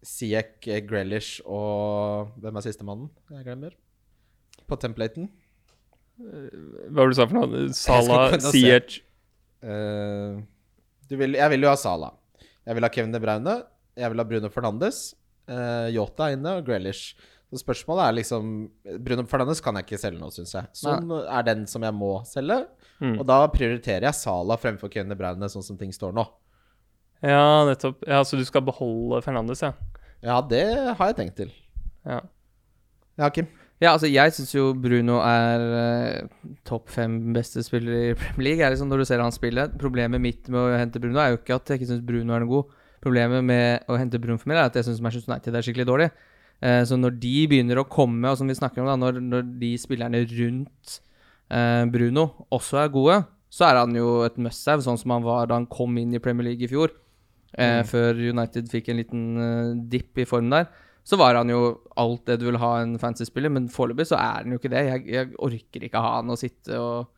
Siek, 0.07 0.57
Grelish 0.65 0.87
Grealish 0.89 1.31
og 1.45 2.33
Hvem 2.41 2.57
er 2.57 2.65
sistemannen? 2.65 3.11
Jeg 3.35 3.45
glemmer. 3.45 3.77
På 4.69 4.79
templaten. 4.81 5.29
Hva 6.21 7.01
var 7.01 7.09
det 7.09 7.15
du 7.15 7.19
sa 7.19 7.27
for 7.29 7.41
noe? 7.41 7.69
Sala, 7.77 8.21
Siech 8.51 9.01
Eh, 9.61 10.39
vil, 11.13 11.37
jeg 11.37 11.53
vil 11.53 11.67
jo 11.67 11.69
ha 11.69 11.77
Sala. 11.77 12.15
Jeg 12.65 12.77
vil 12.77 12.87
ha 12.87 12.93
Kevin 12.93 13.13
De 13.13 13.21
Braune. 13.21 13.57
Jeg 13.99 14.13
vil 14.13 14.23
ha 14.23 14.25
Bruno 14.25 14.49
Fernandes. 14.53 15.11
Uh, 15.51 15.91
Yota 15.93 16.31
er 16.31 16.39
inne, 16.39 16.55
og 16.61 16.65
Grealish. 16.65 17.17
Så 17.51 17.59
spørsmålet 17.65 18.05
er 18.07 18.17
liksom 18.21 18.51
Bruno 19.03 19.25
Fernandes 19.29 19.61
kan 19.61 19.77
jeg 19.77 19.89
ikke 19.89 19.99
selge 19.99 20.21
nå, 20.21 20.29
syns 20.33 20.55
jeg. 20.55 20.71
Sånn 20.81 21.11
er 21.19 21.47
den 21.49 21.65
som 21.69 21.83
jeg 21.83 21.97
må 21.97 22.13
selge. 22.29 22.61
Mm. 23.03 23.17
Og 23.19 23.25
da 23.27 23.41
prioriterer 23.51 24.07
jeg 24.07 24.17
Sala 24.21 24.57
fremfor 24.61 24.93
Kevin 24.93 25.11
De 25.11 25.19
Braune, 25.19 25.51
sånn 25.51 25.67
som 25.67 25.79
ting 25.81 25.93
står 25.93 26.15
nå. 26.17 26.25
Ja, 27.27 27.67
nettopp. 27.69 28.05
Ja, 28.09 28.23
Så 28.25 28.39
du 28.39 28.45
skal 28.49 28.65
beholde 28.65 29.21
Fernandes, 29.25 29.65
ja? 29.67 29.75
Ja, 30.23 30.41
det 30.45 30.65
har 30.99 31.11
jeg 31.11 31.17
tenkt 31.17 31.41
til. 31.41 31.55
ja. 32.05 32.21
Ja, 33.21 33.29
Kim. 33.29 33.49
Ja, 33.81 33.95
altså 33.95 34.09
jeg 34.09 34.33
syns 34.33 34.51
jo 34.53 34.71
Bruno 34.77 35.19
er 35.25 35.63
eh, 35.77 36.49
topp 36.69 36.91
fem 36.93 37.33
beste 37.33 37.63
spillere 37.65 38.11
i 38.11 38.17
Premier 38.17 38.47
League. 38.47 38.65
Er 38.65 38.73
liksom 38.75 38.89
når 38.93 39.03
du 39.03 39.07
ser 39.09 39.21
han 39.25 39.33
spille 39.33 39.67
Problemet 39.81 40.21
mitt 40.21 40.49
med 40.53 40.61
å 40.61 40.77
hente 40.77 41.01
Bruno 41.01 41.21
er 41.21 41.33
jo 41.33 41.41
ikke 41.41 41.57
at 41.57 41.73
jeg 41.73 41.81
ikke 41.81 41.89
syns 41.91 42.05
Bruno 42.05 42.37
er 42.37 42.45
noe 42.45 42.51
god. 42.51 42.75
Problemet 43.01 43.45
med 43.45 43.89
å 43.89 43.97
hente 43.97 44.21
Bruno 44.21 44.41
for 44.41 44.53
meg 44.53 44.61
er 44.61 44.69
at 44.69 44.77
jeg 44.77 44.89
syns 44.89 45.01
Manchester 45.05 45.33
United 45.33 45.57
er 45.57 45.65
skikkelig 45.65 45.89
dårlig. 45.89 46.09
Eh, 46.61 46.83
så 46.85 46.97
når 47.01 47.17
de 47.23 47.35
begynner 47.49 47.81
å 47.81 47.87
komme, 47.89 48.29
og 48.29 48.37
som 48.37 48.49
vi 48.53 48.57
snakker 48.57 48.85
om 48.85 48.91
da, 48.91 48.99
når, 49.01 49.21
når 49.25 49.49
de 49.63 49.71
spillerne 49.81 50.21
rundt 50.29 50.97
eh, 51.49 51.85
Bruno 51.93 52.27
også 52.53 52.83
er 52.83 52.93
gode, 52.93 53.21
så 53.49 53.71
er 53.71 53.81
han 53.81 53.97
jo 53.97 54.19
et 54.29 54.37
must-have, 54.41 54.85
sånn 54.85 55.01
som 55.01 55.17
han 55.17 55.25
var 55.25 55.49
da 55.49 55.57
han 55.57 55.69
kom 55.73 55.97
inn 56.01 56.13
i 56.13 56.21
Premier 56.23 56.51
League 56.53 56.69
i 56.69 56.71
fjor. 56.71 56.93
Eh, 57.59 57.81
Før 57.89 58.19
United 58.21 58.71
fikk 58.71 58.91
en 58.91 59.01
liten 59.01 59.25
uh, 59.41 59.75
dipp 59.91 60.21
i 60.21 60.29
form 60.29 60.51
der. 60.53 60.69
Så 61.07 61.19
var 61.19 61.35
han 61.35 61.51
jo 61.51 61.81
alt 61.99 62.27
det 62.29 62.39
du 62.41 62.47
vil 62.51 62.61
ha 62.61 62.75
en 62.83 62.99
fancy-spiller, 63.01 63.51
men 63.53 63.71
foreløpig 63.73 64.07
så 64.11 64.19
er 64.21 64.45
han 64.45 64.53
jo 64.53 64.61
ikke 64.61 64.73
det. 64.73 64.85
Jeg, 64.87 65.07
jeg 65.11 65.31
orker 65.43 65.87
ikke 65.87 66.03
ha 66.05 66.19
han 66.19 66.31
å 66.31 66.39
sitte 66.39 66.77
og 66.79 67.09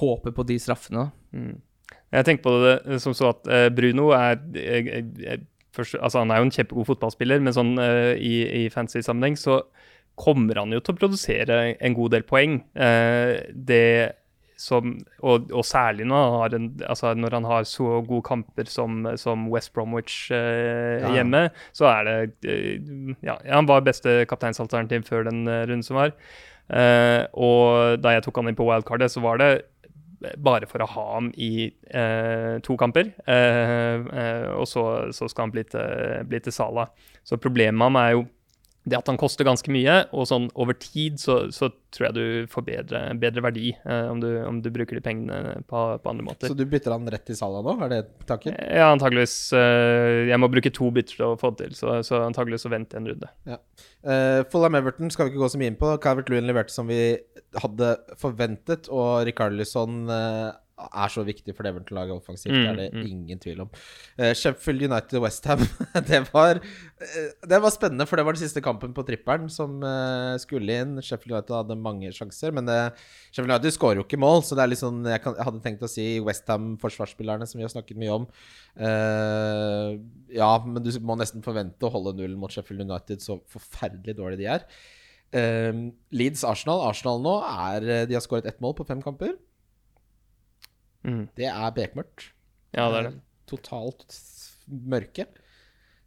håpe 0.00 0.32
på 0.34 0.46
de 0.48 0.56
straffene. 0.62 1.10
Mm. 1.36 1.58
Jeg 2.10 2.26
tenker 2.26 2.46
på 2.46 2.56
det 2.64 2.98
som 3.02 3.14
så 3.14 3.30
at 3.34 3.46
eh, 3.50 3.68
Bruno 3.74 4.08
er 4.16 4.40
jeg, 4.56 5.04
jeg, 5.20 5.44
først, 5.74 5.96
altså 6.00 6.22
Han 6.24 6.32
er 6.34 6.40
jo 6.40 6.48
en 6.48 6.54
kjempegod 6.54 6.88
fotballspiller, 6.88 7.42
men 7.42 7.54
sånn 7.54 7.76
uh, 7.78 8.14
i, 8.16 8.64
i 8.64 8.70
fancy-sammenheng 8.72 9.38
så 9.38 9.60
kommer 10.20 10.58
han 10.58 10.74
jo 10.74 10.80
til 10.82 10.96
å 10.96 10.98
produsere 10.98 11.60
en 11.78 11.96
god 11.96 12.16
del 12.16 12.26
poeng. 12.28 12.58
Uh, 12.74 13.38
det 13.54 14.19
som, 14.60 14.92
og, 15.24 15.48
og 15.56 15.64
særlig 15.64 16.04
når 16.10 16.20
han, 16.26 16.34
har 16.42 16.54
en, 16.58 16.66
altså 16.84 17.14
når 17.16 17.36
han 17.38 17.46
har 17.48 17.64
så 17.68 18.02
gode 18.04 18.26
kamper 18.28 18.68
som, 18.68 19.06
som 19.20 19.46
West 19.52 19.72
Bromwich 19.76 20.28
eh, 20.36 21.00
Ja. 21.00 21.14
hjemme, 21.16 21.46
så 21.76 21.88
er 21.88 22.04
det 22.08 22.16
eh, 22.44 23.14
ja, 23.24 23.38
Han 23.48 23.68
var 23.70 23.86
beste 23.86 24.18
kapteinsalternativ 24.28 25.06
før 25.08 25.24
den 25.30 25.46
eh, 25.48 25.62
runden 25.64 25.86
som 25.86 25.96
var. 25.96 26.12
Eh, 26.68 27.24
og 27.32 27.96
da 28.04 28.12
jeg 28.18 28.26
tok 28.28 28.42
han 28.42 28.52
inn 28.52 28.58
på 28.58 28.68
wildcardet, 28.68 29.08
så 29.14 29.22
var 29.24 29.40
det 29.40 29.50
bare 30.44 30.68
for 30.68 30.84
å 30.84 30.90
ha 30.92 31.04
ham 31.14 31.30
i 31.40 31.70
eh, 31.96 32.58
to 32.60 32.76
kamper. 32.76 33.08
Og 34.60 34.66
så, 34.68 34.82
så 35.16 35.28
skal 35.32 35.46
han 35.46 35.54
bli 35.54 35.64
til, 35.72 36.26
bli 36.28 36.40
til 36.44 36.52
Sala. 36.52 36.84
Så 37.24 37.40
problemet 37.40 37.78
med 37.80 37.88
ham 37.88 37.98
er 38.02 38.12
jo 38.18 38.26
det 38.90 38.98
at 38.98 39.10
han 39.10 39.18
koster 39.20 39.46
ganske 39.46 39.72
mye, 39.72 39.96
og 40.16 40.26
sånn 40.28 40.48
over 40.58 40.76
tid 40.78 41.20
så, 41.22 41.42
så 41.54 41.70
tror 41.94 42.08
jeg 42.08 42.16
du 42.16 42.50
får 42.50 42.64
bedre, 42.66 43.02
bedre 43.20 43.44
verdi 43.44 43.72
eh, 43.74 44.06
om, 44.10 44.20
du, 44.22 44.28
om 44.46 44.60
du 44.62 44.68
bruker 44.74 44.98
de 44.98 45.04
pengene 45.04 45.56
på, 45.70 45.82
på 46.02 46.12
andre 46.12 46.26
måter. 46.26 46.50
Så 46.50 46.58
du 46.58 46.64
bytter 46.70 46.94
han 46.94 47.08
rett 47.10 47.26
til 47.28 47.38
Salah 47.38 47.64
nå? 47.66 47.76
Er 47.86 47.92
det 47.92 48.00
takken? 48.28 48.56
Ja, 48.58 48.90
antageligvis. 48.92 49.36
eh, 49.56 50.30
jeg 50.30 50.40
må 50.42 50.50
bruke 50.52 50.72
to 50.74 50.90
bytter 50.94 51.20
til 51.20 51.26
å 51.28 51.38
få 51.40 51.52
det 51.54 51.70
til, 51.70 51.78
så, 51.78 52.00
så 52.06 52.22
antageligvis 52.26 52.66
så 52.66 52.72
jeg 52.72 52.86
en 52.98 53.10
runde. 53.10 53.30
Uh, 54.00 54.40
Fulham 54.52 54.78
Everton 54.78 55.12
skal 55.12 55.26
vi 55.26 55.34
ikke 55.34 55.44
gå 55.44 55.50
så 55.52 55.60
mye 55.60 55.72
inn 55.72 55.80
på. 55.80 55.92
Calvert 56.02 56.30
Lewin 56.32 56.48
leverte 56.48 56.74
som 56.74 56.90
vi 56.90 57.02
hadde 57.60 57.94
forventet, 58.20 58.90
og 58.92 59.24
Rikarlison 59.28 60.02
uh, 60.10 60.50
er 60.88 61.12
så 61.12 61.24
viktig 61.26 61.54
for 61.56 61.68
Everton-laget 61.68 62.14
offensivt. 62.14 62.54
Mm, 62.54 62.60
det 62.60 62.70
er 62.70 62.78
det 62.80 62.88
mm. 62.94 63.06
ingen 63.10 63.40
tvil 63.42 63.62
om. 63.64 63.70
Uh, 64.18 64.32
Sheffield 64.36 64.84
United 64.86 65.22
Westham, 65.22 65.64
det, 66.10 66.20
var, 66.32 66.60
uh, 66.60 67.30
det 67.52 67.60
var 67.64 67.74
spennende, 67.74 68.06
for 68.08 68.20
det 68.20 68.26
var 68.26 68.36
den 68.36 68.42
siste 68.42 68.62
kampen 68.64 68.94
på 68.96 69.04
trippelen 69.08 69.50
som 69.52 69.78
uh, 69.84 70.36
skulle 70.42 70.78
inn. 70.82 71.00
Sheffield 71.04 71.36
United 71.36 71.56
hadde 71.56 71.78
mange 71.80 72.12
sjanser, 72.16 72.54
men 72.56 72.70
Sheffield 73.30 73.50
United 73.50 73.76
skårer 73.76 74.02
jo 74.02 74.06
ikke 74.06 74.20
mål, 74.20 74.44
så 74.46 74.58
det 74.58 74.64
er 74.64 74.72
litt 74.72 74.82
sånn 74.82 75.02
Jeg, 75.08 75.22
kan, 75.24 75.36
jeg 75.38 75.48
hadde 75.48 75.64
tenkt 75.64 75.84
å 75.86 75.90
si 75.90 76.06
Westham-forsvarsspillerne, 76.24 77.48
som 77.48 77.60
vi 77.60 77.66
har 77.66 77.74
snakket 77.74 78.00
mye 78.00 78.16
om. 78.20 78.30
Ja, 80.30 80.52
men 80.64 80.80
du 80.84 80.92
må 81.04 81.18
nesten 81.20 81.44
forvente 81.44 81.86
å 81.86 81.92
holde 81.92 82.16
nullen 82.18 82.38
mot 82.40 82.52
Sheffield 82.54 82.86
United, 82.86 83.22
så 83.24 83.40
forferdelig 83.50 84.16
dårlig 84.18 84.40
de 84.42 84.50
er. 84.56 84.66
Uh, 85.30 85.90
Leeds 86.14 86.42
Arsenal. 86.46 86.82
Arsenal 86.88 87.20
nå 87.22 87.36
er 87.46 87.84
De 88.10 88.16
har 88.16 88.24
skåret 88.24 88.48
ett 88.50 88.58
mål 88.62 88.74
på 88.78 88.86
fem 88.88 89.02
kamper. 89.04 89.36
Mm. 91.06 91.24
Det 91.38 91.48
er 91.48 91.74
bekmørkt. 91.76 92.30
Ja, 92.76 92.86
det 92.90 92.98
er 92.98 93.08
det. 93.08 93.12
Eh, 93.16 93.26
Totalt 93.50 94.18
mørke. 94.66 95.26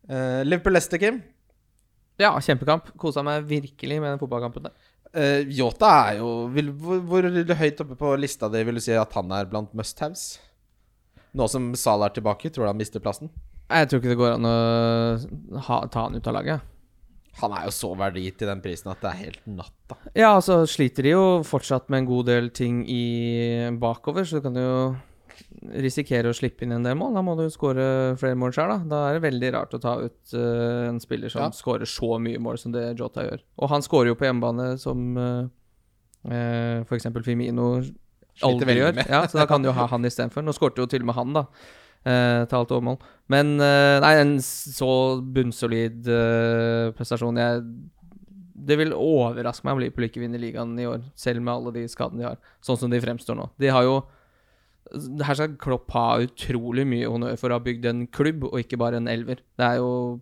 Uh, 0.07 0.41
Liverpool 0.45 0.75
Leicester, 0.75 0.99
Kim. 1.01 1.21
Ja, 2.21 2.31
kjempekamp. 2.39 2.93
Kosa 2.99 3.23
meg 3.25 3.47
virkelig 3.49 3.99
med 3.99 4.13
den 4.13 4.21
fotballkampen 4.21 4.69
der. 4.69 4.75
Uh, 5.13 5.41
Yota 5.53 5.89
er 6.07 6.19
jo 6.21 6.29
vil, 6.53 6.71
hvor, 6.79 7.01
hvor 7.05 7.27
høyt 7.59 7.83
oppe 7.83 7.97
på 7.99 8.13
lista 8.17 8.49
di 8.49 8.63
vil 8.65 8.79
du 8.79 8.83
si 8.83 8.95
at 8.97 9.17
han 9.17 9.33
er 9.35 9.49
blant 9.49 9.73
must-haves? 9.77 10.37
Nå 11.33 11.49
som 11.49 11.71
Salah 11.77 12.11
er 12.11 12.15
tilbake, 12.17 12.51
tror 12.53 12.67
du 12.67 12.71
han 12.71 12.79
mister 12.79 13.01
plassen? 13.03 13.31
Jeg 13.73 13.89
tror 13.89 14.01
ikke 14.01 14.11
det 14.11 14.19
går 14.19 14.35
an 14.35 14.47
å 14.47 14.57
ha, 15.67 15.79
ta 15.89 16.05
han 16.05 16.17
ut 16.17 16.29
av 16.29 16.37
laget. 16.37 16.72
Han 17.41 17.53
er 17.57 17.63
jo 17.65 17.71
så 17.73 17.89
verdi 17.97 18.27
til 18.37 18.47
den 18.51 18.61
prisen 18.61 18.91
at 18.91 19.01
det 19.01 19.09
er 19.09 19.21
helt 19.23 19.39
natta. 19.49 19.97
Ja, 20.13 20.35
altså 20.35 20.61
sliter 20.69 21.03
de 21.07 21.15
jo 21.15 21.23
fortsatt 21.47 21.89
med 21.89 22.03
en 22.03 22.09
god 22.11 22.27
del 22.29 22.51
ting 22.53 22.83
i 22.89 23.69
bakover, 23.81 24.27
så 24.27 24.37
du 24.37 24.45
kan 24.45 24.59
jo 24.59 24.75
risikere 25.73 26.29
å 26.29 26.35
slippe 26.37 26.65
inn 26.65 26.75
en 26.75 26.85
del 26.85 26.95
mål. 26.99 27.15
Da 27.17 27.23
må 27.25 27.33
du 27.39 27.45
skåre 27.53 27.85
flere 28.21 28.37
mål 28.37 28.53
sjøl, 28.53 28.69
da. 28.69 28.77
Da 28.91 29.01
er 29.09 29.17
det 29.17 29.23
veldig 29.25 29.51
rart 29.55 29.73
å 29.73 29.81
ta 29.81 29.95
ut 30.03 30.35
uh, 30.37 30.89
en 30.91 31.01
spiller 31.01 31.31
som 31.33 31.45
Ja. 31.47 31.49
skårer 31.57 31.89
så 31.89 32.17
mye 32.21 32.41
mål 32.41 32.59
som 32.61 32.73
det 32.75 32.85
Jota 32.99 33.25
gjør. 33.25 33.41
Og 33.63 33.71
han 33.73 33.85
skårer 33.85 34.11
jo 34.13 34.17
på 34.19 34.27
hjemmebane 34.29 34.73
som 34.81 35.17
uh, 35.17 35.45
uh, 36.29 36.83
f.eks. 36.85 37.09
Firmino 37.25 37.69
aldri 38.43 38.77
gjør. 38.77 39.01
Ja, 39.09 39.23
så 39.29 39.41
da 39.41 39.47
kan 39.49 39.63
du 39.63 39.71
jo 39.71 39.77
ha 39.77 39.87
han 39.93 40.05
istedenfor. 40.05 40.45
Nå 40.45 40.53
skårte 40.57 40.83
jo 40.85 40.89
til 40.91 41.01
og 41.05 41.09
med 41.11 41.17
han, 41.17 41.33
da. 41.41 41.47
Uh, 42.03 42.43
til 42.51 42.57
alt 42.57 42.71
overmål. 42.75 42.97
Men 43.31 43.53
eh, 43.63 43.97
nei, 44.03 44.09
en 44.19 44.33
så 44.43 44.87
bunnsolid 45.33 46.09
eh, 46.11 46.89
prestasjon 46.97 47.37
jeg 47.39 47.61
det 48.63 48.75
vil 48.79 48.91
overraske 48.95 49.65
meg 49.65 49.75
om 49.75 49.79
Liverpool 49.81 50.05
ikke 50.09 50.21
vinner 50.21 50.39
ligaen 50.39 50.75
i 50.79 50.85
år, 50.87 51.01
selv 51.19 51.41
med 51.43 51.53
alle 51.53 51.71
de 51.75 51.85
skadene 51.91 52.21
de 52.21 52.27
har. 52.27 52.37
Sånn 52.63 52.77
som 52.79 52.91
de 52.91 52.99
fremstår 53.03 53.35
nå. 53.39 53.47
De 53.59 53.71
har 53.71 53.83
jo 53.87 53.95
Her 55.23 55.35
skal 55.39 55.55
Klopp 55.59 55.89
ha 55.95 56.19
utrolig 56.21 56.85
mye 56.87 57.07
honnør 57.09 57.39
for 57.39 57.49
å 57.49 57.57
ha 57.57 57.63
bygd 57.63 57.87
en 57.89 58.03
klubb, 58.13 58.43
og 58.51 58.59
ikke 58.61 58.77
bare 58.79 58.99
en 58.99 59.09
elver. 59.11 59.41
Det 59.57 59.65
er 59.71 59.79
jo 59.81 60.21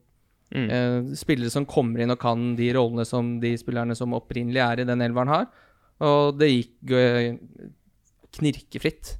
Mm. 0.52 0.70
eh, 0.70 1.16
spillere 1.16 1.50
som 1.50 1.66
kommer 1.66 2.02
inn 2.04 2.12
og 2.12 2.20
kan 2.20 2.56
de 2.58 2.74
rollene 2.76 3.06
som 3.08 3.40
de 3.40 3.54
spillerne 3.56 3.96
som 3.96 4.12
opprinnelig 4.12 4.60
er 4.60 4.82
i 4.82 4.88
den 4.90 5.00
elveren, 5.02 5.30
har. 5.32 5.46
Og 6.04 6.38
det 6.38 6.50
gikk 6.52 6.92
knirkefritt. 8.38 9.18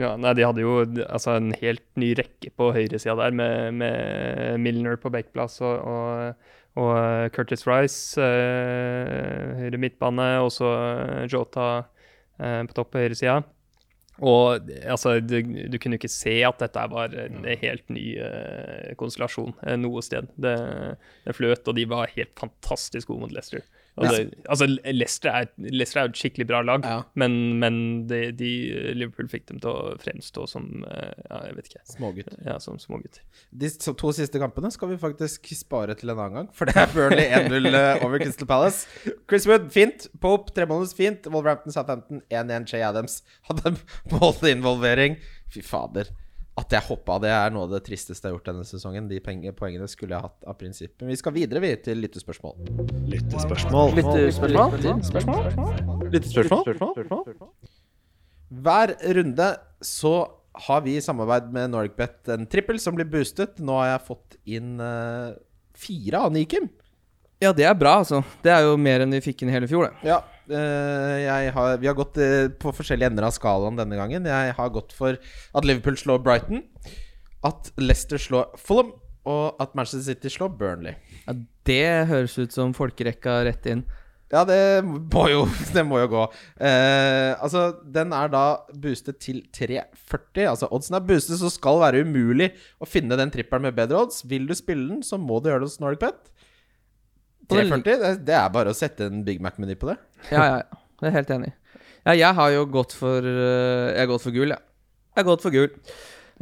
Ja, 0.00 0.14
nei, 0.16 0.32
De 0.38 0.44
hadde 0.46 0.64
jo 0.64 0.78
altså, 1.04 1.36
en 1.36 1.52
helt 1.60 1.84
ny 2.00 2.12
rekke 2.16 2.52
på 2.56 2.70
høyresida 2.72 3.16
der, 3.18 3.34
med, 3.36 3.76
med 3.76 4.60
Milner 4.64 4.96
på 5.00 5.12
backplass 5.12 5.60
og, 5.60 5.82
og, 5.84 6.52
og 6.80 6.92
eh, 6.96 7.26
Curtis 7.34 7.66
Rice 7.68 8.20
eh, 8.20 9.58
høyre 9.60 9.80
midtbane, 9.82 10.30
og 10.40 10.48
så 10.54 10.70
eh, 10.78 11.26
Jota 11.28 11.66
eh, 12.40 12.62
på 12.64 12.78
topp 12.78 12.94
på 12.94 13.04
høyresida. 13.04 13.42
Og 14.22 14.70
altså, 14.86 15.16
du, 15.24 15.38
du 15.72 15.78
kunne 15.80 15.96
ikke 15.98 16.10
se 16.12 16.38
at 16.46 16.60
dette 16.60 16.82
var 16.92 17.14
en 17.16 17.46
helt 17.48 17.88
ny 17.90 18.04
uh, 18.20 18.92
konstellasjon 19.00 19.54
uh, 19.64 19.76
noe 19.80 20.02
sted. 20.04 20.28
Det, 20.36 20.52
det 21.24 21.34
fløt, 21.34 21.64
og 21.66 21.78
de 21.78 21.86
var 21.90 22.12
helt 22.12 22.30
fantastisk 22.38 23.08
gode 23.08 23.24
mot 23.24 23.32
Leicester. 23.34 23.64
Det, 23.92 24.34
altså, 24.48 24.64
Leicester 24.88 25.28
er, 25.28 25.48
Leicester 25.60 26.00
er 26.00 26.08
et 26.08 26.16
skikkelig 26.16 26.46
bra 26.48 26.62
lag, 26.64 26.86
Ja. 26.88 27.02
men, 27.20 27.34
men 27.60 27.74
de, 28.08 28.30
de, 28.32 28.48
Liverpool 28.96 29.28
fikk 29.28 29.44
dem 29.50 29.58
til 29.60 29.68
å 29.68 29.92
fremstå 30.00 30.46
som 30.48 30.86
eh, 30.88 31.10
ja, 31.28 31.40
jeg 31.50 31.56
vet 31.58 31.68
ikke, 31.68 31.82
Smågutt. 31.90 32.30
ja, 32.46 32.54
som 32.64 32.78
smågutter. 32.80 33.20
De 33.52 33.68
to 33.84 34.12
siste 34.16 34.40
kampene 34.40 34.70
skal 34.72 34.88
vi 34.94 34.96
faktisk 35.02 35.52
spare 35.58 35.92
til 36.00 36.08
en 36.14 36.22
annen 36.24 36.38
gang, 36.40 36.48
for 36.56 36.64
det 36.70 36.76
er 36.80 36.88
Burnley 36.94 37.28
1-0 37.28 37.68
over 38.06 38.16
Crystal 38.24 38.48
Palace. 38.48 38.86
Chris 39.28 39.44
Wood, 39.50 39.68
fint. 39.76 40.08
Pope, 40.24 40.54
tremåneders 40.56 40.96
fint. 40.96 41.28
Wolverhampton, 41.28 41.76
Southampton, 41.76 42.22
1-1. 42.32 42.64
Jay 42.72 42.80
Adams 42.88 43.20
hadde 43.50 43.74
målinvolvering. 44.14 45.20
Fy 45.52 45.60
fader. 45.60 46.08
At 46.60 46.74
jeg 46.76 46.84
hoppa, 46.84 47.14
det 47.22 47.30
er 47.32 47.52
noe 47.54 47.64
av 47.64 47.70
det 47.72 47.78
tristeste 47.86 48.26
jeg 48.26 48.28
har 48.28 48.36
gjort 48.36 48.48
denne 48.50 48.66
sesongen. 48.68 49.06
De 49.08 49.16
penge, 49.24 49.54
poengene 49.56 49.86
skulle 49.88 50.12
jeg 50.18 50.26
hatt 50.26 50.44
av 50.44 50.58
prinsipp. 50.60 50.92
Men 51.00 51.08
vi 51.14 51.16
skal 51.16 51.32
videre, 51.32 51.62
vi, 51.64 51.70
til 51.80 52.02
lyttespørsmål. 52.04 52.54
Lyttespørsmål. 53.08 53.96
Lyttespørsmål? 56.12 57.32
Hver 58.52 58.92
runde 59.16 59.48
så 59.80 60.14
har 60.68 60.84
vi 60.84 60.98
i 60.98 61.00
samarbeid 61.00 61.48
med 61.54 61.72
NorgBet 61.72 62.28
en 62.34 62.44
trippel 62.52 62.76
som 62.82 62.96
blir 62.98 63.08
boostet. 63.08 63.56
Nå 63.56 63.78
har 63.80 63.94
jeg 63.94 64.06
fått 64.10 64.36
inn 64.44 64.76
eh, 64.84 65.32
fire 65.72 66.20
av 66.26 66.36
Nikim. 66.36 66.68
Ja, 67.42 67.50
det 67.56 67.64
er 67.66 67.74
bra, 67.74 67.96
altså. 68.04 68.20
Det 68.44 68.52
er 68.52 68.68
jo 68.68 68.76
mer 68.78 69.02
enn 69.02 69.16
vi 69.16 69.22
fikk 69.24 69.42
inn 69.42 69.50
i 69.50 69.56
hele 69.56 69.70
fjor, 69.70 69.88
det. 69.88 70.12
Ja, 70.12 70.20
har, 70.52 71.78
vi 71.80 71.88
har 71.88 71.96
gått 71.98 72.18
eh, 72.22 72.48
på 72.50 72.72
forskjellige 72.76 73.12
ender 73.12 73.28
av 73.28 73.34
skalaen 73.36 73.78
denne 73.78 73.98
gangen. 73.98 74.28
Jeg 74.28 74.56
har 74.58 74.74
gått 74.74 74.92
for 74.96 75.16
at 75.18 75.68
Liverpool 75.68 75.96
slår 75.98 76.22
Brighton, 76.24 76.62
at 77.46 77.72
Leicester 77.80 78.20
slår 78.20 78.52
Fulham, 78.60 78.92
og 79.28 79.62
at 79.62 79.74
Manchester 79.78 80.12
City 80.12 80.32
slår 80.34 80.54
Burnley. 80.58 80.96
Ja, 81.26 81.36
det 81.68 81.82
høres 82.10 82.38
ut 82.38 82.54
som 82.54 82.74
folkerekka 82.74 83.42
rett 83.46 83.68
inn. 83.70 83.84
Ja, 84.32 84.46
det 84.48 84.80
må 84.84 85.26
jo, 85.28 85.42
det 85.76 85.84
må 85.84 86.00
jo 86.00 86.08
gå. 86.14 86.22
Eh, 86.56 87.32
altså, 87.36 87.66
den 87.94 88.14
er 88.16 88.30
da 88.32 88.44
boostet 88.72 89.20
til 89.20 89.42
3,40. 89.52 90.46
Altså, 90.48 90.70
oddsen 90.72 90.96
er 90.96 91.04
boostet, 91.04 91.36
så 91.40 91.52
skal 91.52 91.76
det 91.76 91.84
være 91.84 92.06
umulig 92.08 92.48
å 92.80 92.88
finne 92.88 93.18
den 93.20 93.32
trippelen 93.34 93.68
med 93.68 93.76
bedre 93.76 94.00
odds. 94.06 94.24
Vil 94.28 94.48
du 94.48 94.56
spille 94.56 94.88
den, 94.88 95.02
så 95.04 95.20
må 95.20 95.38
du 95.40 95.50
gjøre 95.50 95.66
det 95.66 95.68
hos 95.68 95.82
Nordic 95.84 96.00
Pet. 96.06 96.41
3,40, 97.56 98.00
det, 98.02 98.12
det 98.28 98.36
er 98.38 98.52
bare 98.54 98.72
å 98.72 98.76
sette 98.76 99.08
en 99.10 99.22
Big 99.26 99.42
Mac-meny 99.44 99.76
på 99.78 99.90
det. 99.92 99.98
Ja, 100.30 100.42
ja, 100.44 100.56
ja. 100.62 100.80
Jeg 101.02 101.10
er 101.10 101.16
helt 101.18 101.32
enig. 101.34 101.52
Ja, 102.02 102.14
jeg 102.14 102.34
har 102.38 102.50
jo 102.54 102.62
gått 102.70 102.92
for 102.94 103.26
eh, 103.26 103.88
Jeg 103.92 104.00
har 104.04 104.10
gått 104.10 104.24
for 104.24 104.34
gul, 104.34 104.54
jeg. 104.54 104.62
Jeg 105.12 105.20
har 105.20 105.28
gått 105.28 105.44
for 105.44 105.54
gul. 105.54 105.68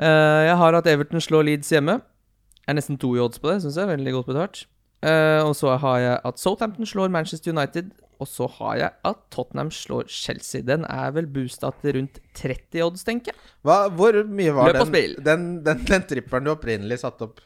Eh, 0.01 0.41
jeg 0.49 0.59
har 0.61 0.77
hatt 0.77 0.89
Everton 0.89 1.25
slår 1.25 1.49
Leeds 1.49 1.73
hjemme. 1.73 1.99
Jeg 2.61 2.75
er 2.75 2.79
nesten 2.79 3.01
to 3.01 3.15
i 3.17 3.23
odds 3.23 3.41
på 3.41 3.51
det, 3.51 3.59
syns 3.65 3.79
jeg. 3.81 3.91
Veldig 3.91 4.15
godt 4.19 4.31
betalt. 4.31 4.63
Eh, 5.01 5.41
og 5.41 5.55
så 5.57 5.75
har 5.81 5.99
jeg 6.05 6.21
at 6.29 6.41
Southampton 6.41 6.89
slår 6.89 7.13
Manchester 7.13 7.57
United. 7.57 7.91
Og 8.21 8.29
så 8.29 8.45
har 8.59 8.75
jeg 8.77 8.93
at 9.09 9.21
Tottenham 9.33 9.71
slår 9.73 10.11
Chelsea. 10.13 10.61
Den 10.65 10.85
er 10.85 11.13
vel 11.17 11.29
boosta 11.33 11.71
til 11.81 11.97
rundt 11.97 12.21
30 12.37 12.83
odds, 12.85 13.05
tenker 13.09 13.33
jeg. 13.33 13.41
Hva, 13.65 13.87
hvor 13.97 14.19
mye 14.29 14.53
var 14.53 14.77
den, 14.77 14.93
den, 15.25 15.47
den, 15.65 15.87
den 15.89 16.05
trippelen 16.09 16.45
du 16.45 16.53
opprinnelig 16.53 17.01
satte 17.01 17.31
opp? 17.31 17.41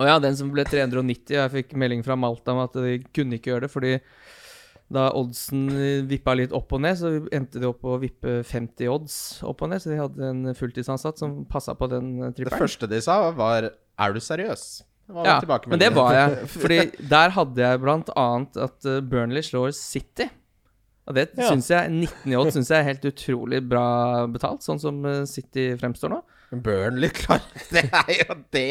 Og 0.00 0.08
ja, 0.08 0.18
den 0.22 0.36
som 0.38 0.50
ble 0.50 0.64
390. 0.66 1.34
Jeg 1.36 1.52
fikk 1.52 1.74
melding 1.78 2.02
fra 2.06 2.16
Malta 2.18 2.54
om 2.54 2.62
at 2.64 2.74
de 2.74 2.96
kunne 3.14 3.38
ikke 3.38 3.52
gjøre 3.52 3.66
det, 3.66 3.70
fordi 3.74 3.92
da 4.94 5.06
oddsen 5.16 5.68
vippa 6.10 6.34
litt 6.36 6.52
opp 6.54 6.72
og 6.76 6.82
ned, 6.84 6.98
så 6.98 7.12
endte 7.34 7.60
de 7.62 7.68
opp 7.70 7.86
å 7.88 7.96
vippe 8.02 8.40
50 8.44 8.90
odds 8.92 9.14
opp 9.46 9.62
og 9.64 9.70
ned. 9.72 9.82
Så 9.82 9.92
de 9.92 10.00
hadde 10.00 10.30
en 10.30 10.42
fulltidsansatt 10.58 11.22
som 11.22 11.38
passa 11.50 11.76
på 11.78 11.88
den 11.90 12.16
Det 12.36 12.50
første 12.52 12.90
de 12.90 13.00
sa, 13.02 13.30
var 13.30 13.70
'Er 13.70 14.12
du 14.12 14.20
seriøs?' 14.20 14.82
Ja, 15.08 15.40
men 15.68 15.78
det 15.78 15.92
var 15.92 16.14
jeg. 16.14 16.48
Fordi 16.62 16.78
der 17.08 17.28
hadde 17.36 17.60
jeg 17.60 17.80
blant 17.82 18.08
annet 18.16 18.56
at 18.56 18.86
eh, 18.88 19.00
Burnley 19.04 19.42
slår 19.44 19.74
City. 19.76 20.30
Og 21.06 21.14
det 21.14 21.28
Ja. 21.36 21.50
syns 21.50 21.68
jeg 21.68 21.90
19 21.92 22.32
i 22.32 22.36
odds 22.36 22.54
syns 22.56 22.70
jeg 22.72 22.78
er 22.80 22.88
helt 22.88 23.04
utrolig 23.04 23.60
bra 23.68 24.24
betalt, 24.26 24.64
sånn 24.64 24.80
som 24.80 25.04
eh, 25.04 25.26
City 25.28 25.76
fremstår 25.76 26.08
nå. 26.14 26.22
Burnley 26.62 27.10
klart 27.14 27.46
Det 27.74 27.84
er 27.88 28.10
jo 28.18 28.36
det 28.54 28.66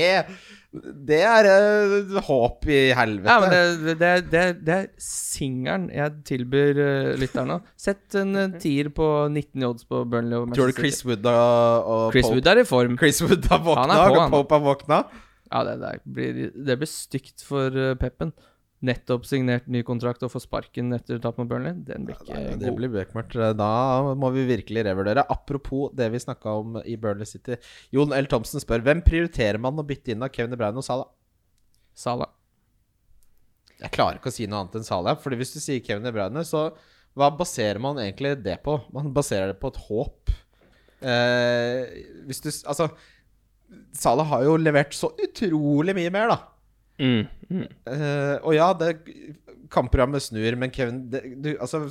Det 1.07 1.19
er 1.27 1.49
uh, 1.49 2.19
håp 2.25 2.65
i 2.65 2.79
helvete. 2.97 3.29
Ja, 3.29 3.39
men 3.43 3.51
det, 3.53 3.97
det, 3.99 4.13
det, 4.31 4.45
det 4.65 4.77
er 4.77 4.87
singelen 5.01 5.89
jeg 5.93 6.15
tilbyr 6.29 6.79
uh, 6.79 7.09
lytterne. 7.21 7.59
Sett 7.77 8.17
en 8.17 8.33
uh, 8.39 8.55
tier 8.61 8.89
på 8.93 9.09
19 9.27 9.61
i 9.61 9.67
odds 9.67 9.85
på 9.89 10.01
Burnley 10.09 10.39
og 10.39 10.55
Tror 10.55 10.73
du 10.73 10.79
Chris 10.79 11.03
Wood 11.05 11.27
og, 11.29 11.91
og 11.93 12.07
Chris 12.15 12.25
Pope 12.25 12.39
Wood 12.39 12.49
er 12.53 12.63
i 12.63 12.65
form. 12.71 12.97
Chris 13.01 13.21
Wood 13.25 13.45
har 13.51 13.61
våkna, 13.61 13.99
Han 13.99 14.15
på, 14.15 14.23
og. 14.23 14.33
Pope 14.33 14.57
har 14.57 14.65
våkna? 14.65 15.03
Ja, 15.53 15.61
det, 15.67 15.77
det, 15.83 15.93
blir, 16.15 16.41
det 16.71 16.79
blir 16.81 16.89
stygt 16.89 17.45
for 17.45 17.77
uh, 17.77 17.93
Peppen. 17.99 18.33
Nettopp 18.83 19.23
signert 19.23 19.69
ny 19.71 19.79
kontrakt 19.87 20.25
og 20.25 20.31
får 20.33 20.43
sparken 20.43 20.91
etter 20.97 21.21
tap 21.23 21.37
mot 21.39 21.47
Burnley. 21.47 21.77
Den 21.87 22.03
blir 22.07 22.17
ikke 22.17 22.35
Nei, 22.35 22.55
det 22.59 22.73
blir 22.75 22.91
bekmørkt. 22.91 23.37
Da 23.55 23.69
må 24.19 24.31
vi 24.35 24.43
virkelig 24.49 24.83
revurdere. 24.89 25.23
Apropos 25.31 25.93
det 25.95 26.09
vi 26.11 26.19
snakka 26.19 26.55
om 26.59 26.79
i 26.83 26.97
Burnley 26.99 27.29
City. 27.29 27.55
Jon 27.95 28.11
L. 28.15 28.27
Thomsen 28.31 28.63
spør 28.63 28.83
hvem 28.83 29.03
prioriterer 29.05 29.61
man 29.63 29.79
å 29.79 29.87
bytte 29.87 30.11
inn 30.11 30.25
av 30.25 30.33
Kevin 30.35 30.51
De 30.51 30.59
Bruyne 30.59 30.83
og 30.83 30.87
Salah? 30.87 31.07
Salah. 31.95 32.33
Jeg 33.79 33.95
klarer 33.95 34.19
ikke 34.19 34.31
å 34.31 34.35
si 34.35 34.49
noe 34.49 34.65
annet 34.65 34.77
enn 34.81 34.87
Salah. 34.87 35.15
Fordi 35.23 35.39
hvis 35.39 35.55
du 35.55 35.61
sier 35.63 35.83
Kevin 35.85 36.03
De 36.07 36.11
Bruyne, 36.15 36.43
så 36.47 36.67
hva 37.15 37.29
baserer 37.37 37.79
man 37.81 37.99
egentlig 38.01 38.35
det 38.43 38.59
på? 38.65 38.79
Man 38.93 39.11
baserer 39.15 39.53
det 39.53 39.59
på 39.61 39.71
et 39.71 39.81
håp. 39.87 40.33
Eh, 41.03 41.99
hvis 42.27 42.41
du 42.43 42.49
Altså, 42.51 42.89
Salah 43.95 44.27
har 44.29 44.43
jo 44.45 44.57
levert 44.59 44.93
så 44.95 45.11
utrolig 45.23 45.95
mye 45.97 46.11
mer, 46.13 46.33
da. 46.33 46.39
Mm, 47.03 47.23
mm. 47.49 47.63
Uh, 47.89 48.37
og 48.47 48.53
ja, 48.55 48.69
det 48.79 48.93
kampprogrammet 49.73 50.23
snur, 50.23 50.55
men 50.59 50.71
Kevin 50.71 51.01
det, 51.11 51.23
du, 51.41 51.49
Altså 51.57 51.81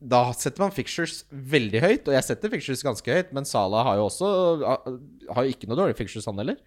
Da 0.00 0.22
setter 0.34 0.64
man 0.64 0.74
fictures 0.74 1.20
veldig 1.30 1.82
høyt, 1.84 2.08
og 2.08 2.16
jeg 2.16 2.26
setter 2.26 2.50
fictures 2.50 2.82
ganske 2.86 3.18
høyt, 3.18 3.30
men 3.36 3.46
Salah 3.48 3.86
har 3.86 4.00
jo 4.00 4.08
også 4.08 4.32
Har 4.64 5.44
jo 5.44 5.54
ikke 5.54 5.70
noe 5.70 5.78
dårlig 5.78 5.98
fictures, 6.00 6.26
han 6.26 6.40
heller. 6.42 6.58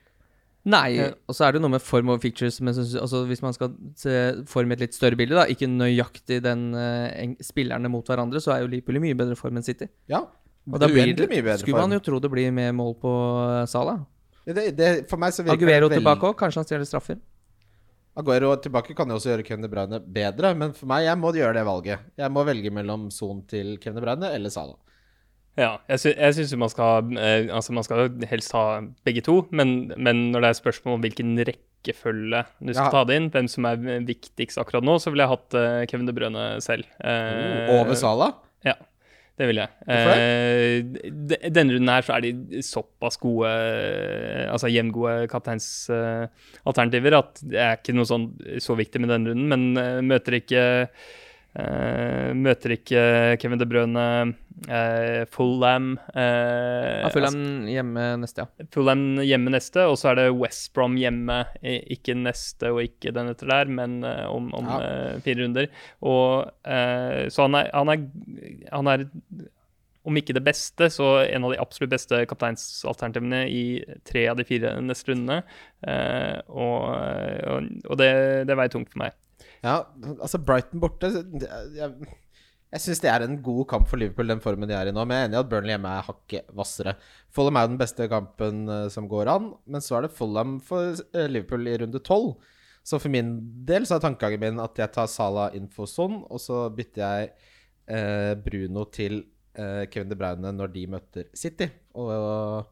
Nei, 0.62 1.00
uh, 1.02 1.16
og 1.26 1.34
så 1.34 1.48
er 1.48 1.56
det 1.56 1.64
noe 1.64 1.74
med 1.74 1.82
form 1.82 2.12
over 2.14 2.22
fixtures 2.22 2.60
Men 2.62 2.76
så, 2.78 2.84
altså, 3.02 3.24
hvis 3.26 3.42
man 3.42 3.56
skal 3.56 3.74
se 3.98 4.14
form 4.50 4.70
i 4.70 4.78
et 4.78 4.84
litt 4.86 4.98
større 4.98 5.18
bilde, 5.18 5.34
da, 5.40 5.48
ikke 5.50 5.70
nøyaktig 5.70 6.38
den 6.46 6.70
uh, 6.78 7.34
spillerne 7.42 7.90
mot 7.90 8.06
hverandre, 8.06 8.42
så 8.44 8.54
er 8.54 8.62
jo 8.62 8.70
Liverpool 8.70 9.02
i 9.02 9.06
mye 9.08 9.18
bedre 9.18 9.38
form 9.40 9.58
enn 9.58 9.66
City. 9.66 9.90
Ja. 10.12 10.22
Og 10.70 10.78
da 10.78 10.90
blir 10.92 11.16
det, 11.18 11.26
mye 11.32 11.42
bedre 11.42 11.58
skulle 11.64 11.80
form. 11.80 11.90
man 11.90 11.98
jo 11.98 12.04
tro 12.06 12.20
det 12.22 12.30
blir 12.30 12.54
mer 12.54 12.70
mål 12.78 12.94
på 13.02 13.12
eh, 13.42 13.64
Salah. 13.72 14.04
Det, 14.46 14.68
det, 14.78 14.90
for 15.10 15.22
meg 15.22 15.34
så 15.34 15.46
virker 15.46 15.58
Aguero 15.58 15.88
veldig... 15.88 15.98
tilbake 15.98 16.30
òg, 16.30 16.36
kanskje 16.38 16.62
han 16.62 16.68
stjeler 16.70 16.90
straffer. 16.90 17.18
Aguero 18.20 18.52
tilbake 18.60 18.94
kan 18.98 19.08
jo 19.08 19.16
også 19.16 19.32
gjøre 19.32 19.46
Kevin 19.48 19.64
De 19.64 19.70
Bruyne 19.72 20.00
bedre, 20.04 20.52
men 20.58 20.74
for 20.76 20.90
meg, 20.92 21.06
jeg 21.08 21.20
må 21.20 21.32
gjøre 21.32 21.56
det 21.56 21.66
valget. 21.68 22.08
Jeg 22.20 22.34
må 22.36 22.44
velge 22.48 22.72
mellom 22.76 23.06
Son 23.14 23.40
til 23.48 23.78
Kevin 23.80 24.02
De 24.02 24.04
Bruyne 24.04 24.32
eller 24.36 24.52
Salah. 24.52 24.76
Ja, 25.60 25.78
jeg, 25.92 26.00
sy 26.00 26.12
jo 26.16 26.36
syns 26.38 26.54
man 26.56 26.72
eh, 27.20 27.50
Altså, 27.52 27.74
man 27.76 27.84
skal 27.84 28.08
helst 28.30 28.54
ha 28.56 28.80
begge 29.04 29.24
to, 29.26 29.42
men, 29.52 29.92
men 30.00 30.30
når 30.32 30.46
det 30.46 30.52
er 30.52 30.60
spørsmål 30.62 30.96
om 30.96 31.04
hvilken 31.04 31.34
rekkefølge 31.44 32.46
du 32.62 32.72
skal 32.72 32.86
Ja. 32.88 32.92
ta 32.94 33.02
det 33.10 33.18
inn, 33.20 33.28
hvem 33.34 33.50
som 33.52 33.68
er 33.68 33.82
viktigst 34.08 34.60
akkurat 34.62 34.86
nå, 34.88 34.96
så 35.04 35.12
ville 35.12 35.26
jeg 35.28 35.34
hatt 35.34 35.58
eh, 35.60 35.82
Kevin 35.92 36.08
De 36.08 36.16
Bruyne 36.16 36.46
selv. 36.64 36.88
Uh, 37.04 37.68
Over 37.80 38.00
Sala? 38.00 38.30
Ja, 38.68 38.78
det 39.42 39.48
vil 39.50 39.58
jeg. 39.58 39.70
Eh, 39.90 41.40
denne 41.50 41.74
runden 41.74 41.90
her 41.90 42.06
så 42.06 42.16
er 42.16 42.26
de 42.28 42.62
såpass 42.66 43.18
gode, 43.22 43.50
eh, 43.50 44.46
altså 44.52 44.70
jevngode 44.70 45.26
kapteinsalternativer, 45.32 47.18
at 47.18 47.42
det 47.42 47.64
er 47.64 47.80
ikke 47.80 47.96
noe 47.98 48.10
sånn 48.10 48.30
så 48.62 48.78
viktig 48.78 49.02
med 49.02 49.10
denne 49.16 49.34
runden, 49.34 49.50
men 49.50 49.82
eh, 49.82 50.04
møter 50.06 50.38
ikke 50.38 50.64
eh, 51.60 52.32
møter 52.38 52.76
ikke 52.78 53.02
Kevin 53.42 53.60
De 53.62 53.68
Bruyne 53.68 54.06
uh, 54.70 55.22
Fulham 55.34 55.94
uh, 56.16 57.02
Ja, 57.02 57.10
Fulham 57.14 57.68
hjemme 57.70 58.06
neste, 58.22 58.46
ja. 58.46 58.68
Fulham 58.74 59.06
hjemme 59.26 59.54
neste, 59.54 59.86
og 59.90 59.98
så 60.00 60.12
er 60.12 60.20
det 60.22 60.28
West 60.38 60.72
Brom 60.78 60.96
hjemme. 61.00 61.42
Ikke 61.62 62.16
neste 62.18 62.72
og 62.74 62.84
ikke 62.86 63.14
den 63.16 63.32
etter 63.34 63.50
der, 63.52 63.72
men 63.72 64.02
eh, 64.08 64.26
om, 64.30 64.52
om 64.58 64.70
Ja. 64.72 64.78
eh, 64.86 65.18
fire 65.26 65.44
runder. 65.44 65.68
Og, 66.02 66.52
eh, 66.66 67.28
så 67.34 67.48
han 67.48 67.58
er, 67.60 67.72
han, 67.74 67.90
er, 67.90 68.06
han 68.72 68.92
er, 68.92 69.06
om 70.08 70.18
ikke 70.18 70.34
det 70.34 70.44
beste, 70.46 70.88
så 70.94 71.12
en 71.28 71.44
av 71.46 71.52
de 71.54 71.60
absolutt 71.62 71.92
beste 71.94 72.24
kapteinsalternativene 72.30 73.44
i 73.54 73.64
tre 74.08 74.24
av 74.32 74.40
de 74.40 74.46
fire 74.48 74.72
neste 74.82 75.12
rundene. 75.12 75.42
Eh, 75.86 76.40
og, 76.50 77.60
og 77.86 78.00
det, 78.02 78.12
det 78.50 78.58
veier 78.58 78.74
tungt 78.74 78.90
for 78.94 79.04
meg. 79.04 79.18
Ja, 79.64 79.76
altså 80.20 80.40
Brighton 80.42 80.82
borte 80.82 81.10
det- 81.12 81.50
Jeg, 81.78 81.92
jeg 82.72 82.82
syns 82.82 83.02
det 83.04 83.10
er 83.12 83.22
en 83.26 83.42
god 83.44 83.68
kamp 83.70 83.88
for 83.88 83.98
Liverpool, 84.02 84.28
den 84.28 84.40
formen 84.42 84.68
de 84.68 84.74
er 84.74 84.88
i 84.90 84.92
nå. 84.96 85.04
Men 85.06 85.18
jeg 85.18 85.22
er 85.24 85.30
enig 85.30 85.38
i 85.38 85.44
at 85.44 85.50
Burnley 85.52 85.74
hjemme 85.76 85.92
er 85.98 86.08
hakket 86.08 86.48
hvassere. 86.56 86.96
Follum 87.30 87.58
er 87.60 87.68
den 87.68 87.78
beste 87.78 88.08
kampen 88.10 88.64
eh, 88.70 88.88
som 88.90 89.08
går 89.12 89.28
an, 89.30 89.52
men 89.68 89.82
så 89.82 89.98
er 90.00 90.08
det 90.08 90.16
Follum 90.18 90.60
for 90.66 90.96
eh, 91.14 91.28
Liverpool 91.30 91.68
i 91.68 91.78
runde 91.78 92.00
tolv. 92.08 92.38
Så 92.84 92.98
for 93.00 93.10
min 93.14 93.36
del 93.68 93.84
så 93.86 94.00
er 94.00 94.06
tankegangen 94.08 94.40
min 94.42 94.60
at 94.64 94.76
jeg 94.82 94.90
tar 94.96 95.06
Salah 95.12 95.52
inn 95.54 95.68
for 95.70 95.86
sånn, 95.86 96.24
og 96.32 96.40
så 96.42 96.64
bytter 96.74 97.04
jeg 97.04 97.32
eh, 97.88 98.34
Bruno 98.42 98.86
til 98.90 99.20
eh, 99.54 99.86
Kevin 99.92 100.10
De 100.10 100.16
Bruyne 100.18 100.50
når 100.58 100.74
de 100.74 100.88
møter 100.88 101.28
City. 101.38 101.70
Og 101.94 102.66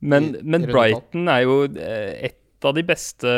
Men, 0.00 0.22
I- 0.22 0.38
i 0.38 0.42
men 0.46 0.62
Brighton 0.70 1.26
er 1.28 1.40
jo 1.42 1.54
eh, 1.74 2.26
et 2.28 2.36
av 2.64 2.74
de 2.74 2.82
beste, 2.82 3.32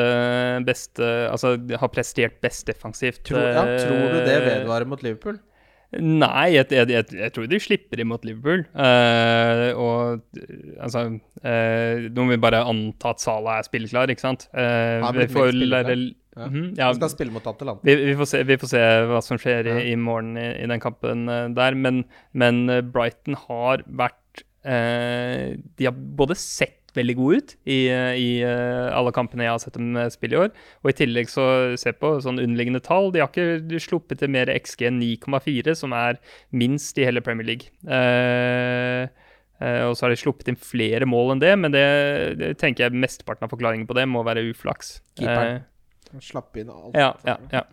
beste 0.64 1.06
Altså 1.28 1.56
har 1.58 1.92
prestert 1.92 2.40
best 2.40 2.66
defensivt. 2.70 3.22
tror, 3.26 3.42
ja, 3.42 3.64
tror 3.82 3.98
du 4.14 4.18
det 4.24 4.36
eh, 4.38 4.46
vedvarer 4.48 4.88
mot 4.88 5.02
Liverpool? 5.04 5.40
Nei, 5.98 6.52
jeg, 6.54 6.68
jeg, 6.70 6.86
jeg, 6.94 7.06
jeg 7.18 7.32
tror 7.34 7.46
de 7.50 7.58
slipper 7.58 8.00
imot 8.04 8.22
Liverpool. 8.26 8.60
Uh, 8.78 9.74
og 9.74 10.36
altså 10.78 11.02
uh, 11.10 12.04
Nå 12.06 12.26
må 12.28 12.36
vi 12.36 12.38
bare 12.44 12.60
anta 12.62 13.10
at 13.10 13.22
Salah 13.24 13.58
er 13.58 13.66
spilleklar, 13.66 14.12
ikke 14.12 14.22
sant? 14.22 14.46
Uh, 14.54 15.02
vi 15.18 15.26
får 15.32 15.50
lære- 15.58 15.98
Ja. 16.38 16.46
Mm, 16.46 16.68
ja, 16.78 16.86
Han 16.86 16.94
skal 16.94 17.10
spille 17.10 17.34
mot 17.34 17.46
Atalanta. 17.50 17.82
vi, 17.84 17.96
vi, 18.06 18.12
får 18.14 18.28
se, 18.30 18.42
vi 18.46 18.56
får 18.56 18.70
se 18.70 18.82
hva 19.10 19.18
som 19.20 19.36
skjer 19.42 19.66
i, 19.66 19.74
i 19.90 19.96
morgen 19.98 20.38
i, 20.38 20.46
i 20.62 20.68
den 20.70 20.80
kampen 20.80 21.26
der. 21.56 21.74
Men, 21.74 22.04
men 22.32 22.70
Brighton 22.94 23.34
har 23.48 23.82
vært 23.84 24.44
De 24.62 25.88
har 25.88 25.98
både 26.16 26.38
sett 26.38 26.79
veldig 26.96 27.16
gode 27.18 27.38
ut 27.40 27.54
i, 27.64 27.78
i 27.90 28.28
eh, 28.46 28.88
alle 28.96 29.12
kampene 29.14 29.46
jeg 29.46 29.54
har 29.54 29.62
sett 29.62 29.76
dem 29.76 29.96
eh, 29.98 30.10
spille 30.12 30.36
i 30.36 30.40
år. 30.44 30.52
Og 30.82 30.92
i 30.92 30.96
tillegg 30.98 31.30
så 31.32 31.44
se 31.80 31.92
på 31.96 32.12
sånn 32.24 32.40
underliggende 32.42 32.82
tall. 32.84 33.10
De 33.14 33.22
har 33.22 33.30
ikke 33.30 33.80
sluppet 33.82 34.22
til 34.22 34.32
mer 34.32 34.52
XG 34.52 34.86
enn 34.90 35.00
9,4, 35.02 35.76
som 35.78 35.94
er 35.96 36.20
minst 36.50 36.98
i 37.00 37.06
hele 37.08 37.22
Premier 37.24 37.52
League. 37.52 37.70
Uh, 37.84 39.06
uh, 39.62 39.82
og 39.88 39.94
så 39.96 40.06
har 40.06 40.14
de 40.14 40.20
sluppet 40.20 40.50
inn 40.50 40.58
flere 40.58 41.08
mål 41.08 41.36
enn 41.36 41.44
det, 41.44 41.54
men 41.60 41.74
det, 41.74 41.86
det 42.40 42.50
tenker 42.60 42.86
jeg 42.86 43.02
mesteparten 43.06 43.46
av 43.46 43.52
forklaringen 43.52 43.88
på 43.88 43.96
det 43.98 44.08
må 44.10 44.24
være 44.26 44.48
uflaks. 44.50 44.98
Keeperen. 45.20 45.64
Uh, 46.10 46.20
Slapp 46.24 46.56
inn 46.58 46.70
alt. 46.74 46.96
ja, 46.98 47.12
ja, 47.28 47.36
ja. 47.54 47.64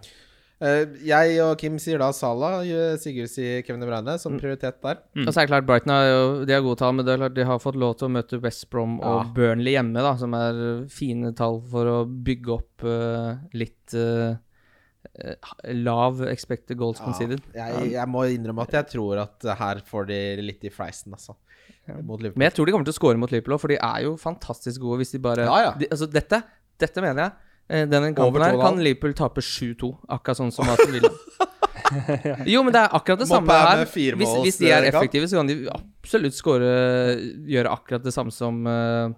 Eh, 0.58 0.88
jeg 1.06 1.36
og 1.43 1.52
Kim 1.62 1.76
sier 1.78 2.00
da 2.02 2.08
Salah, 2.17 2.63
eh, 2.65 2.96
Sigurd 2.98 3.30
sier 3.30 3.62
Kevin 3.62 3.84
De 3.84 3.89
Bruyne 3.89 4.15
som 4.17 4.39
prioritet 4.41 4.80
der. 4.82 5.04
Mm. 5.13 5.28
Og 5.28 5.30
så 5.30 5.38
er 5.38 5.46
det 5.46 5.52
klart 5.52 5.67
Brighton 5.67 5.93
har 5.93 6.08
jo 6.08 6.46
De 6.50 6.56
har 6.56 6.63
gode 6.65 6.80
tall, 6.82 6.96
men 6.98 7.06
det 7.06 7.13
er 7.13 7.22
klart 7.22 7.36
de 7.38 7.46
har 7.46 7.62
fått 7.62 7.78
lov 7.78 7.93
til 8.00 8.08
å 8.10 8.13
møte 8.15 8.41
West 8.41 8.65
Brom 8.74 8.98
og 8.98 9.20
Ja. 9.20 9.28
Burnley 9.38 9.76
hjemme, 9.78 10.02
da, 10.02 10.15
som 10.17 10.34
er 10.34 10.88
fine 10.89 11.34
tall 11.38 11.62
for 11.62 11.86
å 11.86 11.98
bygge 12.10 12.54
opp 12.56 12.86
uh, 12.89 13.38
litt 13.54 13.93
eh, 13.93 14.34
lav 15.78 16.24
expected 16.26 16.78
goals 16.78 17.00
conceded. 17.00 17.41
jeg, 17.54 17.91
jeg 17.93 18.10
må 18.10 18.26
innrømme 18.34 18.65
at 18.65 18.74
jeg 18.80 18.89
tror 18.98 19.22
at 19.22 19.46
her 19.62 19.82
får 19.86 20.10
de 20.10 20.20
litt 20.41 20.65
i 20.65 20.74
fleisen, 20.74 21.13
altså. 21.13 21.38
Mot 22.04 22.20
Liverpool. 22.20 22.41
Men 22.41 22.50
jeg 22.50 22.58
tror 22.58 22.67
de 22.67 22.74
kommer 22.76 22.88
til 22.89 22.96
å 22.96 22.98
score 22.98 23.20
mot 23.22 23.32
Liverpool 23.32 23.56
òg, 23.56 23.62
for 23.63 23.72
de 23.72 23.78
er 23.80 24.02
jo 24.04 24.17
fantastisk 24.20 24.82
gode 24.84 25.04
hvis 25.04 25.13
de 25.15 25.22
bare 25.24 25.46
Ja, 25.48 25.60
ja. 25.70 25.76
De, 25.80 25.88
altså 25.93 26.10
dette, 26.12 26.41
dette 26.82 27.04
mener 27.06 27.24
jeg. 27.24 27.47
Eh, 27.69 27.84
Denne 27.89 28.13
kampen 28.15 28.41
her 28.43 28.56
kan. 28.62 28.77
Liverpool 28.80 29.13
tape 29.17 29.41
7-2, 29.43 29.89
akkurat 30.15 30.39
sånn 30.39 30.53
som 30.56 30.69
Aston 30.71 30.93
Villa. 30.95 31.12
jo, 32.53 32.62
men 32.63 32.73
det 32.75 32.82
er 32.82 32.95
akkurat 32.95 33.19
det 33.21 33.27
samme 33.30 33.53
er 33.53 33.82
her. 33.84 33.86
Hvis, 34.19 34.34
hvis 34.43 34.58
de 34.62 34.71
er 34.71 34.88
effektive, 34.89 35.27
så 35.27 35.39
kan 35.39 35.47
de 35.51 35.58
absolutt 35.71 36.36
score 36.36 36.69
Gjøre 37.47 37.71
akkurat 37.71 38.03
det 38.03 38.13
samme 38.15 38.32
som, 38.36 38.62
eh, 38.67 39.12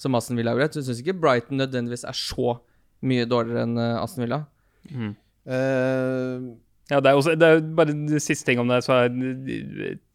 som 0.00 0.16
Aston 0.18 0.40
Villa 0.40 0.52
gjorde. 0.56 0.72
Så 0.74 0.82
jeg 0.82 0.88
syns 0.90 1.04
ikke 1.04 1.16
Brighton 1.20 1.60
nødvendigvis 1.60 2.04
er 2.08 2.16
så 2.16 2.58
mye 3.04 3.24
dårligere 3.28 3.64
enn 3.68 3.78
eh, 3.80 4.00
Aston 4.02 4.24
Villa. 4.26 4.42
Eh, 4.90 6.50
Ja, 6.90 6.98
det 6.98 7.06
er, 7.06 7.14
også, 7.14 7.36
det 7.38 7.46
er 7.46 7.60
bare 7.78 7.92
det 7.94 8.18
siste 8.24 8.48
ting 8.48 8.58
om 8.58 8.66
det. 8.66 8.80
Så 8.82 8.96
er, 8.96 9.12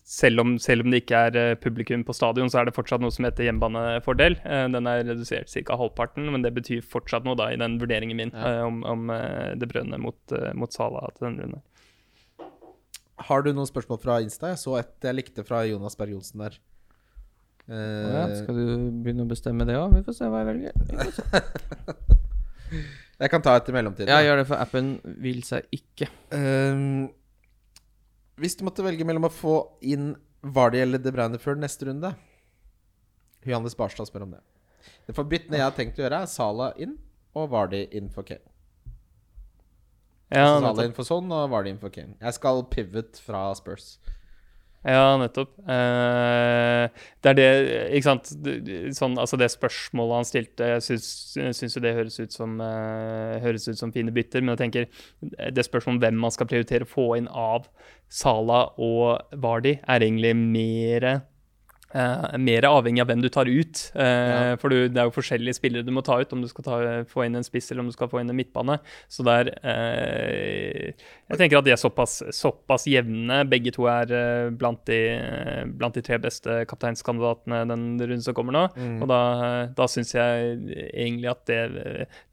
selv, 0.05 0.39
om, 0.43 0.51
selv 0.61 0.85
om 0.85 0.91
det 0.93 0.99
ikke 1.01 1.19
er 1.27 1.37
eh, 1.41 1.55
publikum 1.57 2.03
på 2.05 2.13
stadion, 2.13 2.49
så 2.53 2.59
er 2.61 2.67
det 2.69 2.75
fortsatt 2.77 3.01
noe 3.01 3.09
som 3.13 3.25
heter 3.25 3.47
hjemmebanefordel. 3.47 4.35
Eh, 4.45 4.65
Den 4.75 4.85
er 4.91 5.01
redusert 5.07 5.49
ca. 5.49 5.77
halvparten, 5.81 6.27
men 6.31 6.45
det 6.45 6.51
betyr 6.53 6.83
fortsatt 6.85 7.25
noe 7.25 7.35
da 7.39 7.47
i 7.53 7.57
den 7.57 7.79
vurderingen 7.81 8.15
min 8.19 8.31
Ja. 8.35 8.51
eh, 8.59 8.61
om, 8.67 8.83
om 8.85 9.07
det 9.57 9.67
brønner 9.71 9.97
mot, 10.01 10.19
mot 10.53 10.71
Sala 10.75 11.07
til 11.17 11.27
denne 11.31 11.47
runden. 11.47 11.63
har 13.25 13.41
du 13.41 13.51
noen 13.55 13.65
spørsmål 13.69 13.99
fra 14.03 14.19
Insta? 14.21 14.49
Jeg 14.53 14.59
så 14.61 14.77
et 14.79 14.93
jeg 15.09 15.15
likte 15.15 15.43
fra 15.47 15.63
Jonas 15.65 15.95
Berg 15.97 16.11
Johnsen 16.13 16.41
der. 16.45 16.57
Eh, 17.65 18.13
ja, 18.13 18.25
skal 18.43 18.53
du 18.59 18.65
begynne 19.01 19.23
å 19.25 19.29
bestemme 19.31 19.65
det 19.65 19.73
òg? 19.79 19.95
Vi 19.95 20.03
får 20.05 20.13
se 20.19 20.27
hva 20.29 20.43
jeg 20.43 20.49
velger. 20.51 20.73
jeg 23.23 23.31
kan 23.31 23.41
ta 23.45 23.55
et 23.57 23.69
i 23.71 23.75
mellomtiden. 23.75 24.11
Ja, 24.11 24.19
gjør 24.21 24.41
det, 24.43 24.47
for 24.51 24.61
appen 24.61 24.91
vil 25.23 25.41
seg 25.47 25.65
ikke. 25.73 26.09
Eh, 26.35 26.83
hvis 28.41 28.57
du 28.59 28.65
måtte 28.67 28.83
velge 28.85 29.05
mellom 29.07 29.27
å 29.29 29.33
få 29.33 29.55
inn 29.85 30.13
Vardy 30.45 30.81
eller 30.83 31.01
De 31.01 31.13
Bruyne 31.13 31.39
før 31.41 31.57
neste 31.57 31.87
runde 31.87 32.11
Johannes 33.45 33.77
Barstad 33.77 34.09
spør 34.09 34.25
om 34.25 34.35
det. 34.35 34.41
Det 35.05 35.15
forbyttende 35.17 35.59
jeg 35.59 35.65
har 35.67 35.75
tenkt 35.77 35.99
å 35.99 36.05
gjøre, 36.05 36.23
er 36.25 36.29
Sala 36.29 36.71
inn 36.81 36.97
og 37.37 37.49
Vardy 37.53 37.83
inn 37.95 38.09
for 38.13 38.25
Kane. 38.25 38.45
Ja, 40.33 40.57
Sala 40.57 40.87
inn 40.87 40.95
for 40.97 41.07
sånn 41.07 41.29
og 41.29 41.51
Vardy 41.53 41.75
inn 41.75 41.81
for 41.81 41.93
Kane. 41.93 42.17
Jeg 42.17 42.37
skal 42.37 42.63
pivot 42.71 43.21
fra 43.21 43.47
Spurs. 43.57 43.95
Ja, 44.85 45.15
nettopp. 45.17 45.49
Eh, 45.65 46.85
det 47.25 47.31
er 47.31 47.37
det 47.39 47.47
Ikke 47.97 48.05
sant. 48.05 48.29
Sånn, 48.93 49.15
altså 49.17 49.39
det 49.41 49.49
spørsmålet 49.49 50.19
han 50.19 50.27
stilte, 50.29 50.67
jeg 50.75 50.99
syns, 51.01 51.73
jo 51.73 51.81
det 51.81 51.95
høres 51.97 52.19
ut 52.21 52.35
som 52.35 52.59
eh, 52.61 53.41
Høres 53.41 53.65
ut 53.65 53.79
som 53.79 53.93
fine 53.95 54.13
bytter, 54.13 54.45
men 54.45 54.53
jeg 54.53 54.61
tenker 54.61 55.49
det 55.55 55.65
spørsmålet 55.65 55.97
om 55.97 56.03
hvem 56.05 56.21
man 56.27 56.35
skal 56.35 56.49
prioritere 56.51 56.85
å 56.85 56.91
få 56.91 57.07
inn 57.17 57.29
av 57.31 57.65
Sala 58.13 58.67
og 58.77 59.33
Vardi, 59.41 59.79
er 59.81 60.05
egentlig 60.05 60.35
mer 60.37 61.09
Uh, 61.95 62.35
mer 62.41 62.65
avhengig 62.67 63.03
av 63.03 63.07
hvem 63.07 63.21
du 63.23 63.29
tar 63.31 63.47
ut. 63.47 63.81
Ja. 63.95 64.55
For 64.59 64.73
du, 64.73 64.89
det 64.91 64.99
er 64.99 65.07
jo 65.07 65.15
forskjellige 65.15 65.55
spillere 65.57 65.85
du 65.85 65.93
må 65.95 66.03
ta 66.05 66.17
ut, 66.19 66.33
om 66.35 66.41
du 66.43 66.49
skal 66.51 66.65
ta, 66.65 66.79
få 67.07 67.25
inn 67.25 67.37
en 67.39 67.45
spiss 67.45 67.71
eller 67.71 67.85
om 67.85 67.91
du 67.91 67.95
skal 67.95 68.09
få 68.11 68.19
inn 68.21 68.31
en 68.31 68.37
midtbane. 68.37 68.77
Så 69.11 69.23
det 69.25 69.35
er 69.35 69.51
eh, 69.71 71.05
Jeg 71.31 71.39
tenker 71.39 71.59
at 71.59 71.67
de 71.67 71.73
er 71.73 71.79
såpass, 71.79 72.17
såpass 72.35 72.87
jevne. 72.89 73.41
Begge 73.49 73.73
to 73.75 73.87
er 73.91 74.11
eh, 74.11 74.49
blant, 74.55 74.83
de, 74.89 74.99
eh, 75.15 75.63
blant 75.71 75.95
de 75.95 76.03
tre 76.05 76.19
beste 76.21 76.61
kapteinskandidatene 76.69 77.63
den 77.71 77.87
runden 78.01 78.25
som 78.25 78.37
kommer 78.37 78.55
nå. 78.55 78.65
Og 78.99 79.07
da, 79.11 79.21
da 79.77 79.87
syns 79.91 80.13
jeg 80.15 80.59
egentlig 80.91 81.31
at 81.31 81.43
det, 81.49 81.61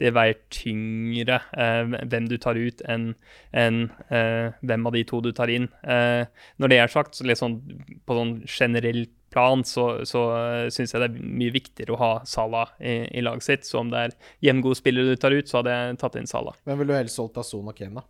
det 0.02 0.12
veier 0.16 0.38
tyngre 0.52 1.40
eh, 1.54 1.96
hvem 2.10 2.28
du 2.30 2.38
tar 2.42 2.58
ut, 2.58 2.84
enn 2.90 3.12
en, 3.52 3.82
eh, 4.10 4.52
hvem 4.60 4.86
av 4.88 4.96
de 4.96 5.06
to 5.08 5.22
du 5.24 5.32
tar 5.36 5.52
inn. 5.52 5.68
Eh, 5.82 6.24
når 6.58 6.72
det 6.72 6.78
er 6.82 6.92
sagt, 6.92 7.16
så 7.16 7.26
litt 7.28 7.40
sånn 7.40 7.60
på 8.06 8.16
sånn 8.18 8.38
generelt 8.48 9.12
plan 9.32 9.64
så, 9.66 9.86
så 10.08 10.22
uh, 10.30 10.66
syns 10.72 10.94
jeg 10.94 11.02
det 11.02 11.08
er 11.10 11.30
mye 11.40 11.54
viktigere 11.54 11.94
å 11.96 12.00
ha 12.00 12.10
Salah 12.28 12.74
i, 12.78 13.00
i 13.18 13.24
laget 13.24 13.46
sitt. 13.46 13.68
Så 13.68 13.80
om 13.80 13.92
det 13.92 14.06
er 14.06 14.16
jevngode 14.44 14.78
spillere 14.78 15.14
du 15.14 15.20
tar 15.20 15.34
ut, 15.34 15.48
så 15.48 15.60
hadde 15.60 15.76
jeg 15.76 15.98
tatt 16.02 16.18
inn 16.20 16.30
Salah. 16.30 16.58
Hvem 16.68 16.82
ville 16.82 16.94
du 16.94 17.00
helst 17.00 17.18
solgt 17.20 17.40
av 17.40 17.48
Son 17.48 17.72
og 17.72 17.78
Kane, 17.78 18.02
da? 18.02 18.06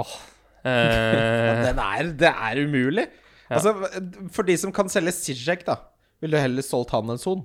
Åh. 0.00 0.14
Eh, 0.64 1.64
Den 1.68 1.82
er, 1.82 2.14
det 2.24 2.32
er 2.32 2.62
umulig. 2.64 3.08
Ja. 3.50 3.58
Altså, 3.58 3.74
For 4.32 4.46
de 4.48 4.56
som 4.58 4.72
kan 4.74 4.88
selge 4.92 5.12
Sijek, 5.16 5.66
da, 5.68 5.78
ville 6.24 6.38
du 6.38 6.42
heller 6.42 6.64
solgt 6.64 6.94
han 6.96 7.12
enn 7.12 7.20
Son? 7.20 7.44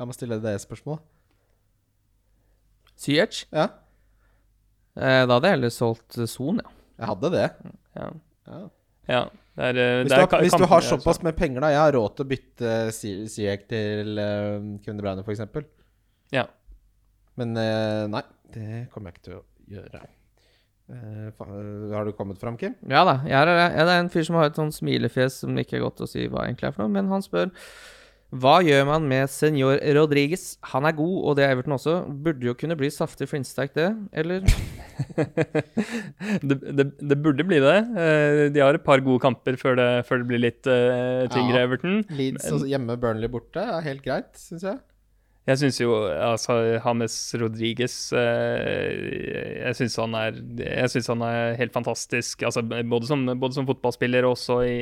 La 0.00 0.08
meg 0.08 0.16
stille 0.16 0.40
det 0.42 0.56
spørsmålet. 0.62 1.04
Ziyech? 3.00 3.46
Ja. 3.52 3.68
Eh, 4.98 5.22
da 5.24 5.36
hadde 5.36 5.48
jeg 5.48 5.56
heller 5.56 5.72
solgt 5.72 6.18
eh, 6.20 6.28
Son, 6.28 6.60
ja. 6.60 6.76
Jeg 7.00 7.08
hadde 7.08 7.30
det. 7.32 7.46
Ja. 7.96 8.08
Ja. 8.50 8.60
Ja. 9.10 9.24
Det 9.60 9.66
er, 9.66 9.78
eh, 9.82 9.96
Hvis, 10.04 10.12
det 10.12 10.16
du 10.16 10.22
har, 10.22 10.44
hvis 10.44 10.56
du 10.56 10.66
har 10.70 10.86
såpass 10.86 11.20
med 11.26 11.36
penger, 11.36 11.60
da 11.64 11.72
Jeg 11.72 11.82
har 11.82 11.92
råd 11.98 12.14
til 12.16 12.24
å 12.24 12.30
bytte 12.30 12.76
Sieg 12.94 13.66
til 13.68 14.16
uh, 14.16 14.78
Kevin 14.84 15.00
De 15.00 15.04
Bruyne, 15.04 15.24
f.eks. 15.26 15.66
Ja. 16.32 16.46
Men 17.40 17.52
uh, 17.58 18.06
nei, 18.12 18.24
det 18.54 18.86
kommer 18.94 19.10
jeg 19.10 19.18
ikke 19.18 19.26
til 19.26 19.36
å 19.40 19.44
gjøre. 19.74 20.02
Uh, 20.90 21.92
har 21.92 22.08
du 22.08 22.14
kommet 22.16 22.40
fram, 22.40 22.56
Kim? 22.60 22.78
Ja 22.88 23.04
da. 23.06 23.20
Jeg 23.26 23.36
er, 23.36 23.52
jeg 23.58 23.84
er 23.84 23.94
en 23.98 24.12
fyr 24.14 24.26
som 24.26 24.38
har 24.40 24.48
et 24.48 24.58
sånn 24.58 24.72
smilefjes 24.74 25.42
som 25.44 25.58
ikke 25.60 25.78
er 25.78 25.84
godt 25.84 26.06
å 26.06 26.08
si 26.10 26.24
hva 26.30 26.46
egentlig 26.46 26.70
er 26.70 26.76
for 26.76 26.86
noe, 26.86 26.94
men 26.96 27.10
han 27.12 27.26
spør 27.26 27.52
hva 28.30 28.60
gjør 28.62 28.84
man 28.86 29.06
med 29.10 29.26
senor 29.32 29.80
Rodriges? 29.96 30.52
Han 30.70 30.86
er 30.86 30.94
god, 30.94 31.14
og 31.26 31.34
det 31.38 31.44
er 31.46 31.54
Everton 31.56 31.74
også. 31.74 31.94
Burde 32.24 32.46
jo 32.46 32.54
kunne 32.54 32.76
bli 32.78 32.90
saftig 32.94 33.26
flintsterk, 33.30 33.72
det, 33.74 33.88
eller? 34.12 34.44
det, 36.46 36.56
det, 36.78 36.86
det 37.10 37.18
burde 37.24 37.46
bli 37.48 37.58
det. 37.62 37.74
Eh, 37.98 38.42
De 38.54 38.62
har 38.62 38.78
et 38.78 38.86
par 38.86 39.02
gode 39.02 39.22
kamper 39.24 39.58
før 39.60 39.74
det, 39.80 39.88
før 40.06 40.22
det 40.22 40.28
blir 40.30 40.44
litt 40.46 40.70
eh, 40.70 41.26
tyngre, 41.32 41.58
Ja. 41.58 41.64
Everton. 41.66 42.04
Leeds 42.14 42.46
og 42.54 42.68
hjemme, 42.70 42.94
Burnley 43.02 43.30
borte 43.32 43.64
er 43.64 43.82
helt 43.88 44.04
greit, 44.06 44.30
syns 44.38 44.62
jeg. 44.68 44.78
Jeg 45.48 45.56
syns 45.56 45.78
jo 45.80 45.94
altså 46.04 46.54
James 46.84 47.14
Rodriguez 47.40 47.94
eh, 48.12 48.90
Jeg 49.64 49.78
syns 49.78 49.96
han 49.98 50.14
han 50.14 51.24
er 51.26 51.56
helt 51.58 51.72
fantastisk. 51.72 52.44
Altså, 52.44 52.62
både, 52.62 53.08
som, 53.08 53.24
både 53.40 53.56
som 53.56 53.66
fotballspiller 53.68 54.26
og 54.28 54.36
også, 54.36 54.58
i, 54.68 54.76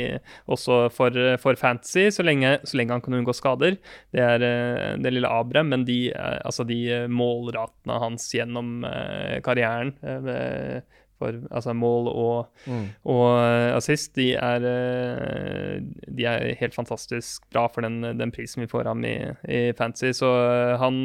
også 0.50 0.80
for, 0.94 1.14
for 1.40 1.58
fantasy, 1.60 2.08
så 2.10 2.26
lenge, 2.26 2.58
så 2.64 2.76
lenge 2.76 2.96
han 2.96 3.04
kan 3.04 3.14
unngå 3.20 3.32
skader. 3.36 3.78
Det 4.12 4.24
er 4.24 4.44
eh, 4.44 4.98
det 4.98 5.14
lille 5.14 5.30
aberet, 5.30 5.70
men 5.70 5.86
de, 5.88 6.10
eh, 6.10 6.38
altså 6.44 6.66
de 6.68 7.06
målratene 7.06 8.02
hans 8.02 8.28
gjennom 8.34 8.82
karrieren 9.46 9.94
for 11.18 11.38
altså 11.50 11.74
mål 11.76 12.08
og, 12.10 12.66
og 13.08 13.24
eh, 13.42 13.74
assist, 13.76 14.14
de 14.18 14.30
er, 14.38 14.66
eh, 14.68 15.78
de 16.06 16.26
er 16.30 16.54
helt 16.60 16.76
fantastisk 16.76 17.46
bra 17.52 17.66
for 17.72 17.86
den, 17.86 18.00
den 18.18 18.32
prisen 18.34 18.62
vi 18.64 18.70
får 18.70 18.90
ham 18.90 19.04
i, 19.06 19.16
i 19.44 19.62
fantasy. 19.78 20.12
Så 20.16 20.30
eh, 20.44 20.74
han, 20.80 21.00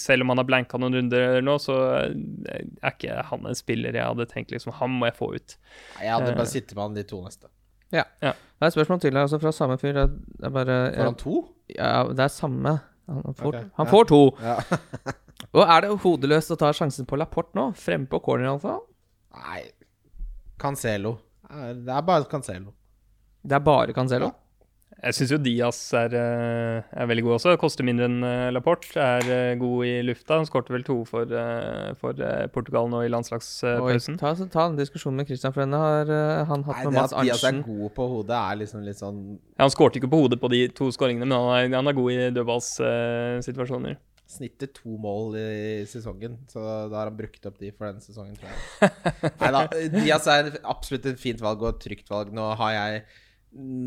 selv 0.00 0.24
om 0.24 0.32
han 0.34 0.42
har 0.42 0.48
blanka 0.48 0.80
noen 0.80 0.96
runder 0.98 1.42
nå, 1.44 1.58
så 1.62 1.76
er 2.00 2.94
ikke 2.94 3.20
han 3.30 3.50
en 3.50 3.58
spiller 3.58 3.94
jeg 3.94 4.08
hadde 4.08 4.28
tenkt 4.30 4.54
liksom, 4.54 4.74
han 4.80 4.96
må 4.96 5.10
jeg 5.10 5.18
få 5.20 5.34
ut. 5.34 5.58
Nei, 5.98 6.06
Jeg 6.08 6.16
hadde 6.16 6.38
bare 6.38 6.50
sittet 6.50 6.74
med 6.76 6.86
han 6.88 6.96
de 6.98 7.06
to 7.08 7.20
neste. 7.24 7.50
Ja. 7.94 8.06
Ja. 8.24 8.32
Det 8.34 8.64
er 8.64 8.72
et 8.72 8.76
spørsmål 8.78 9.02
til 9.02 9.14
her, 9.14 9.26
altså 9.26 9.38
fra 9.42 9.52
samme 9.54 9.76
fyr. 9.78 9.92
Det 9.92 10.08
er- 10.42 10.50
bare 10.50 10.78
Får 10.96 11.04
han 11.04 11.20
to? 11.20 11.36
Ja, 11.76 11.92
det 12.10 12.24
er 12.24 12.32
samme. 12.32 12.78
Han 13.06 13.34
får, 13.36 13.46
okay. 13.46 13.64
han 13.76 13.86
ja. 13.92 14.04
to. 14.08 14.22
Ja. 14.40 14.56
Og 15.54 15.62
er 15.68 15.84
det 15.84 15.92
hodeløst 16.02 16.52
å 16.54 16.56
ta 16.58 16.72
sjansen 16.74 17.06
på 17.06 17.18
Laporte 17.20 17.58
nå? 17.58 17.68
Frempå 17.78 18.18
på 18.18 18.24
corner, 18.30 18.48
iallfall? 18.48 18.80
Nei 19.34 19.64
Cancelo. 20.60 21.18
Det 21.50 21.92
er 21.92 22.06
bare 22.06 22.24
Cancelo. 22.30 22.72
Det 23.44 23.52
er 23.58 23.62
bare 23.64 23.92
Cancelo? 23.92 24.30
Jeg 25.04 25.16
syns 25.18 25.32
jo 25.34 25.36
Diaz 25.42 25.78
er, 25.98 26.14
eh, 26.16 26.86
er 26.96 27.08
veldig 27.10 27.24
god 27.26 27.34
også. 27.34 27.52
Koster 27.60 27.84
mindre 27.84 28.06
enn 28.08 28.24
eh, 28.24 28.52
Laporte. 28.54 28.94
Er 28.96 29.26
eh, 29.28 29.56
god 29.60 29.84
i 29.84 29.92
lufta. 30.06 30.38
Han 30.38 30.46
skårte 30.48 30.72
vel 30.72 30.86
to 30.86 30.96
for, 31.08 31.28
eh, 31.28 31.90
for 32.00 32.16
eh, 32.24 32.46
Portugal 32.54 32.88
nå 32.88 33.02
i 33.04 33.10
landslagspausen. 33.12 34.16
ta, 34.22 34.32
ta 34.54 34.64
en 34.70 34.78
diskusjon 34.78 35.18
med 35.18 35.28
Christian, 35.28 35.52
for 35.52 35.66
denne 35.66 35.82
har 35.82 36.08
eh, 36.14 36.44
han 36.48 36.64
hatt 36.64 36.78
Nei, 36.78 36.86
med 36.86 36.94
det 36.94 37.02
Mads 37.02 37.12
at 37.18 37.28
Diaz 37.28 37.44
er 37.50 37.60
god 37.66 37.92
på 37.98 38.08
hodet, 38.14 38.38
er 38.38 38.62
liksom 38.62 38.86
litt 38.86 39.02
sånn 39.02 39.20
Ja, 39.34 39.66
han 39.66 39.74
skårte 39.74 40.00
ikke 40.00 40.12
på 40.14 40.22
hodet 40.24 40.40
på 40.40 40.52
de 40.54 40.62
to 40.72 40.88
skåringene, 40.94 41.28
men 41.28 41.36
han 41.36 41.52
er, 41.58 41.76
han 41.76 41.90
er 41.90 41.98
god 42.00 42.14
i 42.14 42.30
dødballsituasjoner. 42.38 43.98
Snittet 44.30 44.72
to 44.78 44.96
mål 45.00 45.36
i 45.36 45.84
sesongen, 45.88 46.38
så 46.48 46.62
da 46.88 46.96
har 46.96 47.10
han 47.10 47.18
brukt 47.18 47.44
opp 47.46 47.58
de 47.60 47.68
for 47.76 47.90
den 47.90 48.00
sesongen, 48.00 48.38
tror 48.38 48.54
jeg. 48.54 48.92
Nei 49.42 49.50
da, 49.52 49.62
Diaz 49.92 50.28
er 50.32 50.48
absolutt 50.62 51.10
et 51.10 51.20
fint 51.20 51.44
valg 51.44 51.62
og 51.62 51.74
et 51.74 51.82
trygt 51.84 52.08
valg. 52.10 52.32
Nå 52.34 52.46
har 52.60 52.72
jeg 52.74 53.04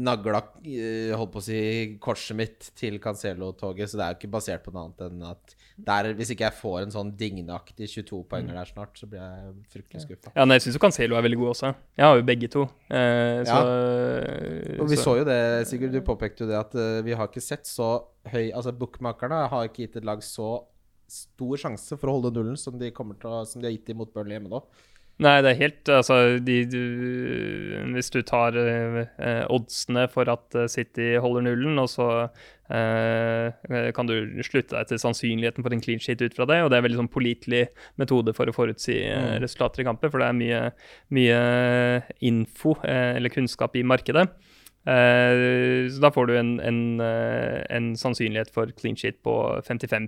nagla 0.07 0.43
eh, 0.63 1.11
holdt 1.17 1.33
på 1.33 1.41
å 1.41 1.47
si 1.47 1.61
korset 2.03 2.37
mitt 2.39 2.69
til 2.77 3.01
Cancelo-toget, 3.03 3.89
så 3.89 3.99
det 3.99 4.05
er 4.05 4.13
jo 4.13 4.19
ikke 4.21 4.35
basert 4.37 4.63
på 4.63 4.73
noe 4.75 4.85
annet 4.87 5.03
enn 5.09 5.25
at 5.27 5.57
der, 5.77 6.09
hvis 6.17 6.31
ikke 6.33 6.47
jeg 6.47 6.57
får 6.57 6.77
en 6.81 6.93
sånn 6.93 7.09
digneaktig 7.19 7.85
22 7.91 8.23
poenger 8.31 8.55
der 8.57 8.69
snart, 8.69 8.97
så 8.97 9.05
blir 9.09 9.21
jeg 9.21 9.51
fryktelig 9.75 10.03
skuffa. 10.07 10.31
Ja, 10.33 10.47
jeg 10.49 10.63
syns 10.63 10.77
jo 10.79 10.81
Cancelo 10.81 11.17
er 11.19 11.25
veldig 11.25 11.37
god 11.37 11.51
også. 11.51 11.71
Jeg 11.99 12.07
har 12.07 12.17
jo 12.17 12.25
begge 12.25 12.49
to. 12.53 12.63
Eh, 12.89 13.41
så, 13.45 13.59
Og 14.81 14.89
vi 14.89 14.97
så 14.97 15.13
jo 15.19 15.27
det, 15.27 15.37
Sigurd, 15.69 15.93
du 15.93 16.01
påpekte 16.05 16.45
jo 16.45 16.49
det 16.49 16.57
at 16.57 16.73
uh, 16.73 16.97
vi 17.05 17.13
har 17.13 17.29
ikke 17.29 17.43
sett 17.43 17.69
så 17.69 17.91
høy 18.27 18.49
Altså, 18.49 18.73
bookmakerne 18.75 19.43
har 19.51 19.69
ikke 19.69 19.85
gitt 19.85 20.01
et 20.01 20.07
lag 20.07 20.23
så 20.25 20.65
stor 21.07 21.61
sjanse 21.61 21.95
for 21.95 22.09
å 22.09 22.17
holde 22.17 22.33
nullen 22.35 22.57
som 22.59 22.75
de, 22.79 22.89
til 22.91 23.29
å, 23.29 23.43
som 23.47 23.61
de 23.61 23.69
har 23.69 23.77
gitt 23.77 23.87
dem 23.91 24.01
mot 24.01 24.09
Burnley 24.11 24.39
hjemme 24.39 24.51
nå. 24.51 24.63
Nei, 25.17 25.39
det 25.41 25.49
er 25.49 25.61
helt 25.63 25.89
Altså, 25.89 26.17
de, 26.45 26.57
du, 26.69 26.81
hvis 27.95 28.11
du 28.13 28.19
tar 28.27 28.57
eh, 28.61 29.45
oddsene 29.49 30.05
for 30.13 30.29
at 30.29 30.57
eh, 30.57 30.67
City 30.69 31.15
holder 31.23 31.47
nullen, 31.47 31.79
og 31.81 31.89
så 31.89 32.09
eh, 32.69 33.89
kan 33.97 34.09
du 34.09 34.13
slutte 34.45 34.75
deg 34.75 34.91
til 34.91 35.01
sannsynligheten 35.01 35.65
for 35.65 35.73
en 35.73 35.81
clean 35.81 36.03
sheet 36.03 36.21
ut 36.21 36.37
fra 36.37 36.45
det, 36.49 36.59
og 36.61 36.69
det 36.69 36.77
er 36.77 36.85
veldig 36.85 36.99
sånn 37.01 37.09
pålitelig 37.13 37.63
metode 37.97 38.35
for 38.37 38.49
å 38.49 38.53
forutsi 38.53 38.99
eh, 39.07 39.39
resultater 39.41 39.81
i 39.81 39.87
kamper, 39.89 40.13
for 40.13 40.21
det 40.21 40.29
er 40.29 40.37
mye, 40.37 40.61
mye 41.17 41.41
info 42.29 42.75
eh, 42.85 43.17
eller 43.17 43.33
kunnskap 43.33 43.73
i 43.79 43.85
markedet. 43.87 44.27
Eh, 44.87 45.89
så 45.91 45.99
da 45.99 46.13
får 46.13 46.29
du 46.29 46.35
en, 46.37 46.53
en, 46.63 46.79
en 47.01 47.89
sannsynlighet 47.99 48.53
for 48.53 48.69
clean 48.77 48.95
sheet 48.95 49.17
på 49.25 49.33
55 49.65 50.07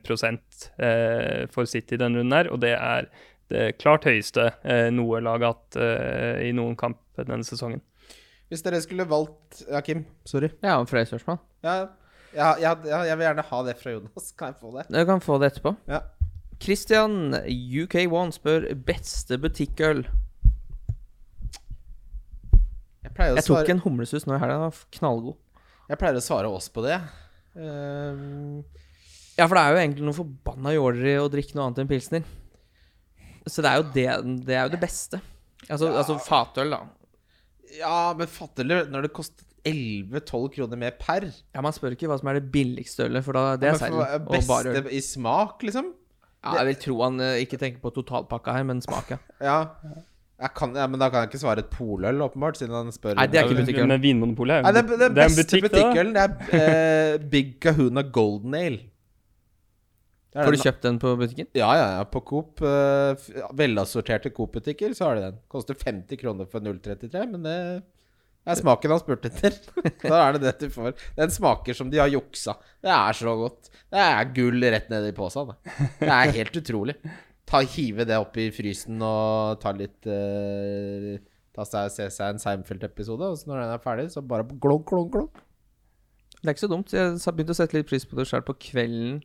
eh, 0.77 1.49
for 1.51 1.65
City 1.65 1.97
denne 1.97 2.21
runden 2.21 2.37
her, 2.37 2.53
og 2.53 2.61
det 2.63 2.77
er 2.77 3.09
det 3.49 3.77
klart 3.81 4.05
høyeste 4.07 4.51
eh, 4.63 4.87
noe 4.93 5.21
lag 5.25 5.41
har 5.43 5.55
hatt 5.55 5.77
eh, 5.81 6.49
i 6.49 6.51
noen 6.55 6.75
kamp 6.79 7.01
denne 7.17 7.45
sesongen. 7.47 7.81
Hvis 8.49 8.63
dere 8.65 8.79
skulle 8.81 9.05
valgt 9.05 9.63
Ja, 9.67 9.81
Kim, 9.85 10.05
sorry. 10.25 10.51
Ja, 10.65 10.79
flere 10.89 11.09
spørsmål. 11.09 11.37
Ja, 11.65 11.75
ja, 12.33 12.53
ja, 12.61 12.73
ja, 12.85 13.01
jeg 13.09 13.17
vil 13.17 13.25
gjerne 13.25 13.45
ha 13.49 13.59
det 13.65 13.75
fra 13.81 13.93
Jonas. 13.93 14.31
Kan 14.39 14.53
jeg 14.53 14.61
få 14.61 14.73
det? 14.77 14.87
Du 14.93 15.01
kan 15.09 15.21
få 15.21 15.37
det 15.41 15.53
etterpå. 15.53 15.75
Ja. 15.89 16.03
Christian 16.59 17.33
UK1 17.33 18.33
spør 18.35 18.65
beste 18.85 19.37
butikkøl. 19.39 20.03
Jeg 22.99 23.13
å 23.15 23.37
Jeg 23.37 23.45
tok 23.45 23.61
svare, 23.61 23.71
en 23.73 23.81
humlesus 23.85 24.27
nå 24.27 24.35
i 24.35 24.41
helga. 24.41 24.57
Den 24.57 24.65
var 24.67 24.81
knallgod. 24.97 25.37
jeg 25.89 25.99
pleier 26.01 26.19
å 26.19 26.23
svare 26.23 26.51
oss 26.51 26.67
på 26.73 26.83
det. 26.85 26.99
Um... 27.55 28.59
Ja, 29.39 29.47
for 29.47 29.55
det 29.55 29.63
er 29.63 29.71
jo 29.71 29.79
egentlig 29.79 30.05
noe 30.05 30.17
forbanna 30.17 30.73
jåleri 30.75 31.15
å 31.21 31.29
drikke 31.31 31.55
noe 31.55 31.69
annet 31.69 31.81
enn 31.83 31.89
pilsner. 31.89 32.27
Så 33.47 33.61
det 33.65 33.69
er 33.71 33.77
jo 33.79 33.85
det, 33.93 34.07
det, 34.47 34.55
er 34.55 34.63
jo 34.67 34.73
det 34.73 34.79
beste. 34.81 35.21
Altså, 35.69 35.91
altså 35.91 36.17
fatøl, 36.23 36.71
da. 36.73 36.79
ja, 37.77 38.13
men 38.17 38.27
fatøl 38.27 38.73
når 38.89 39.07
det 39.07 39.13
koster 39.13 39.45
11-12 39.67 40.49
kroner 40.55 40.79
mer 40.79 40.93
per? 40.99 41.27
Ja, 41.53 41.61
Man 41.61 41.73
spør 41.75 41.93
ikke 41.95 42.07
hva 42.09 42.17
som 42.19 42.29
er 42.31 42.39
det 42.39 42.51
billigste 42.51 43.05
ølet, 43.09 43.25
for 43.25 43.35
da, 43.35 43.55
det 43.59 43.67
er 43.69 43.75
Men 43.75 43.79
seil 43.81 43.91
for- 43.91 44.03
og 44.03 44.45
bare 44.47 44.69
øl. 44.75 44.83
Beste 44.83 44.95
i 44.95 45.01
smak, 45.03 45.63
liksom? 45.67 45.89
Ja, 46.39 46.53
jeg 46.61 46.69
vil 46.69 46.77
tro 46.85 47.01
han 47.03 47.19
eh, 47.19 47.41
ikke 47.43 47.57
tenker 47.59 47.81
på 47.83 47.91
totalpakka 47.97 48.53
her, 48.55 48.63
men 48.63 48.79
smak, 48.81 49.11
ja. 49.11 49.17
Ja. 49.49 49.57
Jeg 50.39 50.53
kan, 50.55 50.71
ja, 50.75 50.85
Men 50.87 51.01
da 51.01 51.09
kan 51.11 51.25
jeg 51.25 51.33
ikke 51.33 51.41
svare 51.41 51.59
et 51.59 51.67
poløl, 51.73 52.21
åpenbart, 52.23 52.55
siden 52.55 52.71
han 52.71 52.93
spør 52.95 53.17
Nei, 53.19 53.25
det 53.27 53.41
er 53.41 53.49
ikke 53.49 53.59
butikkøl. 53.59 53.89
Men 53.91 53.99
Vinmonopolet 54.01 54.61
er 54.63 54.71
det, 54.77 54.85
jo 54.87 54.95
det, 55.01 55.09
er 55.09 55.17
beste 55.17 55.43
butikk, 55.43 55.65
det. 55.65 55.71
butikkølen, 55.73 56.13
det 56.15 56.23
er 56.23 57.15
eh, 57.15 57.25
Big 57.33 57.49
Kahuna 57.59 58.01
Golden 58.07 58.55
Ale. 58.55 58.79
Får 60.29 60.53
du 60.53 60.61
kjøpt 60.61 60.83
den 60.85 60.97
på 61.01 61.11
butikken? 61.17 61.47
Ja, 61.57 61.69
ja, 61.73 61.85
ja. 61.97 62.01
På 62.05 62.21
Coop, 62.21 62.61
Uh, 62.61 63.17
velassorterte 63.57 64.29
Coop-butikker, 64.29 64.93
så 64.93 65.07
har 65.07 65.17
de 65.17 65.23
den. 65.29 65.39
Koster 65.49 65.77
50 65.77 66.19
kroner 66.21 66.49
for 66.49 66.61
0,33, 66.61 67.23
men 67.31 67.47
det 67.47 67.55
er 68.45 68.59
smaken 68.59 68.93
han 68.93 69.01
spurte 69.01 69.31
etter. 69.31 69.57
da 70.03 70.19
er 70.21 70.37
det 70.37 70.43
det 70.43 70.53
du 70.61 70.67
får. 70.73 70.93
Den 71.17 71.33
smaker 71.33 71.77
som 71.77 71.89
de 71.89 72.01
har 72.01 72.11
juksa. 72.13 72.59
Det 72.83 72.93
er 72.93 73.17
så 73.17 73.33
godt. 73.39 73.71
Det 73.89 74.03
er 74.05 74.29
gull 74.35 74.69
rett 74.69 74.93
ned 74.93 75.09
i 75.09 75.15
posen. 75.17 75.55
Det, 75.97 76.11
er 76.11 76.35
helt 76.37 76.61
utrolig. 76.61 76.95
Ta, 77.49 77.63
hive 77.65 78.05
det 78.05 78.21
opp 78.21 78.37
i 78.37 78.51
frysen 78.53 79.01
og 79.01 79.57
ta 79.63 79.73
litt 79.73 80.05
uh, 80.05 81.17
Ta 81.57 81.65
seg, 81.65 81.89
Se 81.89 82.05
seg 82.13 82.35
en 82.35 82.39
Seinfeld-episode, 82.39 83.25
og 83.33 83.39
så 83.39 83.49
når 83.49 83.63
den 83.63 83.73
er 83.73 83.81
ferdig, 83.81 84.07
så 84.13 84.21
bare 84.21 84.45
glonk, 84.61 84.85
glonk, 84.93 85.09
glonk. 85.15 85.41
Det 86.37 86.45
er 86.45 86.53
ikke 86.53 86.67
så 86.67 86.71
dumt. 86.71 86.93
Jeg 86.93 87.17
begynte 87.17 87.57
å 87.57 87.57
sette 87.57 87.75
litt 87.75 87.89
pris 87.89 88.05
på 88.07 88.15
det 88.15 88.29
sjøl 88.29 88.45
på 88.45 88.55
kvelden 88.69 89.17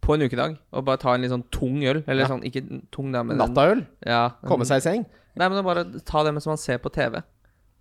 på 0.00 0.14
en 0.14 0.22
ukedag. 0.28 0.58
Og 0.72 0.84
bare 0.84 0.96
ta 0.98 1.14
en 1.14 1.20
litt 1.22 1.30
sånn 1.30 1.44
tung 1.50 1.82
øl. 1.84 2.02
Eller 2.06 2.22
Ja. 2.24 2.28
sånn, 2.28 2.42
ikke 2.44 2.62
tung, 2.90 3.12
da, 3.12 3.22
men 3.22 3.40
en- 3.40 3.48
Nattaøl. 3.54 3.86
Ja, 4.06 4.30
Komme 4.44 4.64
seg 4.64 4.76
i 4.78 4.80
seng. 4.80 5.06
Nei, 5.36 5.48
men 5.48 5.64
bare 5.64 5.84
ta 6.04 6.22
det 6.22 6.32
mens 6.34 6.46
man 6.46 6.56
ser 6.58 6.78
på 6.78 6.90
TV, 6.92 7.16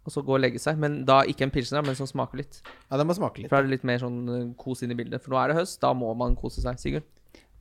og 0.06 0.12
så 0.12 0.24
gå 0.24 0.34
og 0.36 0.40
legge 0.42 0.60
seg. 0.60 0.78
Men 0.78 1.04
da 1.06 1.24
ikke 1.24 1.42
en 1.42 1.52
pilsner, 1.52 1.84
men 1.86 1.96
som 1.96 2.08
smaker 2.08 2.38
litt. 2.38 2.62
Ja, 2.90 2.98
det 2.98 3.06
må 3.08 3.14
smake 3.14 3.38
litt. 3.40 3.50
For 3.50 3.58
da 3.58 3.60
er 3.60 3.64
det 3.68 3.72
litt 3.72 3.84
mer 3.84 3.98
sånn 4.00 4.30
eh, 4.30 4.54
kos 4.58 4.84
inn 4.84 4.92
i 4.92 4.96
bildet. 4.96 5.22
For 5.22 5.32
nå 5.32 5.38
er 5.44 5.48
det 5.50 5.58
høst, 5.58 5.80
da 5.80 5.94
må 5.94 6.16
man 6.16 6.36
kose 6.36 6.62
seg, 6.62 6.76
Sigurd. 6.80 7.04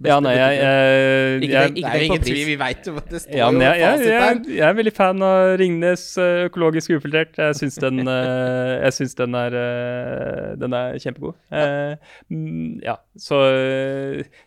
Ja, 0.01 0.17
nei, 0.25 0.31
jeg, 0.33 0.55
jeg, 0.57 1.41
Ikke 1.45 1.51
jeg, 1.53 1.73
Det 1.75 1.81
ikke 1.83 1.91
er 1.91 2.01
jo 2.01 2.07
ingen 2.07 2.23
tvil, 2.25 2.39
vi 2.49 2.55
veit 2.61 2.87
jo 2.89 2.95
hva 2.97 3.03
det 3.05 3.21
står 3.21 3.37
ja, 3.37 3.49
men 3.53 3.65
jeg, 3.67 3.81
jeg, 3.83 3.99
fasit 3.99 4.09
jeg, 4.09 4.55
jeg 4.57 4.65
er 4.65 4.77
veldig 4.79 4.93
fan 4.97 5.25
av 5.27 5.41
Ringnes 5.61 6.05
eh, 6.25 6.45
økologisk 6.47 6.95
ufiltrert. 6.97 7.37
Jeg 7.37 7.59
syns 7.59 7.77
den, 7.85 8.01
eh, 8.09 8.73
jeg 8.87 8.97
syns 8.97 9.19
den, 9.19 9.37
er, 9.37 9.57
eh, 9.61 10.47
den 10.63 10.77
er 10.79 10.97
kjempegod. 11.05 11.37
Eh, 11.53 12.15
mm, 12.33 12.81
Ja, 12.87 12.97
så 13.21 13.41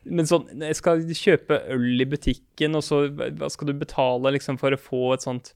Men 0.09 0.29
sånn, 0.29 0.49
jeg 0.57 0.79
skal 0.79 1.05
kjøpe 1.21 1.61
øl 1.75 2.01
i 2.01 2.09
butikken, 2.09 2.79
og 2.79 2.85
så 2.85 3.05
hva 3.13 3.51
skal 3.53 3.69
du 3.69 3.77
betale 3.77 4.33
liksom 4.33 4.57
for 4.61 4.73
å 4.73 4.81
få 4.81 5.11
et 5.17 5.27
sånt 5.27 5.53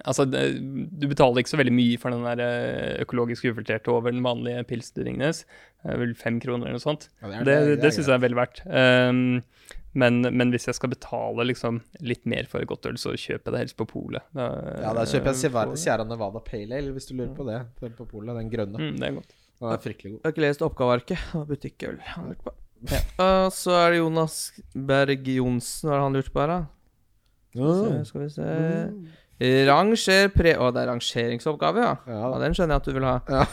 Altså, 0.00 0.24
du 0.24 1.02
betaler 1.10 1.42
ikke 1.42 1.52
så 1.52 1.58
veldig 1.60 1.74
mye 1.76 1.98
for 2.00 2.08
den 2.14 2.22
der 2.24 3.02
økologisk 3.02 3.50
ufiltrerte 3.50 3.92
over 3.92 4.14
den 4.14 4.22
vanlige 4.24 4.62
pilsen 4.70 4.94
til 4.96 5.04
Ringnes. 5.10 5.42
Det 5.82 5.92
er 5.94 5.98
vel 6.02 6.14
fem 6.14 6.38
kroner 6.42 6.66
eller 6.68 6.76
noe 6.78 6.82
sånt. 6.84 7.08
Ja, 7.22 7.28
det 7.28 7.36
er- 7.40 7.44
det 7.44 7.54
det 7.60 7.68
det 7.76 7.82
det 7.82 7.92
syns 7.96 8.06
jeg 8.10 8.14
er 8.18 8.24
vel 8.26 8.34
verdt. 8.36 8.60
Um, 8.66 9.42
men, 9.92 10.20
men 10.22 10.50
hvis 10.52 10.66
jeg 10.68 10.74
skal 10.76 10.90
betale 10.92 11.42
liksom 11.48 11.80
litt 12.00 12.24
mer 12.26 12.44
for 12.46 12.62
godt 12.68 12.86
øl, 12.86 12.94
så 13.00 13.10
kjøper 13.18 13.50
jeg 13.50 13.52
det 13.56 13.58
helst 13.64 13.76
på 13.80 13.86
polet. 13.90 14.22
Ja, 14.36 14.92
da 14.94 15.02
kjøper 15.08 15.32
jeg 15.32 15.40
Sierra- 15.80 16.06
Nevada 16.06 16.38
Pale 16.46 16.76
Ale, 16.78 16.92
hvis 16.94 17.08
du 17.08 17.14
lurer 17.16 17.34
på 17.34 17.46
det. 17.48 17.60
Den 17.80 17.92
på 17.98 18.06
polet, 18.06 18.36
den 18.36 18.50
grønne. 18.52 18.78
Mm, 18.78 18.98
det 19.00 19.08
er 19.08 19.16
godt. 19.18 19.32
Den 19.60 19.72
er 19.72 19.78
fryktelig 19.82 20.12
god. 20.12 20.20
Jeg 20.20 20.28
har 20.28 20.32
ikke 20.36 20.44
lest 20.46 20.62
oppgavearket. 20.62 21.24
Butikkøl 21.48 21.98
han 22.14 22.28
lurte 22.30 22.44
på. 22.44 22.52
Og 23.18 23.50
så 23.52 23.74
er 23.76 23.90
det 23.90 23.98
Jonas 23.98 24.36
Berg 24.72 25.26
Johnsen, 25.28 25.88
hva 25.90 25.96
har 25.98 26.04
han 26.06 26.14
lurt 26.16 26.30
på 26.32 26.40
her, 26.40 26.46
da? 26.54 26.60
Så 27.56 28.04
skal 28.06 28.20
vi 28.22 28.28
se 28.30 28.46
Ranger 29.40 30.28
pre... 30.34 30.52
Å, 30.60 30.66
det 30.74 30.82
er 30.82 30.90
rangeringsoppgave, 30.90 31.80
ja. 31.80 31.92
Ja, 32.10 32.18
Ja, 32.28 32.40
Den 32.42 32.56
skjønner 32.56 32.76
jeg 32.76 32.82
at 32.82 32.88
du 32.90 32.96
vil 32.96 33.06
ha. 33.08 33.14
Ja. 33.30 33.44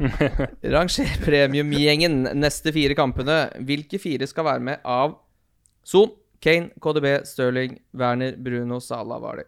Ranger 0.74 1.14
premiumgjengen 1.24 2.18
neste 2.36 2.74
fire 2.76 2.96
kampene. 2.98 3.38
Hvilke 3.64 4.00
fire 4.02 4.28
skal 4.28 4.44
være 4.50 4.64
med 4.68 4.84
av 4.84 5.16
Son, 5.84 6.12
Kane, 6.44 6.74
KDB, 6.80 7.08
Stirling, 7.24 7.78
Werner, 7.96 8.36
Bruno, 8.36 8.76
Salah, 8.84 9.20
Vardy? 9.22 9.46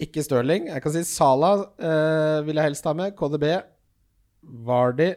Ikke 0.00 0.24
Stirling. 0.24 0.70
Jeg 0.72 0.82
kan 0.82 0.94
si 0.96 1.04
Sala 1.06 1.52
eh, 1.76 2.40
vil 2.46 2.56
jeg 2.58 2.70
helst 2.70 2.88
ha 2.88 2.94
med. 2.96 3.12
KDB, 3.18 3.44
Vardy 4.64 5.10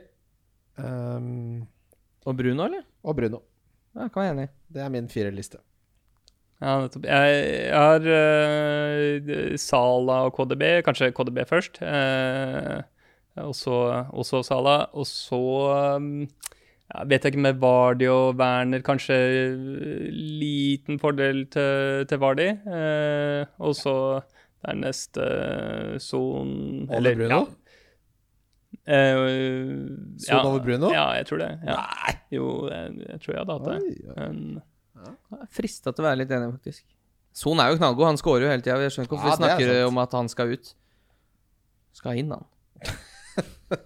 um, 0.80 1.64
Og 2.28 2.36
Bruno, 2.38 2.68
eller? 2.68 2.84
og 3.08 3.16
Bruno. 3.18 3.40
Ja, 3.96 4.10
kan 4.12 4.22
være 4.26 4.36
enig. 4.36 4.50
Det 4.68 4.84
er 4.84 4.92
min 4.94 5.08
firerliste. 5.12 5.64
Ja, 6.58 6.80
nettopp. 6.82 7.06
Jeg, 7.06 7.42
jeg 7.70 7.78
har 7.78 8.06
uh, 8.10 9.58
Sala 9.62 10.22
og 10.26 10.38
KDB, 10.38 10.64
kanskje 10.86 11.12
KDB 11.14 11.44
først. 11.46 11.82
Uh, 11.84 12.82
og 13.46 13.54
så 14.26 14.42
Sala. 14.46 14.80
Og 14.98 15.06
så 15.06 15.42
um, 15.98 16.24
ja, 16.26 17.04
vet 17.06 17.26
jeg 17.26 17.36
ikke 17.36 17.44
med 17.46 17.60
Vardi 17.62 18.08
og 18.10 18.40
Werner, 18.40 18.82
kanskje 18.86 19.20
liten 20.10 20.98
fordel 21.00 21.46
til, 21.54 22.08
til 22.10 22.22
Vardi. 22.24 22.50
Uh, 22.66 23.46
og 23.62 23.78
så 23.78 23.96
dernest 24.66 25.22
uh, 25.22 26.00
Son 26.02 26.88
Over 26.90 27.14
Bruno? 27.22 27.44
Ja. 28.88 29.14
Son 30.26 30.46
over 30.48 30.64
Bruno? 30.64 30.90
Ja, 30.90 31.12
jeg 31.20 31.30
tror 31.30 31.38
det. 31.44 31.52
Ja. 31.68 31.78
Nei! 31.78 32.18
Jo, 32.32 32.50
jeg, 32.72 32.98
jeg 33.12 33.22
tror 33.22 33.34
jeg 33.34 33.44
hadde 33.44 33.60
hatt 33.60 33.70
det. 33.70 33.78
Oi, 33.84 33.94
oi. 34.08 34.32
Men, 34.32 34.66
Jeg 35.06 35.40
er 35.44 35.50
frista 35.54 35.94
til 35.94 36.04
å 36.04 36.08
være 36.10 36.20
litt 36.24 36.32
enig, 36.36 36.52
faktisk. 36.58 36.84
Son 37.38 37.60
er 37.62 37.70
jo 37.72 37.78
knallgod. 37.78 38.08
Han 38.10 38.18
scorer 38.20 38.48
jo 38.48 38.52
hele 38.52 38.64
tida. 38.66 38.80
Jeg 38.82 38.96
skjønner 38.96 39.08
ikke 39.10 39.18
hvorfor 39.20 39.30
Ja, 39.30 39.36
vi 39.36 39.44
det 39.44 39.50
er 39.50 39.58
snakker 39.58 39.74
sant. 39.76 39.92
om 39.92 40.00
at 40.04 40.16
han 40.18 40.30
skal 40.34 40.54
ut. 40.56 40.72
Skal 42.00 42.22
inn, 42.24 42.34
han. 42.34 42.48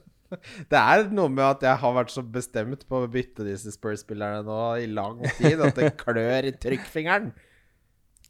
Det 0.71 0.79
er 0.79 1.09
noe 1.11 1.27
med 1.27 1.43
at 1.43 1.63
jeg 1.65 1.75
har 1.81 1.91
vært 1.97 2.11
så 2.13 2.21
bestemt 2.23 2.85
på 2.87 3.01
å 3.03 3.07
bytte 3.11 3.43
disse 3.43 3.73
Spurs-spillerne 3.75 4.45
nå 4.47 4.59
i 4.79 4.85
lang 4.87 5.17
tid 5.35 5.59
at 5.59 5.75
det 5.75 5.89
klør 5.99 6.47
i 6.47 6.53
trykkfingeren. 6.55 7.33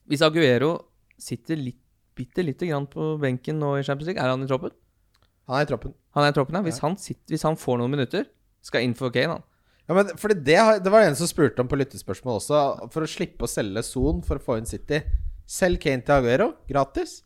Hvis 0.10 0.24
Aguero 0.26 0.72
sitter 1.22 1.60
litt, 1.62 1.78
bitte 2.18 2.42
lite 2.42 2.66
grann 2.72 2.88
på 2.90 3.12
benken 3.22 3.62
nå 3.62 3.76
i 3.78 3.84
Champions 3.86 4.10
League, 4.10 4.18
er 4.24 4.34
han 4.34 4.42
i 4.42 4.50
troppen? 4.50 4.74
Han 5.46 5.60
er 5.60 5.68
i 5.68 5.70
troppen. 5.70 5.94
Han 6.18 6.26
er 6.26 6.34
i 6.34 6.38
troppen, 6.40 6.58
ja. 6.58 6.64
Hvis, 6.66 6.82
han, 6.82 6.98
sitter, 6.98 7.22
hvis 7.36 7.46
han 7.46 7.60
får 7.62 7.78
noen 7.84 7.94
minutter, 7.94 8.26
skal 8.66 8.82
inn 8.88 8.98
for 8.98 9.14
Kane, 9.14 9.38
han. 9.38 9.46
Ja, 9.90 9.96
men 9.98 10.12
fordi 10.22 10.38
det, 10.46 10.60
det 10.86 10.92
var 10.94 11.04
en 11.08 11.18
som 11.20 11.28
spurte 11.28 11.64
om 11.64 11.68
på 11.72 11.80
lyttespørsmål 11.82 12.38
også. 12.40 12.62
For 12.94 13.04
å 13.04 13.10
slippe 13.10 13.48
å 13.48 13.50
selge 13.52 13.84
Son 13.84 14.22
for 14.24 14.40
å 14.40 14.46
få 14.46 14.60
inn 14.62 14.70
City. 14.70 15.02
Selg 15.52 15.82
Kane 15.84 16.06
til 16.06 16.16
Aguero 16.22 16.54
gratis. 16.70 17.22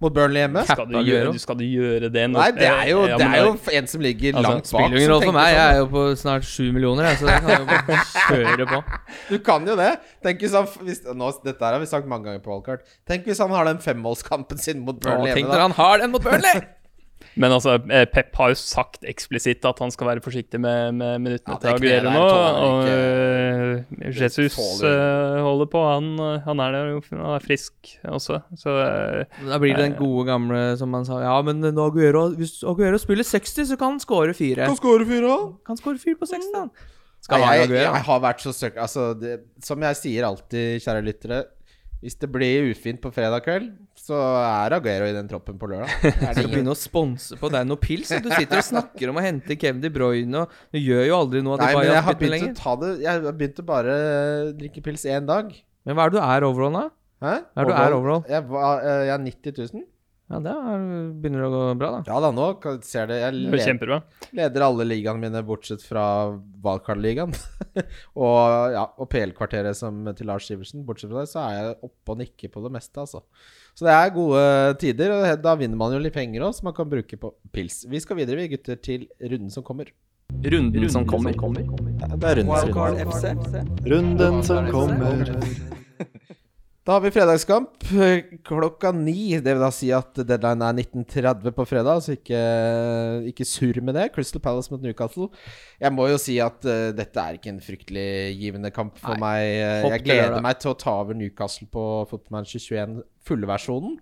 Mot 0.00 0.14
Burnley 0.16 0.40
hjemme. 0.46 0.62
skal, 0.64 0.86
du 0.88 0.94
gjøre, 1.04 1.34
skal 1.42 1.58
du 1.60 1.64
gjøre 1.68 2.08
det 2.08 2.22
nå? 2.32 2.38
Nei, 2.40 2.46
det 2.56 2.70
er 2.70 2.86
jo, 2.88 3.02
det 3.04 3.26
er 3.26 3.42
jo 3.44 3.50
en 3.76 3.90
som 3.90 4.00
ligger 4.00 4.32
Altså, 4.38 4.46
langt 4.46 4.62
bak. 4.64 4.70
Spiller 4.70 4.96
ingen 4.96 5.10
rolle 5.12 5.26
for 5.28 5.36
meg. 5.36 5.50
Jeg 5.52 5.74
er 5.74 5.76
jo 5.82 5.88
på 5.92 6.04
snart 6.16 6.46
sju 6.48 6.70
millioner, 6.72 7.10
jeg, 7.10 7.18
så 7.20 7.28
det 7.28 7.34
kan 7.44 7.52
jo 7.52 7.66
bare 7.68 7.98
kjøre 8.30 8.68
på. 8.70 8.80
Du 9.28 9.36
kan 9.50 9.68
jo 9.68 9.76
det. 9.76 9.90
Tenk 10.24 10.40
hvis 10.46 10.56
han 10.56 10.70
hvis, 10.88 11.02
nå, 11.04 11.28
Dette 11.44 11.60
her 11.68 11.76
har 11.76 11.84
vi 11.84 11.90
sagt 11.92 12.08
mange 12.08 12.30
ganger 12.30 12.40
på 12.46 12.54
Wildcard. 12.54 12.88
Tenk 13.12 13.28
hvis 13.28 13.44
han 13.44 13.52
har 13.52 13.68
den 13.68 13.84
femmålskampen 13.84 14.62
sin 14.64 14.80
mot 14.88 14.96
Burnley 15.04 15.34
tenk 15.36 15.44
hjemme. 15.44 15.52
når 15.52 15.60
Da. 15.60 15.68
han 15.68 15.76
har 15.82 16.00
den 16.06 16.16
mot 16.16 16.24
Burnley! 16.24 16.62
Men 17.40 17.54
altså, 17.56 17.78
eh, 17.88 18.04
Pep 18.12 18.34
har 18.36 18.52
jo 18.52 18.58
sagt 18.60 19.06
eksplisitt 19.08 19.64
at 19.68 19.78
han 19.80 19.92
skal 19.94 20.10
være 20.10 20.22
forsiktig 20.24 20.60
med, 20.60 20.92
med 20.98 21.22
minuttene 21.24 21.56
Ja, 21.56 21.60
til 21.62 21.72
Aguero 21.72 22.12
nå. 22.12 22.24
Og 22.60 22.82
ikke- 22.84 22.98
eh, 24.04 24.10
Jesus 24.20 24.58
eh, 24.84 25.40
holder 25.40 25.70
på. 25.72 25.84
Han, 25.88 26.10
han 26.44 26.60
er 26.60 26.76
der 26.76 26.90
jo, 26.92 27.00
han 27.10 27.24
er 27.36 27.44
frisk 27.44 27.94
også. 28.04 28.42
Så 28.60 28.76
Da 29.48 29.58
blir 29.62 29.74
det 29.76 29.86
den 29.88 29.98
gode 29.98 30.26
gamle 30.28 30.76
som 30.76 30.92
man 30.92 31.04
sa 31.08 31.22
Ja, 31.24 31.40
men 31.42 31.64
Aguero, 31.64 32.28
hvis 32.36 32.60
Aguero 32.62 33.00
spiller 33.00 33.24
60, 33.24 33.72
så 33.72 33.78
kan 33.80 33.96
han 33.96 34.00
score 34.00 34.34
4. 34.36 34.66
Kan 34.66 34.76
fire, 34.76 35.28
han. 35.28 35.54
Kan 35.66 35.76
score 35.80 35.98
4 35.98 36.16
på 36.20 36.26
60, 36.28 36.52
han. 36.54 36.70
Skal 37.20 37.40
jeg, 37.40 37.68
jeg, 37.68 37.82
jeg 37.84 38.04
har 38.06 38.20
vært 38.20 38.40
så 38.40 38.52
søk... 38.56 38.76
Altså, 38.80 39.10
det, 39.20 39.40
som 39.64 39.82
jeg 39.84 39.96
sier 39.98 40.24
alltid, 40.24 40.80
kjære 40.80 41.04
lyttere 41.04 41.42
Hvis 42.00 42.16
det 42.16 42.30
blir 42.32 42.70
ufint 42.72 42.96
på 43.02 43.10
fredag 43.12 43.42
kveld, 43.44 43.66
så 44.00 44.16
er 44.16 44.72
Aguero 44.78 45.04
i 45.10 45.12
den 45.12 45.26
troppen 45.28 45.58
på 45.60 45.68
lørdag. 45.68 45.90
Er 46.08 46.30
det 46.32 46.38
skal 46.38 46.48
begynne 46.54 46.72
å 46.72 46.78
sponse 46.78 47.36
på 47.36 47.50
deg 47.52 47.66
noe 47.68 47.76
pils. 47.80 48.08
Du 48.24 48.30
sitter 48.32 48.62
og 48.62 48.64
snakker 48.64 49.12
om 49.12 49.20
å 49.20 49.24
hente 49.24 49.56
Kevin 49.60 49.82
De 49.84 49.90
Bruyne, 49.92 50.46
og 50.46 50.54
du 50.72 50.80
gjør 50.80 51.04
jo 51.10 51.18
aldri 51.18 51.42
noe 51.44 51.58
av 51.58 51.66
Nei, 51.66 51.74
men 51.76 51.90
jeg 51.90 52.06
har 52.06 52.16
begynt 52.16 52.32
lenger. 52.32 52.46
begynt 52.54 52.62
å 52.62 52.64
ta 52.64 52.74
det 52.80 52.90
Jeg 53.04 53.10
har 53.26 53.36
begynt 53.42 53.60
å 53.60 53.66
bare 53.68 53.98
drikke 54.62 54.84
pils 54.86 55.04
én 55.04 55.28
dag. 55.28 55.52
Men 55.84 55.98
hva 55.98 56.06
er 56.08 56.14
det 56.14 56.16
du 56.16 56.24
er 56.24 56.48
overall, 56.48 56.78
da? 56.80 56.86
Hæ? 57.20 57.34
Hva 57.52 57.60
er 57.60 57.68
det 57.68 57.76
du 57.76 57.82
er 57.84 57.98
overall? 57.98 58.24
Jeg, 58.32 58.46
var, 58.48 58.80
eh, 58.80 59.02
jeg 59.10 59.14
er 59.18 59.24
90 59.28 59.60
000. 59.76 59.84
Ja, 60.30 60.38
det 60.38 60.50
er, 60.54 60.82
begynner 61.18 61.42
å 61.42 61.50
gå 61.50 61.60
bra, 61.80 61.88
da. 61.96 62.00
Ja 62.06 62.18
da, 62.22 62.28
nå 62.30 62.44
ser 62.86 63.08
det 63.10 63.16
Jeg 63.18 63.26
er 63.26 63.34
leder, 63.34 63.62
kjempebra. 63.64 63.96
leder 64.38 64.62
alle 64.62 64.84
ligaene 64.86 65.18
mine, 65.24 65.40
bortsett 65.46 65.82
fra 65.82 66.04
Wildcard-ligaen. 66.62 67.34
og 68.22 68.36
ja, 68.76 68.84
og 68.94 69.08
PL-kvarteret 69.10 69.74
som 69.74 70.04
til 70.14 70.30
Lars 70.30 70.46
Sivertsen. 70.46 70.84
Bortsett 70.86 71.10
fra 71.10 71.24
det, 71.24 71.32
så 71.32 71.42
er 71.42 71.56
jeg 71.56 71.72
oppe 71.88 72.14
og 72.14 72.20
nikker 72.22 72.52
på 72.54 72.62
det 72.62 72.70
meste, 72.76 73.02
altså. 73.02 73.24
Så 73.74 73.88
det 73.88 73.96
er 73.96 74.14
gode 74.14 74.44
tider, 74.82 75.16
og 75.16 75.42
da 75.42 75.56
vinner 75.58 75.82
man 75.82 75.96
jo 75.96 76.00
litt 76.04 76.14
penger 76.14 76.46
òg, 76.46 76.54
som 76.54 76.70
man 76.70 76.78
kan 76.78 76.92
bruke 76.94 77.18
på 77.18 77.32
pils. 77.50 77.82
Vi 77.90 78.02
skal 78.02 78.22
videre, 78.22 78.38
vi 78.44 78.54
gutter, 78.54 78.78
til 78.78 79.08
runden 79.18 79.50
som 79.50 79.66
kommer. 79.66 79.90
Runden 80.46 80.88
som 80.94 81.10
kommer. 81.10 81.34
Ja, 81.34 82.14
det 82.14 82.30
er 82.30 82.42
runden 82.44 82.62
som 82.62 82.72
kommer. 82.78 83.74
Runden 83.96 84.42
som 84.46 84.70
kommer. 84.70 85.78
Da 86.90 86.96
har 86.96 87.04
vi 87.04 87.10
fredagskamp 87.14 87.84
eh, 88.02 88.24
klokka 88.42 88.90
ni. 88.90 89.36
Det 89.38 89.52
vil 89.54 89.60
da 89.62 89.68
si 89.70 89.92
at 89.94 90.16
deadline 90.26 90.66
er 90.66 90.80
19.30 90.80 91.52
på 91.54 91.66
fredag, 91.70 92.00
så 92.02 92.16
ikke, 92.16 92.40
ikke 93.30 93.46
surr 93.46 93.78
med 93.86 93.94
det. 93.94 94.08
Crystal 94.16 94.42
Palace 94.42 94.74
mot 94.74 94.82
Newcastle. 94.82 95.28
Jeg 95.78 95.94
må 95.94 96.08
jo 96.10 96.18
si 96.18 96.40
at 96.42 96.66
uh, 96.66 96.88
dette 96.90 97.22
er 97.22 97.38
ikke 97.38 97.52
en 97.52 97.62
fryktelig 97.62 98.08
givende 98.40 98.74
kamp 98.74 98.98
for 98.98 99.14
Nei. 99.14 99.22
meg. 99.22 99.52
Eh, 99.60 99.86
jeg 99.94 100.06
gleder 100.08 100.34
det. 100.34 100.42
meg 100.48 100.58
til 100.58 100.74
å 100.74 100.74
ta 100.82 100.98
over 101.04 101.14
Newcastle 101.14 101.70
på 101.70 101.86
Footmanager 102.10 102.66
21 102.66 103.00
fulle-versjonen. 103.22 103.96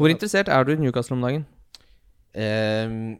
Hvor 0.00 0.16
interessert 0.16 0.48
er 0.48 0.64
du 0.64 0.78
i 0.78 0.80
Newcastle 0.80 1.20
om 1.20 1.28
dagen? 1.28 1.48
Um, 2.32 3.18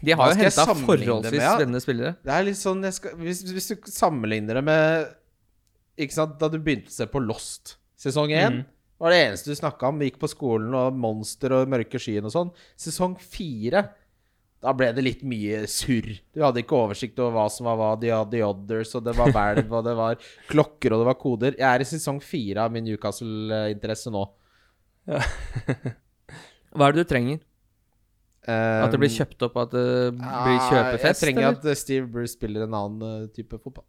De 0.00 0.16
har 0.16 0.32
jo 0.32 0.40
henta 0.40 0.70
forholdsvis 0.72 1.34
med, 1.36 1.42
ja? 1.42 1.56
spennende 1.58 1.84
spillere. 1.84 2.20
det 2.24 2.32
er 2.32 2.46
litt 2.48 2.64
sånn 2.64 2.86
skal, 2.96 3.18
hvis, 3.20 3.44
hvis 3.50 3.74
du 3.74 3.90
sammenligner 3.92 4.62
det 4.62 4.70
med 4.72 5.18
Ikke 6.00 6.16
sant, 6.16 6.38
da 6.40 6.48
du 6.48 6.58
begynte 6.62 6.92
å 6.92 6.94
se 6.94 7.06
på 7.10 7.20
Lost 7.20 7.76
sesong 8.02 8.32
1 8.34 8.54
mm. 8.54 8.62
var 9.02 9.12
det 9.12 9.18
eneste 9.26 9.52
du 9.52 9.58
snakka 9.58 9.90
om. 9.90 9.98
Vi 10.00 10.10
gikk 10.10 10.20
på 10.22 10.30
skolen 10.30 10.72
og 10.76 10.96
monster 10.98 11.54
og 11.58 11.70
mørke 11.70 12.00
skyen 12.00 12.28
og 12.28 12.34
sånn. 12.34 12.52
Sesong 12.80 13.14
fire, 13.20 13.84
da 14.62 14.74
ble 14.78 14.90
det 14.96 15.04
litt 15.04 15.22
mye 15.26 15.64
surr. 15.70 16.08
Du 16.34 16.42
hadde 16.44 16.62
ikke 16.62 16.78
oversikt 16.78 17.18
over 17.22 17.36
hva 17.36 17.46
som 17.52 17.68
var 17.68 17.78
hva. 17.80 17.92
De 18.00 18.12
hadde 18.14 18.42
Others, 18.46 18.94
og 18.98 19.06
det 19.06 19.16
var 19.18 19.32
hvelv, 19.36 19.68
og 19.68 19.86
det 19.86 19.96
var 19.98 20.28
klokker, 20.50 20.94
og 20.94 21.02
det 21.02 21.10
var 21.12 21.20
koder. 21.20 21.58
Jeg 21.58 21.68
er 21.68 21.84
i 21.84 21.88
sesong 21.92 22.22
fire 22.24 22.66
av 22.66 22.74
min 22.74 22.86
Newcastle-interesse 22.88 24.12
nå. 24.14 24.26
Hva 26.72 26.86
er 26.88 26.94
det 26.94 27.02
du 27.02 27.10
trenger? 27.10 27.42
At 28.42 28.90
det 28.90 28.98
blir 28.98 29.10
Um, 29.12 29.18
kjøpt 29.20 29.44
opp, 29.46 29.58
at 29.62 29.74
det 29.74 29.86
blir 30.18 30.56
ah, 30.56 30.68
kjøpefest? 30.70 31.06
Jeg 31.06 31.18
trenger 31.20 31.44
eller? 31.46 31.58
at 31.62 31.78
Steve 31.78 32.08
Bruce 32.10 32.34
spiller 32.34 32.64
en 32.64 32.74
annen 32.74 33.02
uh, 33.22 33.28
type 33.30 33.58
fotball. 33.58 33.84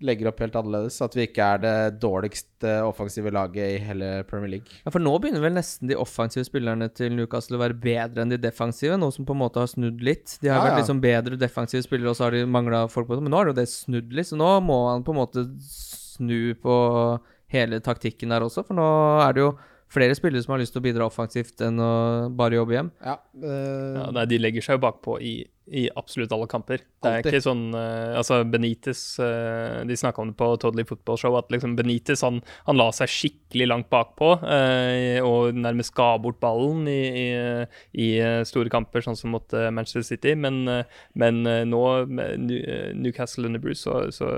Legger 0.00 0.30
opp 0.30 0.38
helt 0.40 0.54
annerledes. 0.56 0.96
At 1.04 1.12
vi 1.16 1.26
ikke 1.26 1.44
er 1.56 1.60
det 1.60 1.74
dårligste 2.00 2.74
offensive 2.86 3.32
laget 3.34 3.74
i 3.76 3.80
hele 3.84 4.10
Premier 4.30 4.54
League. 4.54 4.72
Ja, 4.84 4.92
For 4.94 5.02
nå 5.02 5.12
begynner 5.20 5.42
vel 5.44 5.56
nesten 5.58 5.90
de 5.90 5.98
offensive 6.00 6.46
spillerne 6.48 6.88
til 6.96 7.12
Newcastle 7.16 7.58
å 7.58 7.62
være 7.64 7.76
bedre 7.80 8.24
enn 8.24 8.32
de 8.32 8.38
defensive, 8.40 8.96
noe 9.00 9.12
som 9.12 9.26
på 9.28 9.36
en 9.36 9.42
måte 9.42 9.60
har 9.60 9.68
snudd 9.72 10.00
litt. 10.06 10.38
De 10.40 10.48
har 10.48 10.56
Ja, 10.60 10.64
vært 10.68 10.78
ja. 10.78 10.82
liksom 10.84 11.02
bedre 11.04 11.36
defensive 11.40 11.84
spillere, 11.84 12.14
og 12.14 12.16
så 12.16 12.28
har 12.28 12.36
de 12.38 12.44
mangla 12.48 12.86
folk 12.88 13.10
på 13.10 13.18
det. 13.18 13.24
Men 13.26 13.34
nå 13.34 13.42
har 13.42 13.52
jo 13.52 13.58
det 13.60 13.68
snudd 13.68 14.12
litt, 14.16 14.30
så 14.32 14.40
nå 14.40 14.48
må 14.64 14.80
han 14.90 15.04
på 15.04 15.12
en 15.12 15.20
måte 15.20 15.44
snu 15.68 16.54
på 16.62 16.76
hele 17.50 17.80
taktikken 17.82 18.30
der 18.30 18.44
også, 18.46 18.62
for 18.66 18.78
nå 18.78 18.86
er 19.26 19.34
det 19.36 19.42
jo 19.44 19.50
flere 19.90 20.14
spillere 20.14 20.38
som 20.44 20.52
har 20.54 20.60
lyst 20.62 20.70
til 20.76 20.78
å 20.78 20.84
bidra 20.86 21.06
offensivt 21.10 21.60
enn 21.66 21.80
å 21.82 21.92
bare 22.38 22.54
jobbe 22.60 22.76
hjem. 22.76 22.90
Ja, 23.02 23.16
øh... 23.42 23.96
Ja, 23.98 24.04
nei, 24.14 24.26
de 24.30 24.38
legger 24.38 24.62
seg 24.62 24.76
jo 24.78 24.84
bakpå 24.84 25.16
i 25.18 25.32
i 25.70 25.84
absolutt 25.96 26.32
alle 26.34 26.48
kamper. 26.50 26.82
Det 27.02 27.10
er 27.10 27.22
ikke 27.22 27.42
sånn 27.44 27.70
uh, 27.74 28.16
Altså, 28.18 28.40
Benitez 28.50 29.00
uh, 29.22 29.80
De 29.86 29.96
snakka 29.96 30.22
om 30.22 30.32
det 30.32 30.36
på 30.40 30.48
Totally 30.60 30.84
Football 30.88 31.20
Show, 31.20 31.36
at 31.38 31.50
liksom 31.54 31.76
Benitez 31.78 32.24
han, 32.26 32.40
han 32.66 32.78
la 32.80 32.88
seg 32.96 33.12
skikkelig 33.12 33.68
langt 33.70 33.90
bakpå 33.92 34.32
uh, 34.42 35.18
og 35.26 35.56
nærmest 35.56 35.94
ga 35.96 36.10
bort 36.22 36.40
ballen 36.42 36.88
i, 36.90 37.00
i, 37.22 37.28
i 38.02 38.08
store 38.48 38.72
kamper, 38.72 39.04
sånn 39.04 39.18
som 39.18 39.34
mot 39.34 39.54
Manchester 39.70 40.04
City. 40.06 40.34
Men, 40.38 40.62
men 41.18 41.42
nå, 41.68 41.82
med 42.10 42.50
Newcastle 42.98 43.48
under 43.48 43.62
Bruce, 43.62 43.82
så, 43.84 44.06
så 44.14 44.30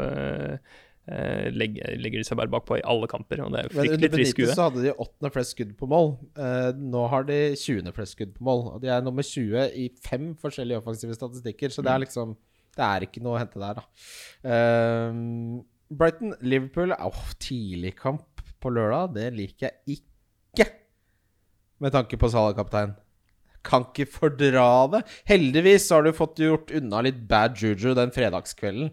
legger, 1.51 1.97
legger 1.99 2.21
de 2.23 2.25
seg 2.29 2.39
bare 2.39 2.51
bakpå 2.53 2.77
i 2.79 2.85
alle 2.87 3.09
kamper, 3.11 3.41
og 3.43 3.51
det 3.53 3.59
er 3.65 3.69
under 3.73 3.81
fryktelig 3.83 4.11
trist 4.13 4.37
Benitez 4.39 4.55
så 4.55 4.67
hadde 4.69 4.83
de 4.85 4.93
åttende 5.03 5.33
flest 5.35 5.55
skudd 5.57 5.73
på 5.81 5.89
mål. 5.91 6.13
Eh, 6.39 6.69
nå 6.79 7.03
har 7.11 7.25
de 7.27 7.39
20. 7.59 7.91
flest 7.97 8.15
skudd 8.15 8.35
på 8.37 8.45
mål. 8.47 8.63
Og 8.77 8.81
de 8.85 8.89
er 8.95 9.03
nummer 9.03 9.27
20 9.27 9.65
i 9.83 9.89
fem 10.05 10.29
forskjellige 10.39 10.79
offensive 10.79 11.17
statistikker, 11.19 11.69
så 11.75 11.83
det 11.83 11.91
Mm. 11.91 11.95
er 11.95 12.05
liksom 12.07 12.37
Det 12.73 12.81
er 12.87 13.01
ikke 13.05 13.21
noe 13.21 13.37
å 13.37 13.41
hente 13.43 13.59
der, 13.61 13.75
da. 13.75 13.83
Eh, 14.49 15.13
Brighton, 15.93 16.35
Liverpool 16.41 16.93
Åh, 16.97 17.25
tidligkamp 17.39 18.41
på 18.63 18.71
lørdag, 18.73 19.13
det 19.15 19.27
liker 19.37 19.69
jeg 19.87 19.99
ikke. 19.99 20.67
Med 21.83 21.93
tanke 21.93 22.17
på 22.17 22.31
Salah 22.31 22.55
kaptein. 22.57 22.95
Kan 23.63 23.85
ikke 23.91 24.07
fordra 24.09 24.91
det. 24.91 25.03
Heldigvis 25.29 25.91
har 25.91 26.03
du 26.07 26.13
fått 26.13 26.37
gjort 26.43 26.71
unna 26.75 27.03
litt 27.03 27.21
bad 27.29 27.57
juju 27.61 27.93
den 27.95 28.11
fredagskvelden. 28.15 28.93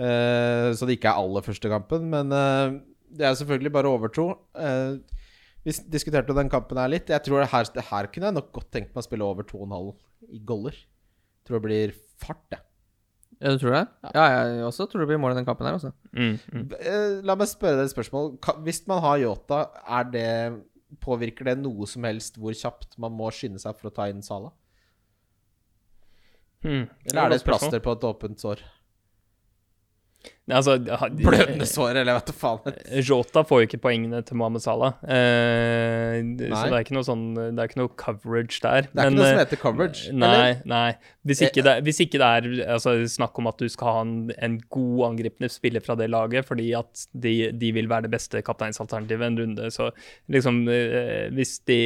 Eh, 0.00 0.70
så 0.76 0.88
det 0.88 0.96
ikke 0.96 1.12
er 1.12 1.20
aller 1.20 1.44
første 1.44 1.72
kampen. 1.72 2.06
Men 2.12 2.32
eh, 2.32 2.78
det 3.10 3.26
er 3.26 3.36
selvfølgelig 3.38 3.74
bare 3.74 3.92
over 3.92 4.12
to. 4.14 4.30
Eh, 4.56 4.96
vi 5.66 5.76
diskuterte 5.92 6.36
den 6.36 6.50
kampen 6.52 6.80
her 6.80 6.90
litt. 6.92 7.12
Jeg 7.12 7.26
tror 7.26 7.42
det 7.42 7.50
her, 7.52 7.68
det 7.74 7.84
her 7.90 8.08
kunne 8.12 8.30
jeg 8.30 8.38
nok 8.38 8.50
godt 8.56 8.70
tenkt 8.72 8.94
meg 8.94 9.02
å 9.02 9.08
spille 9.08 9.26
over 9.26 9.46
2,5 9.46 9.92
i 10.30 10.42
goller. 10.46 10.76
Jeg 10.76 11.48
Tror 11.48 11.60
det 11.60 11.66
blir 11.66 11.94
fart, 12.20 12.44
jeg. 12.52 12.64
Ja, 13.40 13.54
du 13.54 13.62
tror 13.62 13.72
det? 13.72 13.84
Ja, 14.12 14.24
jeg 14.28 14.64
også 14.66 14.84
tror 14.88 15.02
det 15.02 15.08
blir 15.08 15.20
mål 15.20 15.32
i 15.32 15.38
den 15.38 15.46
kampen 15.48 15.64
her, 15.64 15.78
altså. 15.78 15.94
Mm, 16.12 16.34
mm. 16.52 16.64
Eh, 16.76 17.20
La 17.24 17.36
meg 17.40 17.48
spørre 17.48 17.78
deg 17.78 17.88
et 17.88 17.94
spørsmål. 17.94 18.34
Hvis 18.66 18.82
man 18.88 19.00
har 19.04 19.20
Yota, 19.22 19.62
er 19.88 20.10
det, 20.12 20.32
påvirker 21.00 21.48
det 21.48 21.56
noe 21.62 21.88
som 21.88 22.04
helst 22.04 22.36
hvor 22.40 22.56
kjapt 22.56 22.98
man 23.00 23.14
må 23.16 23.30
skynde 23.32 23.62
seg 23.62 23.78
for 23.78 23.88
å 23.88 23.94
ta 23.96 24.10
inn 24.12 24.20
Sala? 24.26 24.52
Hmm. 26.60 26.84
Eller 27.08 27.22
er 27.22 27.32
det 27.32 27.40
et 27.40 27.46
plaster 27.48 27.80
på 27.80 27.94
et 27.96 28.04
åpent 28.04 28.42
sår? 28.42 28.60
Altså, 30.50 30.76
Blødende 31.14 31.66
sår, 31.68 32.00
eller 32.00 32.16
vet 32.16 32.30
da 32.30 32.34
faen. 32.34 32.78
Jota 33.06 33.42
får 33.46 33.62
jo 33.62 33.68
ikke 33.68 33.80
poengene 33.84 34.22
til 34.26 34.38
Mohammed 34.40 34.64
Salah. 34.64 34.96
Eh, 35.04 36.18
så 36.40 36.64
det 36.66 36.74
er 36.74 36.84
ikke 36.84 36.96
noe 36.96 37.06
sånn 37.06 37.24
Det 37.36 37.54
er 37.54 37.70
ikke 37.70 37.80
noe 37.82 37.92
coverage 38.00 38.58
der. 38.64 38.88
Det 38.90 38.98
er 38.98 39.12
ikke 39.12 39.18
noe 39.18 39.30
som 39.30 39.40
heter 39.42 39.60
coverage, 39.60 40.14
Nei, 40.14 40.30
eller? 40.30 40.62
nei. 40.70 40.88
Hvis 41.28 41.42
ikke, 41.44 41.62
det, 41.66 41.74
hvis 41.84 42.00
ikke 42.02 42.18
det 42.20 42.26
er 42.26 42.46
altså, 42.74 42.94
snakk 43.12 43.36
om 43.38 43.50
at 43.50 43.60
du 43.60 43.68
skal 43.70 43.92
ha 43.92 44.04
en, 44.06 44.14
en 44.40 44.56
god 44.72 45.02
angripende 45.10 45.50
spiller 45.52 45.84
fra 45.84 45.96
det 46.00 46.08
laget, 46.10 46.48
fordi 46.48 46.70
at 46.78 47.04
de, 47.12 47.34
de 47.52 47.72
vil 47.76 47.90
være 47.90 48.08
det 48.08 48.14
beste 48.14 48.40
kapteinsalternativet 48.46 49.28
en 49.28 49.38
runde, 49.42 49.70
så 49.74 49.90
liksom 50.32 50.62
eh, 50.72 51.28
hvis, 51.36 51.58
det, 51.68 51.82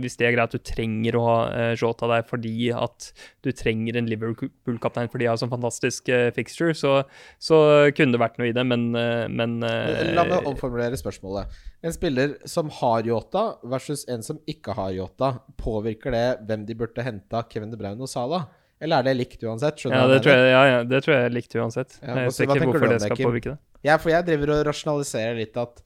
hvis 0.00 0.16
det 0.20 0.28
er 0.28 0.36
greit 0.36 0.54
at 0.54 0.56
du 0.56 0.70
trenger 0.70 1.18
å 1.18 1.24
ha 1.26 1.38
eh, 1.50 1.72
Jota 1.80 2.08
der 2.10 2.24
fordi 2.28 2.70
at 2.76 3.10
du 3.44 3.50
trenger 3.56 3.98
en 3.98 4.08
Liverpool-kaptein 4.10 5.10
fordi 5.10 5.26
de 5.26 5.32
har 5.32 5.40
sånn 5.40 5.52
fantastisk 5.52 6.08
eh, 6.12 6.28
fixture, 6.36 6.76
så, 6.78 7.00
så 7.42 7.59
kunne 7.96 8.14
det 8.14 8.20
vært 8.20 8.38
noe 8.40 8.48
i 8.50 8.54
det, 8.56 8.64
men, 8.66 8.86
eh, 8.98 9.26
men 9.30 9.58
eh, 9.66 10.12
La 10.14 10.24
meg 10.28 10.46
omformulere 10.48 10.98
spørsmålet. 10.98 11.50
En 11.86 11.94
spiller 11.94 12.36
som 12.48 12.70
har 12.80 13.08
Yota 13.08 13.44
versus 13.72 14.06
en 14.10 14.24
som 14.26 14.40
ikke 14.50 14.74
har 14.78 14.94
Yota, 14.96 15.34
påvirker 15.60 16.14
det 16.16 16.24
hvem 16.48 16.64
de 16.68 16.76
burde 16.78 17.04
henta 17.06 17.44
Kevin 17.50 17.72
De 17.72 17.80
Bruyne 17.80 18.00
og 18.00 18.10
Salah? 18.10 18.48
Eller 18.80 19.02
er 19.02 19.10
det 19.10 19.16
likt 19.18 19.42
uansett? 19.44 19.82
Ja, 19.84 20.06
det 20.08 20.22
jeg 20.24 20.52
ja, 20.54 20.60
ja, 20.64 20.82
det 20.88 21.02
tror 21.04 21.16
jeg 21.18 21.28
er 21.28 21.34
likt 21.34 21.54
uansett. 21.56 21.98
Ja, 22.00 22.14
jeg 22.22 22.30
vet 22.30 22.42
ikke 22.46 22.68
hvorfor 22.70 22.92
det 22.94 23.00
skal 23.04 23.20
påvirke 23.20 23.52
det. 23.52 23.58
Ja, 23.84 23.96
for 24.00 24.12
jeg 24.12 24.24
driver 24.28 24.54
og 24.56 24.62
rasjonaliserer 24.70 25.36
litt 25.36 25.58
at 25.60 25.82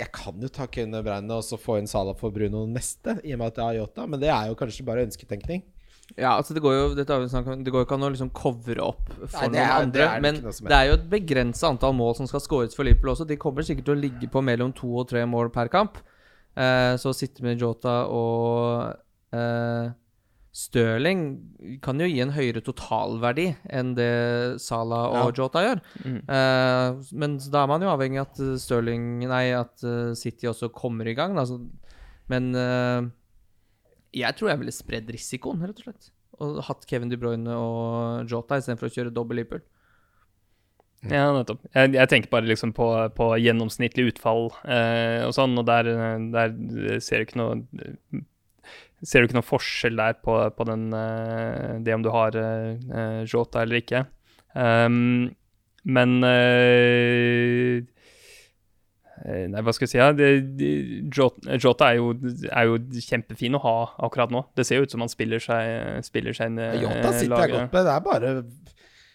jeg 0.00 0.08
kan 0.14 0.40
jo 0.40 0.48
ta 0.50 0.66
Kevin 0.72 0.96
De 0.96 1.02
Bruyne 1.04 1.36
og 1.36 1.44
så 1.46 1.58
få 1.60 1.76
inn 1.78 1.90
Salah 1.90 2.16
for 2.18 2.34
Bruno 2.34 2.64
neste, 2.66 3.20
i 3.22 3.36
og 3.36 3.42
med 3.42 3.52
at 3.52 3.60
jeg 3.60 3.68
har 3.68 3.80
Yota, 3.82 4.08
men 4.08 4.22
det 4.22 4.32
er 4.34 4.50
jo 4.50 4.58
kanskje 4.58 4.86
bare 4.88 5.04
ønsketenkning. 5.06 5.62
Ja, 6.18 6.34
altså 6.36 6.52
det 6.54 6.62
går 6.62 6.74
jo 6.76 6.94
dette 6.94 7.12
har 7.14 7.20
vi 7.22 7.28
snakket 7.32 7.52
om, 7.54 7.64
Det 7.64 7.72
går 7.72 7.82
jo 7.82 7.86
ikke 7.86 7.94
an 7.96 8.06
å 8.08 8.10
liksom 8.12 8.30
covre 8.36 8.82
opp 8.84 9.06
for 9.30 9.48
Nei, 9.48 9.48
det 9.48 9.52
noen 9.52 9.62
er- 9.62 9.82
andre. 9.82 10.02
er 10.02 10.20
det 10.20 10.22
men 10.22 10.68
det 10.68 10.76
er 10.76 10.86
jo 10.90 10.96
et 10.98 11.06
begrensa 11.10 11.68
antall 11.70 11.94
mål 11.96 12.16
som 12.16 12.26
skal 12.28 12.40
skåres 12.44 12.74
for 12.76 12.84
Liverpool 12.84 13.14
også. 13.14 13.26
De 13.26 13.36
kommer 13.36 13.62
sikkert 13.62 13.84
til 13.88 13.96
å 13.96 14.00
ligge 14.02 14.28
på 14.30 14.42
mellom 14.44 14.74
to 14.76 14.90
og 14.98 15.08
tre 15.08 15.24
mål 15.24 15.50
per 15.54 15.68
kamp. 15.72 15.96
Eh, 16.56 16.96
så 17.00 17.08
å 17.12 17.16
sitte 17.16 17.40
med 17.42 17.58
Jota 17.58 18.06
og 18.12 18.94
eh, 19.32 19.90
Stirling 20.52 21.20
kan 21.80 21.96
jo 21.98 22.04
gi 22.10 22.20
en 22.20 22.34
høyere 22.34 22.60
totalverdi 22.60 23.46
enn 23.72 23.94
det 23.96 24.60
Salah 24.60 25.24
og 25.24 25.38
Jota 25.40 25.62
gjør. 25.64 25.80
Mm. 26.04 26.18
Eh, 26.28 26.98
men 27.16 27.38
da 27.50 27.62
er 27.64 27.70
man 27.72 27.80
jo 27.80 27.88
avhengig 27.88 28.20
av 28.20 28.28
at 28.28 28.60
Stirling 28.60 29.06
Nei, 29.24 29.46
at 29.56 29.80
eh, 29.82 30.12
City 30.12 30.50
også 30.50 30.68
kommer 30.76 31.08
i 31.08 31.14
gang. 31.16 31.32
Da. 31.40 31.46
Så, 31.48 31.56
men 32.28 32.52
eh, 32.54 33.00
jeg 34.16 34.38
tror 34.38 34.52
jeg 34.52 34.60
ville 34.62 34.74
spredd 34.74 35.12
risikoen, 35.12 35.62
rett 35.64 35.78
og 35.82 35.88
slett. 35.88 36.10
Og 36.42 36.58
hatt 36.66 36.88
Kevin 36.88 37.12
De 37.12 37.18
Bruyne 37.20 37.54
og 37.54 38.30
Jota 38.30 38.58
istedenfor 38.60 38.88
å 38.88 38.94
kjøre 38.94 39.14
dobbel 39.14 39.42
Liverpool. 39.42 39.62
Ja, 41.10 41.32
nettopp. 41.34 41.64
Jeg, 41.74 41.96
jeg 41.96 42.10
tenker 42.12 42.30
bare 42.30 42.46
liksom 42.46 42.72
på, 42.76 42.86
på 43.16 43.32
gjennomsnittlig 43.42 44.12
utfall 44.12 44.52
eh, 44.70 45.24
og 45.26 45.32
sånn, 45.34 45.56
og 45.58 45.66
der, 45.66 45.88
der 46.30 46.54
ser 47.02 47.22
du 47.22 47.26
ikke 47.26 47.40
noe 47.40 48.22
Ser 49.02 49.18
du 49.18 49.26
ikke 49.26 49.34
noe 49.34 49.42
forskjell 49.42 49.96
der 49.98 50.12
på, 50.22 50.36
på 50.54 50.64
den, 50.68 50.84
eh, 50.94 51.72
det 51.82 51.96
om 51.96 52.04
du 52.04 52.10
har 52.14 52.36
eh, 52.38 53.24
Jota 53.26 53.64
eller 53.64 53.80
ikke. 53.80 54.04
Um, 54.54 55.32
men 55.82 56.22
eh, 56.22 57.82
Nei, 59.22 59.62
hva 59.62 59.74
skal 59.74 59.86
jeg 59.86 59.92
si? 59.92 60.00
Ja? 60.00 60.08
Det, 60.16 60.30
Jota, 61.14 61.58
Jota 61.62 61.92
er, 61.92 62.00
jo, 62.00 62.32
er 62.50 62.66
jo 62.66 62.78
kjempefin 63.06 63.54
å 63.54 63.62
ha 63.62 63.76
akkurat 64.08 64.32
nå. 64.34 64.44
Det 64.58 64.66
ser 64.66 64.80
jo 64.80 64.88
ut 64.88 64.94
som 64.94 65.04
han 65.04 65.12
spiller 65.12 65.42
seg, 65.42 66.02
spiller 66.06 66.34
seg 66.34 66.50
inn 66.50 66.58
i 66.58 66.72
Yota 66.82 67.14
sitter 67.14 67.46
jeg 67.46 67.54
godt 67.54 67.76
med. 67.76 67.86
Det 67.86 67.94
er 67.94 68.02
bare 68.08 68.34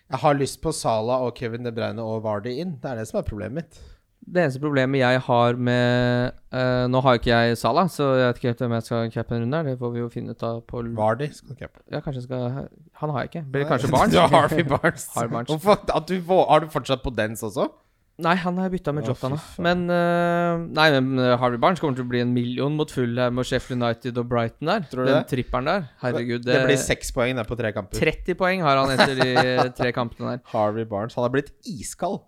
Jeg 0.08 0.22
har 0.24 0.40
lyst 0.40 0.62
på 0.64 0.72
Sala 0.72 1.20
og 1.26 1.36
Kevin 1.36 1.68
De 1.68 1.76
Bruyne 1.76 2.04
og 2.04 2.24
Vardy 2.24 2.56
inn. 2.64 2.78
Det 2.80 2.94
er 2.94 3.02
det 3.02 3.08
som 3.10 3.20
er 3.20 3.28
problemet 3.28 3.60
mitt. 3.60 3.82
Det 4.28 4.42
eneste 4.44 4.60
problemet 4.60 5.00
jeg 5.00 5.20
har 5.24 5.56
med 5.56 6.32
uh, 6.52 6.86
Nå 6.92 7.00
har 7.06 7.20
ikke 7.20 7.32
jeg 7.32 7.58
Sala, 7.60 7.86
så 7.88 8.10
jeg 8.18 8.28
vet 8.28 8.40
ikke 8.42 8.52
helt 8.52 8.64
hvem 8.64 8.74
jeg 8.76 8.86
skal 8.88 9.12
cappe 9.14 9.36
en 9.36 9.44
runde 9.46 9.60
her. 9.60 9.70
Det 9.72 9.80
får 9.80 9.94
vi 9.94 10.02
jo 10.02 10.10
finne 10.12 10.36
ut 10.36 10.44
av 10.44 10.62
på 10.68 10.84
Vardy 10.98 11.30
skal 11.36 11.54
du 11.54 11.60
cappe. 11.62 11.84
Ja, 11.92 12.02
kanskje 12.04 12.24
jeg 12.24 12.28
skal 12.28 12.68
Han 13.02 13.14
har 13.16 13.24
jeg 13.24 13.32
ikke. 13.32 13.44
Blir 13.52 13.64
det 13.64 13.70
kanskje 13.72 13.92
Barnes? 13.94 14.14
Du 14.16 14.20
har 14.20 14.34
Harvey 14.36 14.64
Barnes. 14.68 15.08
Barnes. 15.16 15.52
Hvorfor, 15.52 15.80
at 15.96 16.08
du, 16.12 16.18
har 16.52 16.64
du 16.64 16.72
fortsatt 16.72 17.04
på 17.04 17.14
dens 17.16 17.44
også? 17.44 17.70
Nei, 18.18 18.34
han 18.42 18.58
har 18.58 18.72
bytta 18.74 18.92
med 18.98 19.06
ja, 19.06 19.14
Jota 19.14 19.30
nå. 19.30 19.38
Men 19.62 19.84
uh, 19.94 20.64
Nei, 20.74 20.88
men 20.96 21.22
eh, 21.22 21.36
Harvey 21.38 21.60
Barnes 21.62 21.82
kommer 21.82 22.00
til 22.00 22.06
å 22.08 22.10
bli 22.10 22.24
en 22.24 22.32
million 22.34 22.74
mot 22.74 22.90
Fulham 22.90 23.38
og 23.38 23.46
Sheffield 23.46 23.78
United 23.78 24.18
og 24.18 24.26
Brighton 24.32 24.72
der. 24.72 24.88
Tror 24.90 25.04
du 25.06 25.12
Den 25.12 25.20
det? 25.20 25.28
tripperen 25.30 25.70
der. 25.70 25.86
Herregud. 26.02 26.48
Det 26.48 26.64
blir 26.66 26.82
seks 26.82 27.14
poeng 27.14 27.38
der 27.38 27.46
på 27.46 27.58
tre 27.60 27.70
kamper. 27.76 28.02
30 28.02 28.40
poeng 28.40 28.66
har 28.66 28.82
han 28.82 28.96
etter 28.96 29.22
de 29.22 29.68
tre 29.78 29.94
kampene 29.94 30.34
der. 30.34 30.42
Harvey 30.50 30.90
Barnes. 30.90 31.14
Han 31.20 31.28
har 31.28 31.36
blitt 31.36 31.54
iskald. 31.70 32.24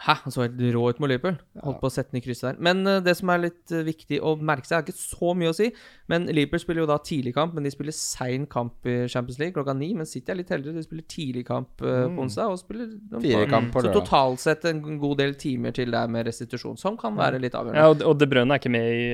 Hæ? 0.00 0.14
Han 0.24 0.32
så 0.32 0.46
helt 0.46 0.60
rå 0.72 0.82
ut 0.88 1.00
mot 1.02 1.10
Liverpool. 1.10 1.34
Holdt 1.60 1.80
på 1.82 1.88
å 1.90 1.92
sette 1.92 2.14
den 2.14 2.22
i 2.22 2.24
krysset 2.24 2.46
der. 2.46 2.60
Men 2.64 2.78
uh, 2.88 3.00
det 3.04 3.12
som 3.18 3.28
er 3.34 3.42
litt 3.42 3.72
uh, 3.76 3.82
viktig 3.84 4.16
å 4.24 4.30
merke 4.40 4.64
seg, 4.64 4.78
har 4.78 4.86
ikke 4.86 4.96
så 4.96 5.34
mye 5.36 5.50
å 5.52 5.56
si. 5.58 5.66
Men 6.08 6.24
Liverpool 6.32 6.62
spiller 6.62 6.80
jo 6.84 6.88
da 6.88 6.96
tidlig 7.04 7.34
kamp, 7.36 7.52
men 7.58 7.66
de 7.68 7.72
spiller 7.74 7.92
sein 7.92 8.46
kamp 8.48 8.88
i 8.88 8.94
Champions 9.12 9.36
League 9.42 9.52
klokka 9.58 9.74
ni. 9.76 9.90
Men 9.98 10.08
City 10.08 10.32
er 10.32 10.38
litt 10.40 10.48
heldigere. 10.54 10.80
De 10.80 10.86
spiller 10.88 11.04
tidlig 11.12 11.44
kamp 11.50 11.84
uh, 11.84 12.06
på 12.16 12.24
onsdag 12.24 12.48
og 12.54 12.62
spiller 12.62 13.44
kamp 13.52 13.72
på 13.76 13.84
Så 13.84 13.92
totalt 13.98 14.40
sett 14.40 14.64
en 14.72 14.80
god 15.02 15.18
del 15.20 15.36
timer 15.40 15.76
til 15.76 15.92
der 15.92 16.08
med 16.08 16.24
restitusjon, 16.30 16.80
som 16.80 16.96
kan 17.00 17.18
være 17.20 17.42
litt 17.44 17.58
avgjørende. 17.60 17.84
Ja, 17.84 17.92
og, 17.92 18.06
og 18.08 18.16
De 18.24 18.30
Bruyne 18.32 18.56
er 18.56 18.62
ikke 18.62 18.72
med 18.72 18.88
i, 18.96 19.04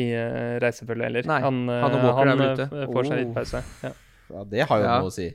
i 0.00 0.06
reisefølget 0.64 1.10
heller. 1.10 1.28
Nei, 1.28 1.40
han, 1.44 1.60
han 1.68 2.00
f- 2.00 2.72
får 2.88 3.08
seg 3.12 3.20
litt 3.20 3.28
Oh. 3.32 3.36
pause. 3.36 3.60
Ja. 3.84 3.92
Ja, 4.32 4.42
det 4.48 4.64
har 4.68 4.78
jo 4.80 4.84
Ja. 4.86 4.98
noe 5.02 5.10
å 5.10 5.12
si. 5.12 5.26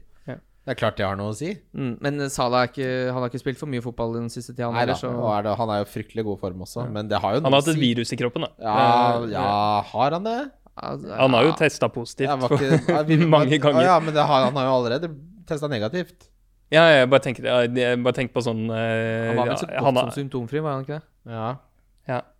Ja. 0.68 0.74
Det 0.74 0.74
er 0.76 0.80
klart 0.82 0.97
det 0.99 1.05
har 1.07 1.15
noe 1.15 1.32
å 1.32 1.36
si. 1.38 1.53
Mm, 1.72 1.93
men 2.03 2.20
Salah 2.30 2.65
er 2.65 2.72
ikke, 2.74 2.88
han 3.15 3.22
har 3.24 3.30
ikke 3.32 3.39
spilt 3.39 3.59
for 3.61 3.72
mye 3.72 3.80
fotball 3.86 4.18
den 4.18 4.26
siste 4.28 4.51
tida. 4.51 4.68
Nei 4.76 4.84
da. 4.89 4.97
så 4.99 5.07
er 5.32 5.45
det, 5.47 5.53
han 5.61 5.70
er 5.72 5.78
jo 5.80 5.88
fryktelig 5.88 6.26
god 6.28 6.39
form 6.43 6.63
også, 6.68 6.84
men 6.91 7.07
det 7.07 7.22
har 7.24 7.38
jo 7.38 7.43
Han 7.45 7.53
har 7.55 7.61
hatt 7.63 7.70
et 7.72 7.80
virus 7.80 8.11
i 8.11 8.18
kroppen, 8.20 8.43
da. 8.43 8.49
Ja, 8.59 8.76
Eh, 9.24 9.30
ja, 9.32 9.82
har 9.93 10.11
han 10.18 10.24
det? 10.28 10.38
Altså, 10.78 11.13
Han 11.18 11.34
har 11.34 11.43
jo 11.47 11.53
ja. 11.53 11.55
testa 11.63 11.88
positivt 11.89 12.30
ikke, 12.51 12.82
ja, 12.91 13.01
vi- 13.07 13.18
mange 13.38 13.57
ganger. 13.63 13.82
Ja, 13.88 13.95
men 14.03 14.13
det 14.13 14.22
har, 14.28 14.43
han 14.49 14.59
har 14.59 14.68
jo 14.68 14.74
allerede 14.82 15.09
testa 15.47 15.68
negativt. 15.72 16.28
Ja, 16.70 16.84
jeg 16.91 17.07
bare 17.09 17.24
tenker, 17.24 17.47
jeg 17.47 18.03
bare 18.03 18.13
tenker 18.13 18.34
på 18.36 18.43
sånn 18.43 18.65
uh, 18.68 18.76
Han 18.76 19.38
var 19.39 19.47
vel 19.53 19.57
så 19.61 19.70
ja, 19.72 19.80
godt 19.80 19.86
han 19.88 19.99
som 20.03 20.11
symptomfri, 20.18 20.59
var 20.59 20.76
han 20.76 20.84
ikke 20.84 20.97
det? 20.99 21.05
Ja. 21.32 21.47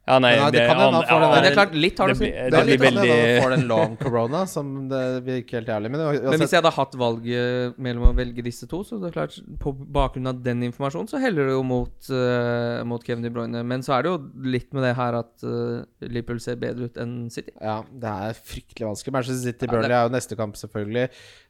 Ja. 0.08 0.18
nei, 0.24 0.32
nei, 0.40 0.48
det, 0.56 0.62
det 0.62 0.66
kan 0.70 0.80
hende 0.80 1.00
han 1.02 1.08
får 1.10 1.22
den 1.22 1.32
Men 1.34 1.44
det 1.44 1.50
er 1.50 1.56
klart, 1.58 1.74
litt 1.76 1.98
har 2.00 2.12
det 2.12 2.16
det 2.18 2.28
Det 2.28 2.44
det 2.54 2.62
blir 2.62 2.72
litt 2.72 2.84
veldig 2.86 3.10
Han 3.12 3.42
får 3.44 3.54
den 3.54 3.66
long 3.72 3.98
corona, 4.00 4.44
som 4.48 4.70
det 4.92 5.02
virker 5.26 5.60
helt 5.60 5.72
jævlig. 5.74 5.92
Men, 5.94 6.04
Men 6.16 6.42
hvis 6.44 6.56
jeg 6.56 6.62
hadde 6.62 6.74
hatt 6.78 6.96
valget 7.02 7.82
mellom 7.88 8.08
å 8.08 8.14
velge 8.18 8.46
disse 8.46 8.70
to, 8.72 8.80
så 8.88 9.02
det 9.02 9.10
er 9.10 9.18
klart 9.18 9.36
på 9.64 9.74
bakgrunn 9.76 10.32
av 10.32 10.40
den 10.46 10.64
informasjonen, 10.70 11.12
så 11.12 11.22
heller 11.22 11.52
det 11.52 11.58
jo 11.58 11.66
mot, 11.68 11.98
uh, 12.14 12.86
mot 12.88 13.04
Kevin 13.04 13.28
De 13.28 13.34
Bruyne. 13.36 13.66
Men 13.68 13.84
så 13.86 13.98
er 13.98 14.08
det 14.08 14.16
jo 14.16 14.48
litt 14.56 14.72
med 14.78 14.88
det 14.88 14.96
her 15.02 15.20
at 15.20 15.46
uh, 15.46 15.84
Liverpool 16.08 16.42
ser 16.44 16.62
bedre 16.62 16.88
ut 16.88 17.04
enn 17.04 17.20
City. 17.34 17.52
Ja, 17.60 17.82
det 17.92 18.16
er 18.32 18.42
fryktelig 18.54 18.88
vanskelig. 18.94 19.18
Manchester 19.20 19.44
City 19.44 19.70
Ja, 19.70 19.84
er 19.84 20.00
jo 20.08 20.16
neste 20.16 20.40
kamp, 20.40 20.56
selvfølgelig. 20.60 21.10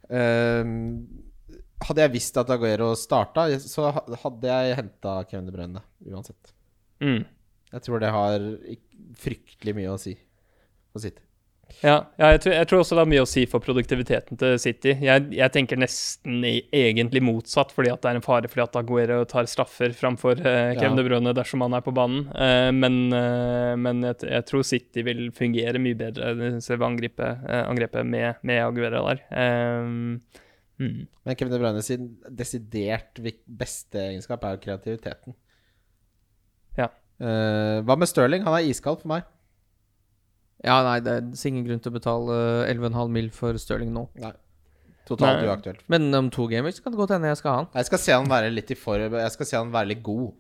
Uh, 0.10 0.76
Hadde 1.78 2.02
jeg 2.02 2.16
visst 2.16 2.38
at 2.42 2.50
Aguero 2.50 2.90
starta, 2.98 3.44
så 3.62 3.92
hadde 3.94 4.50
jeg 4.50 4.78
henta 4.80 5.20
Kevin 5.30 5.46
De 5.46 5.54
Bruyne 5.54 5.84
uansett. 6.10 6.56
Mm. 7.04 7.22
Jeg 7.74 7.84
tror 7.84 8.04
det 8.04 8.14
har 8.16 8.44
fryktelig 9.20 9.76
mye 9.78 9.94
å 9.94 10.02
si 10.02 10.16
for 10.94 11.04
City. 11.04 11.24
Ja, 11.84 11.98
ja 12.18 12.32
jeg, 12.34 12.42
tror, 12.42 12.54
jeg 12.56 12.68
tror 12.70 12.82
også 12.82 12.96
det 12.96 13.04
har 13.04 13.10
mye 13.12 13.24
å 13.24 13.30
si 13.30 13.44
for 13.50 13.64
produktiviteten 13.64 14.40
til 14.40 14.56
City. 14.62 14.94
Jeg, 15.04 15.26
jeg 15.36 15.54
tenker 15.54 15.80
nesten 15.80 16.40
i, 16.48 16.56
egentlig 16.74 17.22
motsatt, 17.26 17.74
fordi 17.76 17.92
at 17.94 18.02
det 18.04 18.12
er 18.12 18.20
en 18.20 18.26
fare 18.26 18.50
fordi 18.50 18.64
at 18.64 18.80
Aguero 18.80 19.20
tar 19.30 19.50
straffer 19.52 19.94
framfor 19.98 20.40
eh, 20.42 20.74
Kevin 20.78 20.96
Ja. 20.96 21.02
De 21.02 21.06
Bruyne 21.10 21.36
dersom 21.38 21.66
han 21.66 21.78
er 21.78 21.86
på 21.86 21.94
banen. 21.96 22.26
Eh, 22.34 22.70
men 22.76 23.00
eh, 23.16 23.74
men 23.78 24.02
jeg, 24.10 24.22
jeg 24.32 24.48
tror 24.50 24.66
City 24.68 25.04
vil 25.06 25.28
fungere 25.36 25.82
mye 25.84 25.98
bedre 26.00 26.34
ved 26.40 26.88
angrepet, 26.90 27.46
eh, 27.46 27.64
angrepet 27.68 28.08
med, 28.08 28.42
med 28.48 28.64
Aguero 28.64 29.04
der. 29.12 29.26
Eh, 29.30 29.92
mm. 30.82 31.02
Men 31.28 31.36
Kevin 31.38 31.54
De 31.54 31.62
Bruyne 31.62 31.84
sin 31.86 32.14
desidert 32.30 33.22
beste 33.22 34.08
egenskap 34.08 34.48
er 34.48 34.58
jo 34.58 34.66
kreativiteten. 34.66 35.38
Eh, 37.18 37.78
hva 37.86 37.98
med 37.98 38.10
Sterling? 38.10 38.46
Han 38.46 38.58
er 38.58 38.70
iskald 38.70 39.02
for 39.04 39.12
meg. 39.14 39.28
Ja, 40.66 40.82
nei, 40.86 40.98
det 41.06 41.14
er 41.14 41.48
ingen 41.50 41.66
grunn 41.68 41.82
til 41.84 41.94
å 41.94 41.98
betale 41.98 42.36
11,5 42.70 43.14
mil 43.14 43.30
for 43.34 43.58
Stirling 43.62 43.94
nå. 43.94 44.08
Nei. 44.22 44.34
Totalt 45.08 45.40
Nei. 45.40 45.48
uaktuelt. 45.48 45.86
Men 45.92 46.10
om 46.18 46.32
to 46.34 46.48
gamer 46.52 46.74
så 46.76 46.84
kan 46.84 46.92
det 46.92 47.00
godt 47.00 47.14
hende 47.16 47.30
jeg 47.30 47.40
skal 47.40 47.54
ha 47.54 47.62
han. 47.62 47.70
Jeg 47.78 47.88
skal 47.88 48.02
se 48.04 48.16
han 48.18 48.28
være 48.32 48.52
litt 48.52 48.74
i 48.74 48.78
for... 48.78 49.00
Jeg 49.00 49.34
skal 49.38 49.50
se 49.50 49.60
han 49.60 49.72
være 49.72 49.94
litt 49.94 50.04
god. 50.04 50.34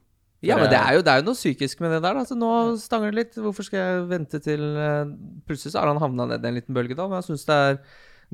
Ja, 0.45 0.57
men 0.59 0.69
det 0.69 0.77
er, 0.77 0.97
jo, 0.97 1.03
det 1.05 1.13
er 1.13 1.21
jo 1.21 1.29
noe 1.31 1.37
psykisk 1.37 1.79
med 1.81 1.95
det 1.95 2.01
der. 2.03 2.19
Altså, 2.19 2.35
nå 2.37 2.49
stanger 2.81 3.13
det 3.13 3.17
litt. 3.21 3.39
Hvorfor 3.41 3.65
skal 3.65 3.79
jeg 3.79 4.03
vente 4.11 4.41
til 4.43 4.65
eh, 4.77 5.15
Plutselig 5.47 5.73
så 5.73 5.81
har 5.81 5.89
han 5.89 6.01
havna 6.03 6.27
ned 6.29 6.45
i 6.45 6.51
en 6.51 6.59
liten 6.59 6.77
bølge, 6.77 6.97
da. 6.99 7.07
Men 7.09 7.21
jeg 7.21 7.29
syns 7.31 7.47
det 7.47 7.57
er 7.69 7.79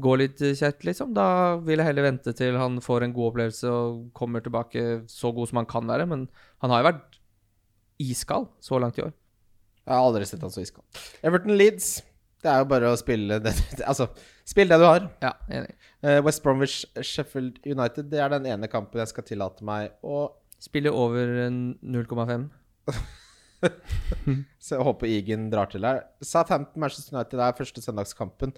går 0.03 0.19
litt 0.23 0.41
kjett, 0.41 0.81
liksom. 0.87 1.13
Da 1.15 1.27
vil 1.61 1.79
jeg 1.79 1.87
heller 1.91 2.07
vente 2.09 2.33
til 2.35 2.57
han 2.57 2.79
får 2.83 3.05
en 3.05 3.13
god 3.15 3.29
opplevelse 3.29 3.69
og 3.69 3.99
kommer 4.17 4.41
tilbake 4.43 5.03
så 5.11 5.31
god 5.35 5.51
som 5.51 5.61
han 5.61 5.69
kan 5.69 5.89
være. 5.89 6.09
Men 6.09 6.25
han 6.65 6.73
har 6.73 6.81
jo 6.81 6.89
vært 6.89 7.19
iskald 8.01 8.49
så 8.63 8.79
langt 8.81 8.97
i 8.99 9.05
år. 9.05 9.13
Jeg 9.83 9.93
har 9.93 10.07
aldri 10.07 10.25
sett 10.27 10.43
han 10.43 10.53
så 10.53 10.63
iskald. 10.63 10.85
Everton 11.25 11.57
Leeds. 11.59 11.95
Det 12.43 12.51
er 12.51 12.59
jo 12.59 12.67
bare 12.67 12.89
å 12.91 12.99
spille 12.99 13.37
det 13.39 13.53
Altså, 13.89 14.09
spill 14.47 14.71
det 14.71 14.79
du 14.81 14.85
har. 14.87 15.05
Ja, 15.23 15.31
enig. 15.47 15.75
Eh, 16.03 16.19
West 16.25 16.43
Bromwich 16.43 16.81
Sheffield 16.99 17.61
United, 17.63 18.09
det 18.11 18.19
er 18.19 18.33
den 18.33 18.47
ene 18.51 18.67
kampen 18.71 18.99
jeg 18.99 19.11
skal 19.13 19.27
tillate 19.27 19.63
meg 19.67 19.93
å 20.03 20.25
Spille 20.63 20.91
over 20.95 21.27
0,5. 21.51 22.45
Så 24.63 24.77
jeg 24.77 24.85
håper 24.87 25.09
Egan 25.11 25.49
drar 25.51 25.67
til 25.71 25.83
her. 25.83 26.05
Southampton 26.23 26.79
Manchester 26.79 27.17
United 27.17 27.41
er 27.43 27.57
første 27.57 27.83
søndagskampen. 27.83 28.53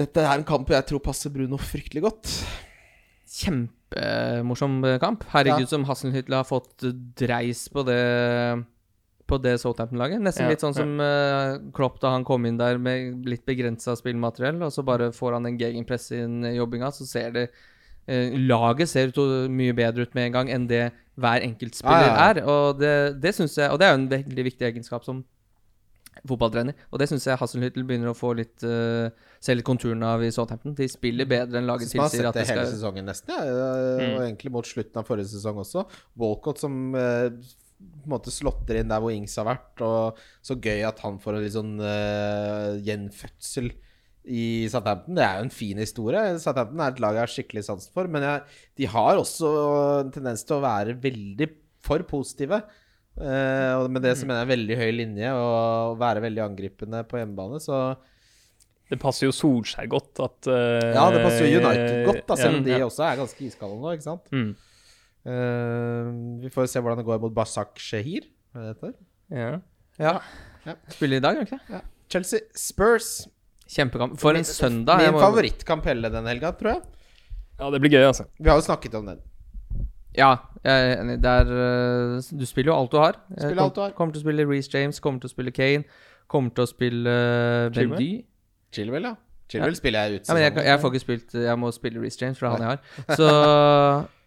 Dette 0.00 0.24
er 0.24 0.32
en 0.32 0.46
kamp 0.48 0.70
jeg 0.72 0.88
tror 0.88 1.02
passer 1.04 1.30
Bruno 1.30 1.58
fryktelig 1.60 2.02
godt. 2.02 2.32
Kjempemorsom 3.30 4.82
kamp. 5.02 5.24
Herregud, 5.30 5.66
Ja. 5.66 5.70
som 5.70 5.84
Hasselhytla 5.86 6.42
har 6.42 6.48
fått 6.48 6.82
dreis 7.16 7.68
på 7.70 7.84
det 7.86 8.64
På 9.30 9.38
det 9.38 9.60
Southampton-laget. 9.62 10.18
Nesten 10.18 10.48
Ja, 10.48 10.50
litt 10.50 10.62
sånn 10.64 10.74
som 10.74 10.96
uh, 10.98 11.60
Klopp 11.72 12.00
da 12.02 12.10
han 12.10 12.24
kom 12.26 12.46
inn 12.46 12.58
der 12.58 12.80
med 12.82 13.28
litt 13.30 13.44
begrensa 13.46 13.94
spillmateriell, 13.94 14.58
og 14.66 14.72
så 14.74 14.82
bare 14.82 15.12
får 15.14 15.36
han 15.36 15.46
en 15.46 15.58
gegenpress 15.60 16.10
inn 16.10 16.40
i 16.44 16.56
jobbinga, 16.56 16.90
så 16.90 17.06
ser 17.06 17.30
det 17.36 17.44
uh, 18.10 18.34
Laget 18.34 18.90
ser 18.90 19.12
ut 19.14 19.20
mye 19.46 19.76
bedre 19.78 20.02
ut 20.02 20.16
med 20.18 20.26
en 20.26 20.32
gang 20.32 20.50
enn 20.50 20.66
det 20.66 20.88
hver 21.14 21.46
enkeltspiller 21.46 22.10
ja, 22.10 22.30
er. 22.32 22.42
Og 22.42 22.80
det, 22.80 23.20
det 23.22 23.36
synes 23.36 23.54
jeg 23.54 23.70
Og 23.70 23.78
det 23.78 23.86
er 23.86 23.94
jo 23.94 24.00
en 24.00 24.10
veldig 24.10 24.44
viktig 24.50 24.66
egenskap 24.66 25.06
som 25.06 25.22
fotballtrener. 26.28 26.76
Og 26.90 27.00
det 27.00 27.08
syns 27.10 27.26
jeg 27.28 27.40
Hasselhüttel 27.40 27.86
begynner 27.88 28.12
å 28.12 28.16
få 28.16 28.32
litt 28.38 28.64
uh, 28.66 29.08
se 29.40 29.56
litt 29.56 29.66
konturene 29.66 30.12
av 30.16 30.24
i 30.24 30.32
Southampton. 30.34 30.76
De 30.76 30.88
spiller 30.90 31.28
bedre 31.28 31.60
enn 31.60 31.68
laget 31.70 31.88
tilsier. 31.88 32.02
man 32.02 32.10
har 32.10 32.16
sett 32.16 32.30
at 32.30 32.38
det 32.38 32.46
hele 32.50 32.66
skal 32.66 32.74
sesongen 32.74 33.08
nesten, 33.08 33.34
ja. 33.34 33.66
Mm. 34.00 34.14
og 34.14 34.22
egentlig 34.26 34.54
mot 34.54 34.68
slutten 34.68 35.02
av 35.02 35.08
forrige 35.08 35.32
sesong 35.32 35.60
også. 35.64 35.86
Walcott 36.20 36.62
som 36.62 36.80
uh, 36.96 37.28
på 37.80 38.08
en 38.08 38.12
måte 38.12 38.32
slåtter 38.34 38.80
inn 38.80 38.90
der 38.90 39.00
hvor 39.00 39.14
Ings 39.14 39.38
har 39.40 39.48
vært, 39.48 39.84
og 39.84 40.18
så 40.44 40.56
gøy 40.60 40.84
at 40.88 41.00
han 41.04 41.16
får 41.22 41.36
en 41.36 41.46
litt 41.46 41.56
sånn 41.56 41.78
uh, 41.80 42.76
gjenfødsel 42.84 43.70
i 44.30 44.44
Southampton. 44.68 45.16
Det 45.16 45.24
er 45.24 45.38
jo 45.38 45.46
en 45.46 45.54
fin 45.54 45.80
historie. 45.80 46.24
Southampton 46.42 46.82
er 46.84 46.92
et 46.92 47.00
lag 47.02 47.16
jeg 47.16 47.24
har 47.24 47.32
skikkelig 47.32 47.64
sansen 47.66 47.94
for, 47.96 48.10
men 48.12 48.26
jeg, 48.26 48.60
de 48.82 48.90
har 48.92 49.20
også 49.20 49.54
en 50.02 50.12
tendens 50.12 50.44
til 50.44 50.58
å 50.58 50.64
være 50.64 50.98
veldig 51.00 51.48
for 51.80 52.04
positive. 52.08 52.60
Eh, 53.18 53.72
og 53.76 53.90
med 53.92 54.04
det 54.06 54.14
så 54.16 54.24
mener 54.28 54.44
jeg 54.44 54.52
veldig 54.52 54.76
høy 54.80 54.90
linje 54.94 55.30
og 55.36 55.98
være 56.00 56.22
veldig 56.24 56.42
angripende 56.44 57.02
på 57.08 57.18
hjemmebane, 57.20 57.58
så 57.60 57.98
Det 58.90 58.98
passer 58.98 59.26
jo 59.26 59.34
Solskjær 59.34 59.86
godt 59.90 60.22
at 60.24 60.48
uh, 60.50 60.88
Ja, 60.94 61.04
det 61.14 61.20
passer 61.22 61.46
jo 61.46 61.60
United 61.60 62.06
godt, 62.08 62.22
da, 62.26 62.36
selv 62.40 62.58
om 62.58 62.64
de 62.64 62.72
ja. 62.72 62.84
også 62.86 63.04
er 63.06 63.20
ganske 63.20 63.44
iskalde 63.46 63.76
nå, 63.78 63.92
ikke 63.94 64.06
sant? 64.06 64.30
Mm. 64.34 64.48
Uh, 65.20 66.40
vi 66.42 66.50
får 66.54 66.70
se 66.72 66.82
hvordan 66.82 67.02
det 67.02 67.06
går 67.06 67.20
mot 67.22 67.34
Basak 67.36 67.78
Shehir. 67.78 68.26
Hva 68.50 68.62
er 68.62 68.70
det 68.70 68.72
heter? 68.78 68.96
Ja. 69.30 69.50
Ja. 70.00 70.14
Ja. 70.66 70.74
Spiller 70.90 71.20
i 71.20 71.24
dag, 71.24 71.38
gjør 71.38 71.50
ikke 71.50 71.60
det? 71.68 71.84
Chelsea 72.10 72.40
Spurs. 72.58 73.28
Kjempekamp. 73.70 74.16
For 74.18 74.34
en 74.34 74.46
søndag. 74.48 75.04
Min 75.04 75.20
favorittkamp 75.20 75.86
hele 75.86 76.10
den 76.10 76.26
helga, 76.26 76.50
tror 76.58 76.72
jeg. 76.72 76.80
ja, 77.60 77.70
det 77.70 77.80
blir 77.84 77.92
gøy, 77.94 78.06
altså. 78.08 78.26
Vi 78.40 78.50
har 78.50 78.58
jo 78.58 78.66
snakket 78.66 78.96
om 78.98 79.06
den. 79.12 79.20
Ja, 80.16 80.34
jeg 80.64 80.90
er 80.90 81.00
enig. 81.00 81.18
Det 81.22 81.30
er 81.30 81.50
øh, 81.54 82.22
Du 82.40 82.46
spiller 82.46 82.72
jo 82.72 82.78
alt 82.80 82.92
du 82.92 82.96
har. 82.98 83.18
Spiller 83.30 83.54
kom- 83.54 83.64
alt 83.64 83.76
du 83.76 83.80
har. 83.80 83.90
Kommer 83.90 84.12
til 84.14 84.20
å 84.20 84.24
spille 84.26 84.46
Reece 84.48 84.70
James, 84.74 85.00
kommer 85.00 85.20
til 85.20 85.30
å 85.30 85.34
spille 85.34 85.50
Kane, 85.54 85.84
kommer 86.28 86.50
til 86.54 86.66
å 86.66 86.70
spille 86.70 87.16
Bendy. 87.74 87.76
Chilwell? 87.76 88.12
ja. 88.12 88.26
Chilwell, 88.72 89.02
ja. 89.02 89.14
Chilwell 89.50 89.74
spiller 89.74 90.06
jeg 90.06 90.20
ut 90.20 90.28
Ja, 90.28 90.34
men 90.34 90.42
jeg, 90.44 90.54
jeg, 90.54 90.64
jeg 90.68 90.78
får 90.80 90.92
ikke 90.92 91.00
spilt 91.02 91.32
Jeg 91.34 91.58
må 91.58 91.70
spille 91.74 92.02
Reece 92.02 92.20
James, 92.22 92.38
for 92.38 92.46
det 92.46 92.52
er 92.52 92.56
han 92.56 92.62
jeg 92.62 92.70
har. 92.70 93.16
Så 93.18 93.30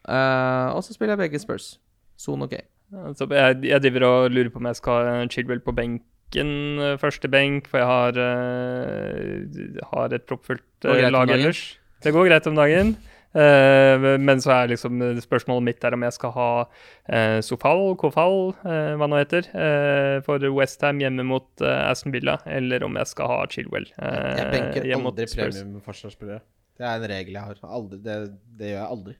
uh, 0.09 0.75
Og 0.75 0.83
så 0.83 0.93
spiller 0.95 1.13
jeg 1.15 1.21
begge 1.29 1.39
Spurs. 1.39 1.77
Son 2.19 2.41
ok. 2.43 2.57
Kane. 2.57 3.13
Så 3.17 3.27
jeg, 3.31 3.61
jeg 3.69 3.81
driver 3.81 4.03
og 4.09 4.31
lurer 4.31 4.51
på 4.53 4.59
om 4.61 4.67
jeg 4.69 4.75
skal 4.75 5.07
ha 5.07 5.13
Chilwell 5.31 5.63
på 5.65 5.73
benken, 5.73 6.51
eh, 6.77 6.97
første 7.01 7.29
benk, 7.31 7.65
for 7.71 7.81
jeg 7.81 7.87
har, 7.89 8.19
uh, 8.19 9.87
har 9.93 10.13
et 10.13 10.27
proppfullt 10.29 10.85
eh, 10.85 10.91
om 11.07 11.15
lag 11.15 11.31
ellers. 11.33 11.63
Det 12.03 12.13
går 12.13 12.27
greit 12.29 12.47
om 12.51 12.59
dagen. 12.59 12.93
Eh, 13.33 14.03
men 14.21 14.41
så 14.43 14.51
er 14.53 14.69
liksom 14.69 15.01
spørsmålet 15.23 15.65
mitt 15.65 15.85
er 15.87 15.95
om 15.97 16.05
jeg 16.05 16.13
skal 16.13 16.33
ha 16.35 16.49
uh, 16.67 17.39
Sofal, 17.41 17.95
Kofal, 17.97 18.53
eh, 18.61 18.93
hva 18.99 19.07
nå 19.09 19.17
heter, 19.17 19.49
eh, 19.57 20.17
for 20.25 20.43
Westham 20.53 21.01
hjemme 21.01 21.25
mot 21.25 21.65
eh, 21.65 21.81
Aston 21.89 22.13
Villa, 22.13 22.37
eller 22.45 22.85
om 22.85 22.99
jeg 23.01 23.09
skal 23.09 23.31
ha 23.31 23.39
Chilwell 23.49 23.89
eh, 23.97 24.29
Jeg 24.37 24.51
benker 24.53 24.87
aldri 24.99 25.27
premiumforsvarsspillere. 25.33 26.43
Det 26.77 26.85
er 26.85 26.95
en 27.01 27.09
regel 27.09 27.37
jeg 27.37 27.49
har. 27.49 27.59
Aldri, 27.79 27.99
det, 28.05 28.17
det 28.59 28.71
gjør 28.71 28.79
jeg 28.79 28.93
aldri. 28.97 29.17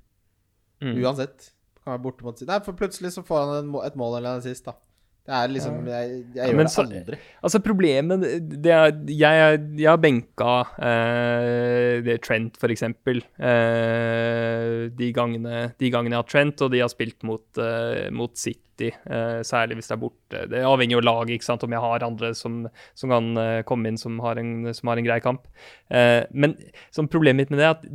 Mm. 0.83 0.95
Uansett. 1.03 1.51
Kan 1.83 1.95
være 1.95 2.03
borte 2.05 2.25
mot 2.25 2.41
Nei, 2.47 2.57
for 2.65 2.77
plutselig 2.77 3.13
så 3.15 3.25
får 3.25 3.43
han 3.43 3.75
et 3.83 3.97
mål 3.99 4.19
eller 4.19 4.37
en 4.37 4.45
sist, 4.45 4.65
da. 4.69 4.77
Det 5.23 5.31
er 5.31 5.47
liksom 5.47 5.85
Jeg, 5.87 6.07
jeg 6.35 6.35
Ja, 6.35 6.47
gjør 6.49 6.55
men 6.57 6.65
det 6.67 6.71
så- 6.73 6.83
aldri. 6.83 7.17
Altså 7.43 7.59
Problemet 7.63 8.25
det 8.63 8.71
er, 8.75 8.91
jeg, 9.07 9.59
jeg 9.79 9.87
har 9.87 9.97
benka 10.03 10.55
eh, 10.83 12.01
det 12.03 12.21
Trent, 12.21 12.57
for 12.59 12.67
eksempel. 12.67 13.21
Eh, 13.39 14.89
de, 14.91 15.13
gangene, 15.15 15.73
de 15.79 15.89
gangene 15.93 16.11
jeg 16.17 16.23
har 16.23 16.27
Trent, 16.33 16.61
og 16.65 16.71
de 16.71 16.79
har 16.83 16.91
spilt 16.91 17.23
mot, 17.23 17.45
eh, 17.57 18.09
mot 18.11 18.35
City, 18.35 18.59
eh, 18.81 19.41
særlig 19.45 19.77
hvis 19.77 19.87
det 19.91 19.95
er 19.95 20.01
borte. 20.01 20.39
Det 20.49 20.63
avhenger 20.65 20.97
jo 20.97 21.01
av 21.03 21.05
laget, 21.05 21.35
ikke 21.37 21.45
sant, 21.45 21.63
om 21.63 21.71
jeg 21.75 21.83
har 21.83 22.03
andre 22.03 22.33
som, 22.35 22.63
som 22.97 23.09
kan 23.13 23.37
eh, 23.37 23.61
komme 23.69 23.87
inn 23.91 23.97
som 23.97 24.19
har 24.23 24.39
en, 24.41 24.73
som 24.73 24.89
har 24.89 24.97
en 24.97 25.05
grei 25.05 25.19
kamp. 25.23 25.45
Eh, 25.93 26.23
men 26.33 26.55
sånn 26.95 27.09
problemet 27.11 27.43
mitt 27.43 27.53
med 27.53 27.59
det 27.61 27.67
er 27.67 27.75
at 27.77 27.85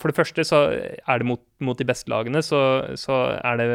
for 0.00 0.08
det 0.12 0.16
første 0.16 0.44
så 0.46 0.62
er 0.72 1.18
det 1.20 1.28
mot, 1.28 1.42
mot 1.60 1.78
de 1.78 1.86
beste 1.88 2.10
lagene, 2.12 2.40
så, 2.44 2.60
så 2.98 3.18
er 3.36 3.60
det 3.60 3.68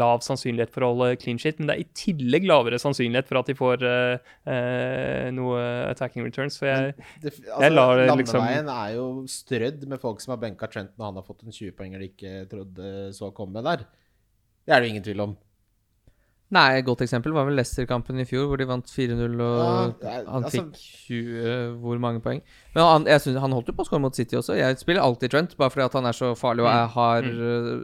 lav 0.00 0.20
sannsynlighet 0.26 0.72
for 0.74 0.84
å 0.86 0.92
holde 0.94 1.16
clean 1.22 1.38
shit, 1.40 1.58
men 1.58 1.70
det 1.70 1.76
er 1.76 1.84
i 1.84 1.90
tillegg 1.96 2.46
lavere 2.48 2.80
sannsynlighet 2.80 3.28
for 3.30 3.40
at 3.40 3.50
de 3.50 3.56
får 3.58 3.86
eh, 3.86 5.28
noe 5.34 5.60
attacking 5.90 6.26
returns. 6.26 6.58
For 6.60 6.70
jeg, 6.70 6.94
Det, 7.22 7.32
altså, 7.32 7.62
Jeg 7.64 7.72
lar 7.74 7.96
det 7.96 8.08
liksom- 8.22 8.40
Landeveien 8.40 8.68
er 8.76 8.94
jo 8.96 9.06
strødd 9.26 9.86
med 9.88 10.00
folk 10.00 10.20
som 10.20 10.32
har 10.36 10.42
benka 10.42 10.68
Trent 10.70 10.92
når 10.98 11.04
han 11.10 11.14
har 11.20 11.26
fått 11.26 11.42
en 11.44 11.50
20-poenger 11.52 11.98
de 11.98 12.08
ikke 12.12 12.48
trodde 12.50 13.12
så 13.16 13.32
komme 13.34 13.62
der. 13.64 13.86
Det 14.66 14.74
er 14.74 14.80
det 14.80 14.88
jo 14.88 14.92
ingen 14.94 15.02
tvil 15.06 15.20
om. 15.24 15.36
Nei, 16.50 16.78
et 16.80 16.84
godt 16.84 17.02
eksempel 17.04 17.30
var 17.32 17.44
vel 17.46 17.54
Leicester-kampen 17.54 18.18
i 18.18 18.24
fjor, 18.26 18.48
hvor 18.50 18.58
de 18.58 18.64
vant 18.66 18.84
4-0, 18.90 19.38
og 19.40 19.94
Ja, 20.02 20.08
er- 20.18 20.24
han 20.26 20.42
altså- 20.42 20.64
fikk 20.64 20.72
20 21.06 21.76
Hvor 21.80 21.98
mange 22.02 22.20
poeng? 22.20 22.40
Men 22.74 22.84
han, 22.84 23.04
jeg 23.06 23.20
synes, 23.20 23.38
han 23.40 23.50
holdt 23.52 23.66
jo 23.66 23.72
på 23.74 23.82
å 23.82 23.86
skåre 23.88 24.00
mot 24.00 24.14
City 24.14 24.36
også. 24.36 24.54
Jeg 24.56 24.76
spiller 24.78 25.02
alltid 25.02 25.30
Trent, 25.30 25.56
bare 25.58 25.70
fordi 25.70 25.84
at 25.84 25.92
han 25.98 26.06
er 26.06 26.12
så 26.14 26.28
farlig 26.38 26.62
og 26.62 26.70
er, 26.70 26.86
har, 26.94 27.22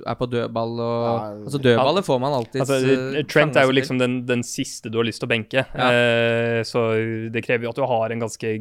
er 0.06 0.14
på 0.18 0.28
dødball 0.30 0.74
og 0.80 1.04
Ja, 1.06 1.14
Altså, 1.46 1.58
dødballet 1.62 2.04
får 2.06 2.20
man 2.20 2.32
alltid 2.32 2.60
altså, 2.62 3.26
Trent 3.28 3.56
er 3.56 3.66
jo 3.66 3.72
liksom 3.74 3.98
den, 3.98 4.14
den 4.26 4.42
siste 4.46 4.90
du 4.90 4.98
har 4.98 5.04
lyst 5.08 5.20
til 5.22 5.26
å 5.28 5.32
benke, 5.34 5.64
Ja. 5.74 5.88
eh, 5.90 6.62
så 6.66 6.84
det 7.32 7.44
krever 7.46 7.66
jo 7.66 7.70
at 7.70 7.76
du 7.80 7.86
har 7.86 8.10
en 8.14 8.20
ganske 8.20 8.52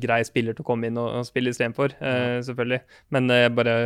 grei 0.00 0.20
spiller 0.24 0.52
til 0.56 0.64
å 0.64 0.68
komme 0.68 0.88
inn 0.88 0.96
og, 1.00 1.08
og 1.20 1.24
spille 1.28 1.52
istedenfor, 1.52 1.92
eh, 2.00 2.40
selvfølgelig. 2.48 2.80
Men 3.10 3.30
eh, 3.30 3.48
bare 3.48 3.76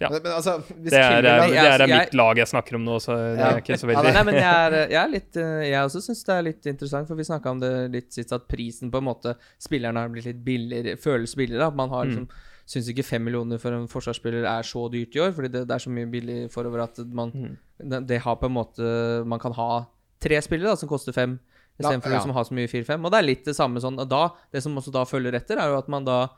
Ja. 0.00 0.08
Men, 0.10 0.22
men 0.22 0.32
altså, 0.32 0.58
hvis 0.64 0.90
Det 0.90 1.00
er, 1.00 1.24
eh, 1.24 1.40
hadde- 1.40 1.50
det 1.52 1.80
er 1.80 1.86
jeg- 1.86 1.98
mitt 1.98 2.14
lag 2.14 2.36
jeg 2.36 2.46
snakker 2.48 2.74
om 2.76 2.84
nå, 2.84 2.96
så 3.00 3.16
det 3.16 3.38
Ja. 3.38 3.50
er 3.52 3.60
ikke 3.60 3.76
så 3.78 3.88
Ja, 3.88 4.00
veldig 4.02 4.14
Nei, 4.14 4.22
men 4.24 4.34
jeg 4.34 4.44
er, 4.44 4.88
jeg 4.88 4.97
er 5.00 5.08
litt 5.12 5.36
eh, 5.40 5.68
Jeg 5.70 5.80
også 5.84 6.00
syns 6.04 6.24
det 6.26 6.34
er 6.34 6.44
litt 6.46 6.66
interessant, 6.70 7.08
for 7.08 7.18
vi 7.18 7.24
snakka 7.28 7.50
om 7.54 7.60
det 7.62 7.72
litt 7.94 8.12
sist, 8.14 8.32
at 8.32 8.46
prisen 8.50 8.90
på 8.92 8.98
en 9.00 9.06
måte 9.08 9.34
Spillerne 9.62 10.00
har 10.04 10.08
blitt 10.12 10.26
litt 10.28 10.44
billigere, 10.44 10.96
føles 11.00 11.34
billigere. 11.38 11.66
At 11.70 11.76
man 11.78 11.90
har 11.90 12.06
liksom 12.08 12.28
syns 12.68 12.88
ikke 12.92 13.04
fem 13.08 13.22
millioner 13.24 13.56
for 13.62 13.72
en 13.72 13.86
forsvarsspiller 13.88 14.44
er 14.44 14.66
så 14.68 14.82
dyrt 14.92 15.14
i 15.16 15.20
år, 15.24 15.30
fordi 15.32 15.48
det, 15.54 15.62
det 15.70 15.74
er 15.78 15.80
så 15.86 15.88
mye 15.90 16.08
billig 16.12 16.40
forover 16.52 16.82
at 16.84 16.98
man 17.16 17.30
Mm. 17.32 17.54
det, 17.90 18.00
det 18.10 18.18
har 18.24 18.36
på 18.36 18.46
en 18.50 18.52
måte 18.58 18.90
Man 19.24 19.38
kan 19.40 19.52
ha 19.56 19.86
tre 20.20 20.36
spillere 20.42 20.74
da, 20.74 20.76
som 20.76 20.88
koster 20.90 21.12
fem, 21.16 21.38
istedenfor 21.78 22.10
Ja, 22.10 22.12
ja. 22.12 22.18
liksom 22.18 22.34
å 22.34 22.36
ha 22.36 22.44
så 22.44 22.54
mye 22.58 22.68
fire-fem. 22.68 23.04
Og 23.04 23.10
det 23.14 23.18
er 23.22 23.26
litt 23.28 23.44
det 23.46 23.54
samme 23.56 23.80
sånn 23.80 23.98
og 24.02 24.08
da, 24.10 24.24
Det 24.52 24.60
som 24.62 24.76
også 24.76 24.92
da 24.92 25.04
følger 25.08 25.32
etter, 25.38 25.56
er 25.62 25.70
jo 25.72 25.78
at 25.78 25.88
man 25.88 26.04
da 26.04 26.28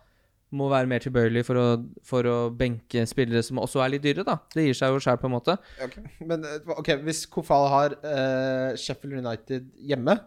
må 0.57 0.67
være 0.73 0.89
mer 0.91 1.03
tilbøyelig 1.05 1.45
for 1.47 1.61
å, 1.61 1.67
for 2.07 2.27
å 2.27 2.37
benke 2.51 3.05
spillere 3.07 3.43
som 3.47 3.61
også 3.63 3.85
er 3.85 3.95
litt 3.95 4.03
dyre, 4.07 4.25
da. 4.27 4.39
Det 4.51 4.65
gir 4.67 4.77
seg 4.79 4.97
jo 4.97 5.03
sjøl, 5.05 5.21
på 5.23 5.29
en 5.29 5.37
måte. 5.37 5.55
Okay. 5.87 6.03
Men 6.27 6.43
eh, 6.49 6.75
ok, 6.75 6.97
hvis 7.07 7.23
Kofal 7.31 7.69
har 7.71 7.97
uh, 8.03 8.77
Sheffield 8.79 9.21
United 9.23 9.71
hjemme, 9.93 10.19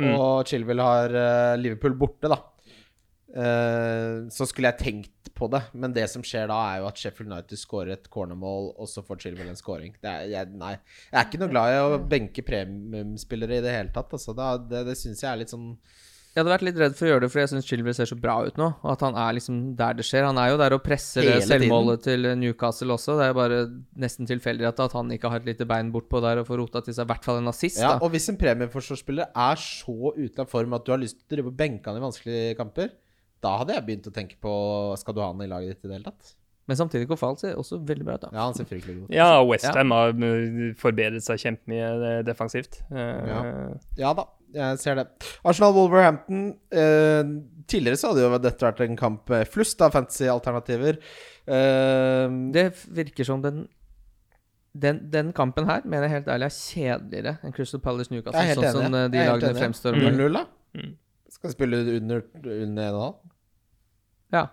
Mm. 0.00 0.14
og 0.16 0.46
Chilwell 0.48 0.80
har 0.80 1.12
uh, 1.12 1.54
Liverpool 1.60 1.92
borte, 2.00 2.24
da, 2.32 2.38
uh, 3.36 4.28
så 4.32 4.46
skulle 4.48 4.70
jeg 4.70 4.80
tenkt 4.80 5.30
på 5.36 5.48
det. 5.52 5.60
Men 5.76 5.92
det 5.92 6.06
som 6.08 6.24
skjer 6.24 6.48
da, 6.48 6.56
er 6.70 6.80
jo 6.80 6.88
at 6.88 7.00
Sheffield 7.00 7.28
United 7.32 7.60
skårer 7.60 7.92
et 7.96 8.08
cornermål, 8.12 8.70
og 8.80 8.88
så 8.88 9.04
får 9.04 9.20
Chilwell 9.20 9.50
en 9.52 9.60
scoring. 9.60 9.92
Det 10.00 10.08
er, 10.08 10.30
jeg, 10.32 10.54
nei, 10.56 10.72
jeg 11.10 11.18
er 11.20 11.28
ikke 11.28 11.42
noe 11.42 11.52
glad 11.52 11.74
i 11.74 11.82
å 11.82 12.00
benke 12.08 12.46
premiumspillere 12.46 13.60
i 13.60 13.66
det 13.66 13.76
hele 13.76 13.92
tatt. 13.94 14.16
Altså. 14.16 14.32
Det, 14.38 14.48
det 14.72 14.82
det 14.88 14.96
syns 15.00 15.22
jeg 15.24 15.30
er 15.32 15.42
litt 15.42 15.52
sånn 15.52 15.74
Jeg 16.32 16.40
hadde 16.40 16.52
vært 16.54 16.62
litt 16.64 16.78
redd 16.80 16.94
for 16.96 17.04
å 17.04 17.08
gjøre 17.10 17.20
det, 17.26 17.28
fordi 17.28 17.42
jeg 17.42 17.50
syns 17.50 17.66
Chilwell 17.68 17.94
ser 17.98 18.08
så 18.08 18.16
bra 18.16 18.38
ut 18.46 18.56
nå. 18.56 18.66
Og 18.80 18.90
at 18.94 19.02
han 19.04 19.16
er 19.20 19.34
liksom 19.36 19.56
der 19.76 19.98
det 19.98 20.06
skjer. 20.08 20.24
Han 20.24 20.38
er 20.40 20.48
jo 20.54 20.56
der 20.62 20.72
og 20.72 20.80
presser 20.82 21.26
det 21.28 21.34
selvmålet 21.44 21.50
selvmålet 21.50 22.02
til 22.06 22.28
Newcastle 22.40 22.94
også. 22.96 23.18
Det 23.18 23.26
er 23.26 23.32
jo 23.34 23.36
bare 23.36 23.58
nesten 24.00 24.28
tilfeldig 24.30 24.64
at, 24.70 24.80
at 24.80 24.96
han 24.96 25.12
ikke 25.12 25.28
har 25.28 25.42
et 25.42 25.50
lite 25.50 25.66
bein 25.68 25.92
bortpå 25.92 26.22
der 26.24 26.40
og 26.40 26.48
får 26.48 26.62
rota 26.62 26.80
til 26.86 26.96
seg 26.96 27.04
i 27.04 27.10
hvert 27.12 27.28
fall 27.28 27.42
en 27.42 27.52
assist. 27.52 27.82
Ja, 27.84 27.98
da. 27.98 28.00
og 28.06 28.14
hvis 28.16 28.30
en 28.32 28.40
premieforsvarsspiller 28.40 29.28
er 29.36 29.60
så 29.60 30.14
ute 30.16 30.40
av 30.40 30.48
form 30.48 30.72
at 30.78 30.88
du 30.88 30.92
har 30.96 31.02
lyst 31.04 31.20
til 31.20 31.26
å 31.28 31.34
drive 31.36 31.52
og 31.52 31.58
benke 31.60 31.92
han 31.92 32.00
i 32.00 32.04
vanskelige 32.08 32.56
kamper, 32.56 32.94
da 33.44 33.56
hadde 33.60 33.76
jeg 33.76 33.84
begynt 33.90 34.08
å 34.08 34.14
tenke 34.14 34.36
på 34.40 34.52
Skal 35.02 35.14
du 35.16 35.20
ha 35.20 35.32
han 35.34 35.40
i 35.44 35.50
laget 35.50 35.74
ditt 35.76 35.84
i 35.84 35.90
det 35.90 35.98
hele 35.98 36.08
tatt? 36.14 36.32
Men 36.70 36.78
samtidig 36.78 37.08
Kofal 37.10 37.34
ser 37.40 37.56
også 37.58 37.80
veldig 37.84 38.04
bra 38.06 38.14
ut. 38.14 38.22
da. 38.22 38.28
Ja, 38.32 38.44
han 38.46 38.54
ser 38.54 38.64
fryktelig 38.70 39.00
god 39.00 39.08
ut. 39.10 39.16
Ja, 39.18 39.30
Westham 39.44 39.90
Ja. 39.90 39.96
har 40.06 40.12
forbedret 40.78 41.24
seg 41.26 41.40
kjempemye 41.42 41.88
eh, 42.08 42.20
defensivt. 42.24 42.78
Eh, 42.88 43.26
Ja. 43.28 43.40
Ja 43.98 44.12
da, 44.14 44.28
jeg 44.54 44.78
ser 44.82 44.94
det. 45.00 45.06
Arsenal-Wolverhampton. 45.44 46.42
Eh, 46.70 47.22
tidligere 47.70 47.98
så 48.00 48.10
hadde 48.12 48.24
jo 48.26 48.38
dette 48.42 48.66
vært 48.66 48.80
en 48.86 48.96
kamp 49.00 49.30
flust 49.52 49.80
av 49.84 49.92
fantasy-alternativer. 49.94 50.98
Eh, 51.46 52.28
Det 52.52 52.66
virker 52.94 53.24
som 53.28 53.42
den 53.44 53.64
den, 54.72 55.02
den 55.12 55.32
kampen 55.36 55.66
her 55.68 55.82
mener 55.84 56.06
jeg 56.08 56.14
helt 56.14 56.28
ærlig 56.32 56.46
er 56.48 56.54
kjedeligere 56.56 57.32
enn 57.44 57.52
Crystal 57.52 57.80
Palace 57.84 58.08
Newcastle. 58.12 58.40
Jeg 58.40 58.54
er 58.54 58.54
helt 58.54 58.64
sånn 58.72 58.86
enig. 58.86 58.86
som 58.86 58.94
eh, 58.96 59.08
de 59.12 59.24
lagene 59.28 59.58
fremstår. 59.58 59.98
med. 60.00 60.14
0-0, 60.16 60.32
da? 60.38 60.44
Mm. 60.80 60.94
Skal 61.34 61.52
spille 61.52 61.80
under, 61.98 62.22
under 62.44 62.88
1,5? 62.88 63.18
Ja. 64.32 64.46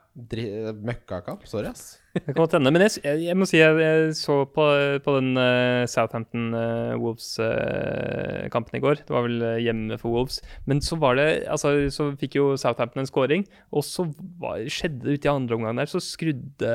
Møkkakamp? 0.90 1.46
Sorry, 1.48 1.70
ass. 1.72 1.86
Det 2.14 2.22
kan 2.26 2.34
godt 2.40 2.54
hende. 2.58 2.72
Men 2.74 2.82
jeg, 2.86 2.92
jeg, 3.04 3.16
jeg 3.28 3.36
må 3.38 3.44
si 3.50 3.58
jeg, 3.60 3.72
jeg 3.84 3.98
så 4.18 4.36
på, 4.50 4.64
på 5.06 5.12
den 5.20 5.30
uh, 5.38 5.84
Southampton-Wolves-kampen 5.90 8.74
i 8.80 8.84
går. 8.84 8.96
Det 9.06 9.12
var 9.14 9.24
vel 9.28 9.38
eh, 9.46 9.64
hjemme 9.66 9.96
for 10.02 10.10
Wolves. 10.16 10.38
Men 10.70 10.78
så 10.86 10.94
var 11.02 11.14
det 11.20 11.28
Altså, 11.50 11.68
så 11.94 12.04
fikk 12.20 12.34
jo 12.40 12.46
Southampton 12.60 13.02
en 13.04 13.10
scoring, 13.10 13.44
og 13.70 13.82
så 13.86 14.02
var, 14.42 14.56
skjedde 14.72 15.04
det 15.06 15.14
ute 15.20 15.28
i 15.28 15.36
andre 15.36 15.56
omgang 15.58 15.76
der, 15.78 15.88
så 15.90 16.00
skrudde 16.04 16.72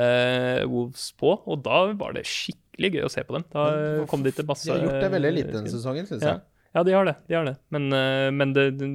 Wolves 0.71 1.05
på, 1.19 1.29
og 1.43 1.55
da 1.65 1.77
var 1.99 2.09
det 2.15 2.29
skikkelig 2.29 2.89
gøy 2.95 3.03
å 3.07 3.11
se 3.11 3.21
på 3.27 3.33
dem. 3.37 3.45
Da 3.53 3.61
kom 4.11 4.21
de 4.25 4.31
til 4.35 4.45
masse 4.47 4.65
De 4.67 4.71
har 4.73 4.83
gjort 4.87 5.03
det 5.03 5.15
veldig 5.15 5.33
lite 5.35 5.55
denne 5.55 5.71
sesongen, 5.71 6.05
syns 6.09 6.23
jeg. 6.25 6.37
Ja, 6.75 6.83
de 6.83 6.91
har 6.91 7.05
det. 7.07 7.15
De 7.29 7.35
har 7.37 7.45
det. 7.47 7.55
Men, 7.71 7.83
eh, 7.95 8.29
men 8.35 8.51
det, 8.55 8.65
det, 8.79 8.87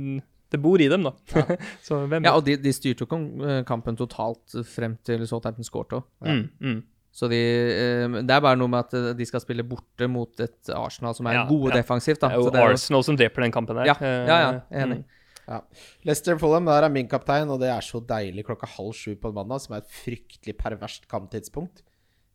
det 0.50 0.60
bor 0.62 0.80
i 0.82 0.88
dem, 0.90 1.04
da. 1.06 1.12
så 1.86 2.00
hvem 2.10 2.24
ja, 2.26 2.32
og 2.36 2.44
de, 2.44 2.56
de 2.58 2.72
styrte 2.74 3.06
jo 3.06 3.18
eh, 3.46 3.60
kampen 3.68 3.96
totalt 3.98 4.56
frem 4.66 4.96
til 5.06 5.22
Southampton 5.30 5.64
skårte 5.66 6.00
òg. 6.00 6.08
mm, 6.26 6.48
mm. 6.60 6.80
Så 7.12 7.26
de, 7.30 7.38
eh, 7.42 8.18
det 8.22 8.30
er 8.30 8.40
bare 8.44 8.54
noe 8.58 8.70
med 8.70 8.84
at 8.86 8.92
eh, 8.94 9.08
de 9.18 9.26
skal 9.26 9.40
spille 9.42 9.64
borte 9.66 10.06
mot 10.06 10.30
et 10.44 10.68
Arsenal 10.74 11.14
som 11.18 11.26
er 11.26 11.40
Ja, 11.40 11.46
gode 11.48 11.72
ja. 11.74 11.80
defensivt. 11.80 12.20
Det 12.20 12.28
Da. 12.28 12.34
er 12.34 12.38
jo 12.38 12.44
Så 12.46 12.52
det 12.54 12.60
er 12.60 12.66
jo- 12.68 12.74
Arsenal 12.78 13.02
som 13.08 13.16
dreper 13.18 13.42
den 13.42 13.52
kampen 13.52 13.76
der. 13.80 13.86
Ja, 13.90 13.96
Eh, 14.00 14.26
ja, 14.30 14.36
ja, 14.44 14.60
enig. 14.84 15.00
mm. 15.04 15.62
Leicester 16.06 16.38
Fulham, 16.38 16.64
der 16.70 16.84
er 16.86 16.88
min 16.94 17.08
kaptein, 17.08 17.48
og 17.50 17.58
det 17.58 17.68
er 17.68 17.80
så 17.82 17.98
deilig 18.06 18.44
klokka 18.46 18.68
halv 18.76 18.92
sju 18.94 19.16
på 19.18 19.28
en 19.28 19.34
mandag, 19.34 19.60
som 19.60 19.74
er 19.74 19.78
et 19.82 19.90
fryktelig 19.90 20.54
perverst 20.56 21.08
kamptidspunkt. 21.10 21.82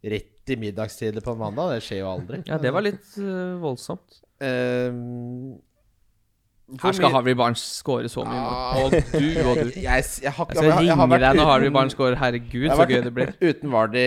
Rett 0.03 0.51
i 0.51 0.55
middagstider 0.59 1.23
på 1.23 1.31
en 1.31 1.39
mandag, 1.39 1.71
det 1.77 1.83
skjer 1.87 2.01
jo 2.03 2.09
aldri. 2.11 2.41
Ja, 2.45 2.57
det 2.59 2.73
var 2.75 2.81
litt 2.83 3.07
uh, 3.17 3.55
voldsomt. 3.63 4.19
Ehm, 4.43 5.55
hvor 5.55 5.74
Her 6.81 6.95
skal 6.97 7.11
Harvey 7.13 7.35
Barnes 7.37 7.61
score 7.61 8.09
så 8.09 8.23
mye 8.25 8.39
nå. 8.41 8.45
Ah, 8.49 8.77
Og 8.81 8.91
du 8.91 9.25
og 9.45 9.59
du. 9.59 9.67
Jeg, 9.85 10.05
jeg, 10.23 10.31
har, 10.33 10.47
Jeg 10.49 10.57
skal 10.57 10.65
jeg, 10.65 10.71
jeg 10.71 10.71
har 10.73 10.79
ringe 10.81 11.09
vært 11.11 11.21
deg 11.21 11.37
når 11.37 11.49
Harvey 11.51 11.69
Barnes 11.75 11.93
scorer. 11.93 12.15
Herregud, 12.17 12.65
så 12.73 12.87
gøy 12.89 13.01
det 13.05 13.11
blir. 13.13 13.33
Uten 13.43 13.73
Vardy 13.75 14.05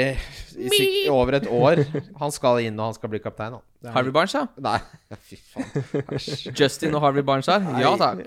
i 0.58 0.70
i 0.78 0.88
over 1.14 1.36
et 1.38 1.46
år. 1.54 1.84
Han 2.18 2.32
skal 2.34 2.58
inn, 2.66 2.74
og 2.82 2.88
han 2.90 2.96
skal 2.96 3.12
bli 3.12 3.20
kaptein. 3.22 3.54
Er- 3.86 3.94
Harvey 3.94 4.10
Barnes, 4.16 4.34
ja. 4.34 4.42
Nei, 4.58 4.74
fy 5.28 5.38
faen. 5.52 6.50
Justin 6.58 6.98
og 6.98 7.04
Harvey 7.06 7.22
Barnes 7.22 7.46
her. 7.46 7.62
Ja 7.78 7.92
takk. 8.00 8.24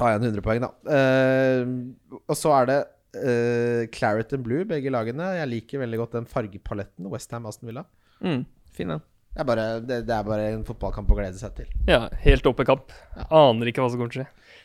Ta 0.00 0.08
igjen 0.14 0.24
100 0.30 0.46
poeng, 0.46 0.64
da. 0.64 0.72
Uh, 0.88 2.16
og 2.24 2.38
så 2.40 2.54
er 2.62 2.70
det 2.72 2.78
uh, 3.20 3.82
Claret 3.92 4.32
and 4.38 4.46
Blue, 4.48 4.64
begge 4.72 4.88
lagene. 4.94 5.34
Jeg 5.36 5.52
liker 5.52 5.84
veldig 5.84 6.00
godt 6.06 6.16
den 6.16 6.30
fargepaletten. 6.32 7.12
Westham 7.12 7.44
Aston 7.52 7.68
Villa. 7.68 7.84
Mm, 8.24 8.46
fin 8.72 8.96
den. 8.96 9.04
Det 9.30 9.38
er, 9.44 9.46
bare, 9.46 9.64
det, 9.86 9.96
det 10.08 10.14
er 10.14 10.24
bare 10.26 10.46
en 10.56 10.64
fotballkamp 10.66 11.10
å 11.14 11.16
glede 11.20 11.38
seg 11.38 11.52
til. 11.60 11.68
Ja, 11.86 12.08
helt 12.24 12.46
oppe 12.50 12.64
kamp. 12.66 12.90
Aner 13.30 13.70
ikke 13.70 13.84
hva 13.84 13.90
som 13.92 14.00
kommer 14.00 14.10
til 14.14 14.24
å 14.24 14.26
skje. 14.26 14.56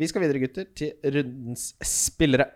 Vi 0.00 0.08
skal 0.10 0.22
videre, 0.22 0.42
gutter, 0.42 0.66
til 0.76 0.92
rundens 1.16 1.70
spillere. 1.84 2.46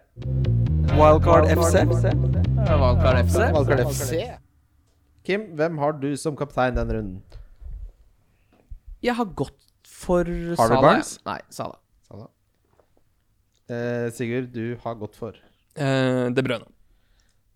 Wildcard 0.94 1.48
FC. 1.54 1.80
Wildcard 1.88 3.22
FC. 3.24 3.40
Wildcard 3.56 3.82
FC. 3.88 4.20
Kim, 5.24 5.48
hvem 5.56 5.80
har 5.80 5.96
du 6.02 6.10
som 6.20 6.36
kaptein 6.36 6.76
denne 6.76 6.98
runden? 6.98 7.40
Jeg 9.04 9.16
har 9.18 9.32
gått 9.36 9.56
for 9.88 10.28
Salah. 10.60 10.80
Barnes? 10.84 11.14
Nei, 11.26 11.38
Sala. 11.52 11.78
Sala. 12.04 12.28
Eh, 13.72 14.10
Sigurd, 14.12 14.52
du 14.52 14.76
har 14.84 15.00
gått 15.00 15.16
for. 15.16 15.36
Eh, 15.80 16.26
De 16.28 16.44
Brønne. 16.44 16.68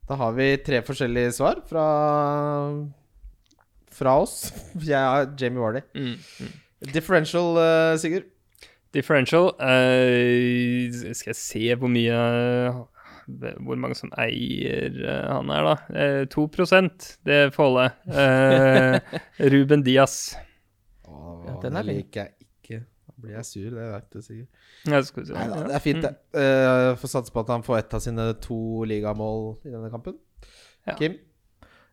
Da 0.08 0.16
har 0.16 0.32
vi 0.32 0.48
tre 0.64 0.80
forskjellige 0.80 1.34
svar 1.36 1.60
fra 1.68 1.84
Fra 3.94 4.16
oss. 4.22 4.52
Jeg 4.88 4.98
er 4.98 5.30
Jamie 5.40 5.60
Wardy. 5.62 5.80
Mm. 5.94 6.52
Differential, 6.94 7.56
uh, 7.58 7.96
Sigurd. 7.98 8.28
Differential 8.94 9.50
uh, 9.60 11.12
Skal 11.12 11.28
jeg 11.34 11.36
se 11.36 11.74
hvor 11.76 11.90
mye 11.92 12.14
Hvor 13.60 13.76
mange 13.76 13.98
som 13.98 14.12
eier 14.16 14.94
uh, 15.02 15.34
han 15.34 15.50
er, 15.52 15.66
da. 15.66 16.22
Uh, 16.24 16.46
2% 16.48 17.08
Det 17.28 17.40
får 17.52 17.66
holde. 17.68 17.88
Eh, 18.08 19.18
Ruben 19.52 19.82
Diaz. 19.84 20.34
Oh, 21.04 21.42
Ja, 21.48 21.58
den 21.66 21.76
er 21.76 21.84
liker 21.90 22.22
jeg 22.22 22.32
ikke. 22.38 22.80
Da 23.08 23.12
blir 23.20 23.34
jeg 23.36 23.44
sur, 23.50 23.68
det 23.74 23.84
vet 23.92 24.08
du 24.14 24.22
sikkert. 24.22 24.48
Ja, 24.88 25.02
si 25.02 25.12
det. 25.18 25.26
se. 25.28 25.34
Nei 25.36 25.46
da, 25.52 25.60
det 25.68 25.76
er 25.76 25.84
fint, 25.84 26.04
det. 26.06 26.14
Uh, 26.38 26.96
Får 27.02 27.12
satse 27.18 27.34
på 27.34 27.42
at 27.44 27.52
han 27.52 27.64
får 27.66 27.78
ett 27.82 27.96
av 27.98 28.04
sine 28.04 28.28
to 28.44 28.58
ligamål 28.88 29.48
i 29.66 29.72
denne 29.74 29.90
kampen. 29.92 30.16
Ja. 30.88 30.94
Kim? 30.96 31.18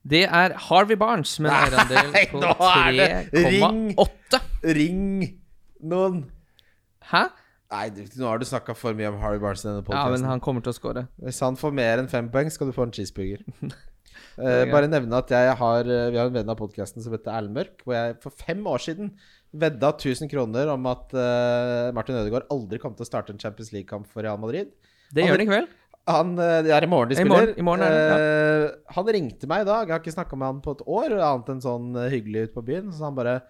Det 0.06 0.26
er 0.28 0.54
Harvey 0.68 0.98
Barnes 1.02 1.34
med 1.42 1.50
en 1.50 1.64
eierandel 1.66 2.12
på 2.30 2.42
nå 2.44 2.52
er 2.68 3.00
det 3.00 3.48
ring. 3.48 3.88
3,8. 3.98 4.42
Ring 4.78 5.02
noen! 5.82 6.22
Hæ? 7.10 7.24
Nei, 7.74 7.88
nå 8.20 8.30
har 8.30 8.40
du 8.40 8.46
snakka 8.48 8.76
for 8.78 8.96
mye 8.98 9.10
om 9.10 9.18
Harry 9.24 9.42
Barnes 9.42 9.66
i 9.66 9.70
denne 9.72 9.82
Ja, 9.90 10.06
men 10.14 10.28
han 10.30 10.44
kommer 10.44 10.64
til 10.64 10.72
å 10.72 10.78
score. 10.78 11.08
Hvis 11.26 11.42
han 11.44 11.58
får 11.60 11.74
mer 11.76 12.02
enn 12.04 12.10
fem 12.12 12.30
poeng, 12.34 12.52
skal 12.54 12.70
du 12.70 12.76
få 12.76 12.86
en 12.88 12.94
cheeseburger. 12.96 13.42
Er 14.36 14.68
bare 14.68 14.88
nevne 14.92 15.16
at 15.16 15.32
har 15.32 15.88
eh, 15.88 16.10
Vi 16.12 16.18
har 16.20 16.28
en 16.28 16.36
venn 16.36 16.50
av 16.52 16.58
podkasten 16.60 17.04
som 17.04 17.14
heter 17.16 17.32
Erlend 17.32 17.70
hvor 17.84 17.96
jeg 17.96 18.18
for 18.24 18.36
fem 18.36 18.60
år 18.68 18.84
siden 18.84 19.14
vedda 19.56 19.94
1000 19.94 20.28
kroner 20.32 20.68
om 20.74 20.88
at 20.92 21.14
uh, 21.16 21.92
Martin 21.96 22.18
Ødegaard 22.20 22.50
aldri 22.52 22.80
kom 22.84 22.96
til 22.98 23.06
å 23.06 23.08
starte 23.08 23.32
en 23.32 23.40
Champions 23.40 23.72
League-kamp 23.72 24.10
for 24.12 24.26
Real 24.28 24.40
Madrid. 24.42 24.74
Det 25.16 25.24
Han- 25.24 25.30
gjør 25.30 25.38
han 25.40 25.46
i 25.46 25.48
kveld. 25.48 25.70
Han, 26.08 26.36
eh, 26.38 26.62
Det 26.62 26.72
er 26.72 26.84
i 26.86 26.90
morgen 26.90 27.10
de 27.10 27.16
I 27.22 27.26
morgen- 27.26 27.58
i 27.58 27.62
morgen 27.66 27.82
er 27.82 27.90
det, 27.90 28.02
ja. 28.06 28.94
han 28.94 29.06
ringte 29.06 29.48
meg 29.50 29.62
i 29.62 29.66
dag. 29.66 29.88
Jeg 29.88 29.94
har 29.96 30.00
ikke 30.04 30.14
snakka 30.14 30.38
med 30.38 30.46
han 30.46 30.62
på 30.62 30.72
et 30.78 30.84
år, 30.86 31.16
annet 31.18 31.50
enn 31.50 31.62
sånn 31.66 31.96
eh, 31.98 32.10
hyggelig 32.14 32.44
ute 32.50 32.54
på 32.54 32.66
byen. 32.66 32.92
Så 32.94 33.04
han 33.08 33.16
bare 33.18 33.42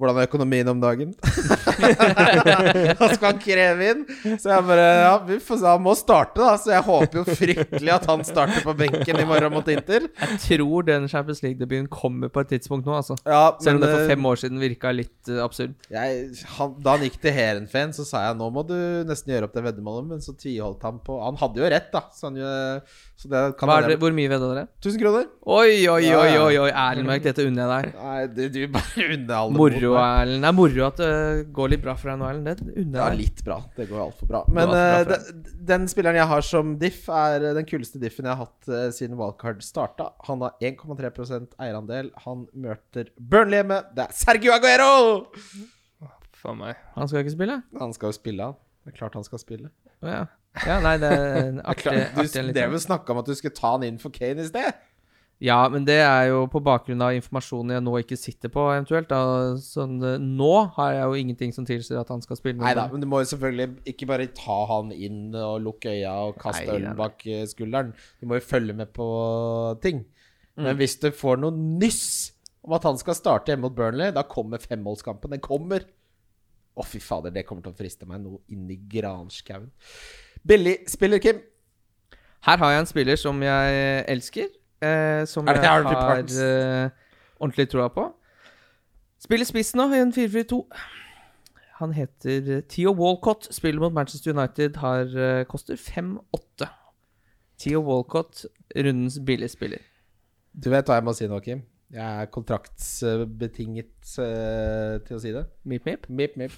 Hvordan 0.00 0.16
er 0.22 0.28
økonomien 0.30 0.68
om 0.72 0.80
dagen? 0.80 1.10
han 3.00 3.12
skal 3.14 3.36
kreve 3.42 3.88
inn. 3.92 4.00
Så 4.40 4.48
jeg 4.52 4.64
bare 4.68 4.86
Ja, 5.04 5.12
vi 5.26 5.36
får 5.44 5.60
se. 5.60 5.66
Han 5.68 5.82
må 5.84 5.92
starte, 5.98 6.40
da. 6.40 6.54
Så 6.60 6.72
jeg 6.72 6.84
håper 6.86 7.20
jo 7.20 7.24
fryktelig 7.28 7.92
at 7.94 8.06
han 8.08 8.24
starter 8.26 8.64
på 8.64 8.74
benken 8.78 9.20
i 9.20 9.26
morgen 9.28 9.52
mot 9.54 9.68
Inter. 9.72 10.06
Jeg 10.20 10.40
tror 10.46 10.86
den 10.88 11.08
Champions 11.10 11.42
League-debuten 11.44 11.88
kommer 11.92 12.32
på 12.32 12.40
et 12.44 12.52
tidspunkt 12.54 12.88
nå, 12.88 12.96
altså. 12.96 13.18
Ja, 13.28 13.42
Selv 13.60 13.76
om 13.78 13.84
det 13.84 13.90
for 13.92 14.04
eh, 14.06 14.10
fem 14.14 14.26
år 14.32 14.40
siden 14.40 14.60
virka 14.62 14.92
litt 14.94 15.30
uh, 15.30 15.42
absurd. 15.44 15.76
jeg, 15.92 16.24
han, 16.56 16.74
Da 16.80 16.96
han 16.96 17.04
gikk 17.06 17.20
til 17.22 17.36
Heerenveen, 17.36 17.92
så 17.96 18.06
sa 18.08 18.24
jeg 18.28 18.38
nå 18.40 18.48
må 18.54 18.64
du 18.68 18.76
nesten 19.08 19.34
gjøre 19.34 19.48
opp 19.50 19.56
det 19.56 19.64
veddemålet, 19.68 20.08
men 20.14 20.24
så 20.24 20.32
tviholdt 20.38 20.82
han 20.86 21.00
på 21.04 21.20
Han 21.20 21.36
hadde 21.40 21.60
jo 21.60 21.70
rett, 21.76 21.90
da. 21.92 22.00
Så, 22.16 22.30
han, 22.30 22.36
jo- 22.40 22.48
så 22.48 23.09
det 23.28 23.40
kan 23.60 23.68
Hva 23.68 23.76
er 23.82 23.86
det, 23.90 23.96
hvor 24.00 24.14
mye 24.16 24.30
vedda 24.30 24.46
dere? 24.48 24.62
1000 24.80 25.00
kroner? 25.02 25.26
Oi, 25.44 25.72
oi, 25.92 26.06
oi, 26.16 26.30
oi, 26.40 26.54
oi 26.62 26.68
Erlend 26.70 27.08
Mørk, 27.10 27.24
dette 27.26 27.44
unner 27.44 27.66
jeg 27.66 27.70
deg. 27.90 27.98
Nei, 28.00 28.20
du, 28.32 28.40
du 28.54 28.60
bare 28.72 29.06
unner 29.16 29.34
alle 29.36 29.58
Moro 29.58 29.90
Erlend. 30.00 30.40
Det 30.40 30.50
er 30.50 30.56
moro 30.56 30.86
at 30.86 31.02
det 31.02 31.10
går 31.58 31.72
litt 31.74 31.82
bra 31.84 31.96
for 32.00 32.12
deg 32.12 32.20
nå, 32.22 32.30
Erlend. 32.30 32.48
Det 32.62 32.76
unner 32.84 33.02
jeg 33.02 33.12
deg. 33.12 33.18
litt 33.20 33.44
bra. 33.50 33.58
Det 33.76 33.88
går 33.90 34.02
altfor 34.06 34.30
bra. 34.30 34.42
Men 34.48 34.64
alt 34.64 34.78
bra 34.78 34.86
eh, 34.86 35.04
den, 35.10 35.60
den 35.72 35.86
spilleren 35.92 36.20
jeg 36.22 36.30
har 36.32 36.48
som 36.48 36.72
diff, 36.80 37.02
er 37.20 37.50
eh, 37.50 37.56
den 37.60 37.68
kuleste 37.68 38.00
diffen 38.02 38.30
jeg 38.30 38.40
har 38.40 38.48
hatt 38.48 38.72
uh, 38.72 38.88
siden 38.96 39.20
Wildcard 39.20 39.60
starta. 39.66 40.10
Han 40.30 40.46
har 40.46 40.56
1,3% 40.70 41.58
eierandel. 41.60 42.10
Han 42.24 42.48
møter 42.56 43.12
Burnley 43.20 43.60
hjemme. 43.60 43.82
Det 43.96 44.08
er 44.08 44.16
Sergio 44.16 44.56
Aguero! 44.56 44.92
Faen 46.40 46.60
meg. 46.62 46.78
Han 46.96 47.08
skal 47.10 47.24
ikke 47.24 47.36
spille? 47.36 47.60
Han 47.76 47.92
skal 47.92 48.14
jo 48.14 48.16
spille, 48.16 48.50
han. 48.50 48.60
Det 48.80 48.94
er 48.94 48.96
klart 48.96 49.16
han 49.18 49.26
skal 49.26 49.42
spille. 49.42 49.68
Oh, 50.00 50.08
ja. 50.08 50.24
Ja. 50.66 50.78
Nei, 50.82 50.96
det 51.00 51.10
er 51.14 51.36
en 51.40 51.60
artig, 51.62 51.96
artig 52.10 52.46
du, 52.48 52.54
det 52.56 52.68
vel 52.72 52.82
snakka 52.82 53.14
om 53.14 53.20
at 53.22 53.28
du 53.30 53.36
skulle 53.38 53.56
ta 53.56 53.76
han 53.76 53.86
inn 53.86 54.00
for 54.02 54.14
Kane 54.14 54.42
i 54.42 54.48
sted. 54.48 54.86
Ja, 55.40 55.56
men 55.72 55.86
det 55.88 55.96
er 56.04 56.26
jo 56.28 56.42
på 56.52 56.60
bakgrunn 56.60 57.00
av 57.00 57.14
informasjonen 57.16 57.72
jeg 57.72 57.84
nå 57.86 57.94
ikke 58.02 58.16
sitter 58.20 58.50
på, 58.52 58.66
eventuelt. 58.74 59.08
Da. 59.08 59.54
Sånn, 59.64 59.94
eh, 60.04 60.18
nå 60.20 60.50
har 60.76 60.90
jeg 60.92 61.06
jo 61.06 61.20
ingenting 61.22 61.54
som 61.56 61.64
tilsier 61.68 61.96
at 62.02 62.12
han 62.12 62.20
skal 62.20 62.36
spille. 62.36 62.60
Nei 62.60 62.74
da, 62.76 62.84
men 62.92 63.00
du 63.00 63.08
må 63.08 63.22
jo 63.22 63.30
selvfølgelig 63.30 63.94
ikke 63.94 64.08
bare 64.10 64.28
ta 64.36 64.58
han 64.68 64.92
inn 64.92 65.32
og 65.32 65.62
lukke 65.64 65.94
øya 65.94 66.12
og 66.28 66.36
kaste 66.42 66.68
ølen 66.76 66.98
bak 66.98 67.24
eh, 67.24 67.46
skulderen. 67.48 67.94
Du 68.20 68.28
må 68.28 68.36
jo 68.36 68.44
følge 68.44 68.76
med 68.76 68.92
på 68.92 69.08
ting. 69.80 70.04
Mm. 70.60 70.66
Men 70.66 70.76
hvis 70.82 70.98
du 71.00 71.08
får 71.08 71.40
noe 71.40 71.56
nyss 71.56 72.04
om 72.60 72.76
at 72.76 72.84
han 72.84 73.00
skal 73.00 73.16
starte 73.16 73.54
hjemme 73.54 73.64
mot 73.70 73.78
Burnley, 73.78 74.12
da 74.12 74.26
kommer 74.28 74.60
femmålskampen. 74.60 75.32
Den 75.32 75.40
kommer. 75.40 75.88
Å, 76.76 76.84
fy 76.84 77.00
fader, 77.00 77.32
det 77.32 77.46
kommer 77.48 77.64
til 77.64 77.72
å 77.72 77.80
friste 77.80 78.04
meg 78.08 78.20
noe 78.26 78.44
inn 78.52 78.68
i 78.68 78.76
granskauen. 78.92 79.72
Billig 80.46 80.76
spiller, 80.88 81.18
Kim. 81.18 81.40
Her 82.46 82.56
har 82.56 82.70
jeg 82.70 82.80
en 82.80 82.86
spiller 82.86 83.16
som 83.16 83.42
jeg 83.42 84.04
elsker. 84.08 84.48
Eh, 84.82 85.26
som 85.26 85.46
jeg 85.46 85.60
har 85.60 85.84
eh, 86.24 86.90
ordentlig 87.40 87.68
troa 87.68 87.88
på. 87.88 88.06
Spiller 89.20 89.44
spiss 89.44 89.74
nå 89.76 89.90
i 89.92 90.00
en 90.00 90.12
4-4-2. 90.16 90.62
Han 91.80 91.92
heter 91.92 92.56
eh, 92.56 92.62
Theo 92.68 92.94
Walcott. 92.96 93.48
Spiller 93.54 93.80
mot 93.80 93.92
Manchester 93.92 94.32
United. 94.32 94.76
Har, 94.76 95.04
eh, 95.16 95.44
koster 95.44 95.76
5-8. 95.76 96.68
Theo 97.60 97.82
Walcott, 97.84 98.46
rundens 98.76 99.18
billigspiller. 99.26 99.84
Du 100.64 100.70
vet 100.72 100.88
hva 100.88 100.96
jeg 100.96 101.04
må 101.04 101.12
si 101.16 101.28
nå, 101.28 101.40
Kim? 101.44 101.60
Jeg 101.90 102.20
er 102.22 102.24
kontraktsbetinget 102.30 104.10
uh, 104.22 105.00
til 105.02 105.16
å 105.16 105.18
si 105.18 105.32
det. 105.34 105.42
Mip, 105.66 105.88
mip. 105.88 106.06
Mip, 106.06 106.36
mip. 106.38 106.52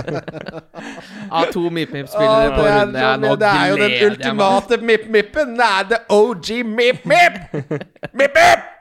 Av 1.36 1.50
to 1.52 1.68
Mip 1.68 1.92
Mip-spillere 1.92 2.54
på 2.54 2.62
på 2.62 2.64
det, 2.64 3.02
er, 3.04 3.20
nå 3.20 3.34
det 3.36 3.50
er 3.50 3.66
jo 3.68 3.80
den 3.82 3.96
ultimate 4.06 4.78
mip-mippen. 4.80 5.58
Det 5.60 5.68
er 5.68 5.90
the 5.92 6.00
OG 6.08 6.54
mip-mip! 6.64 7.42
Mip-mip! 8.16 8.70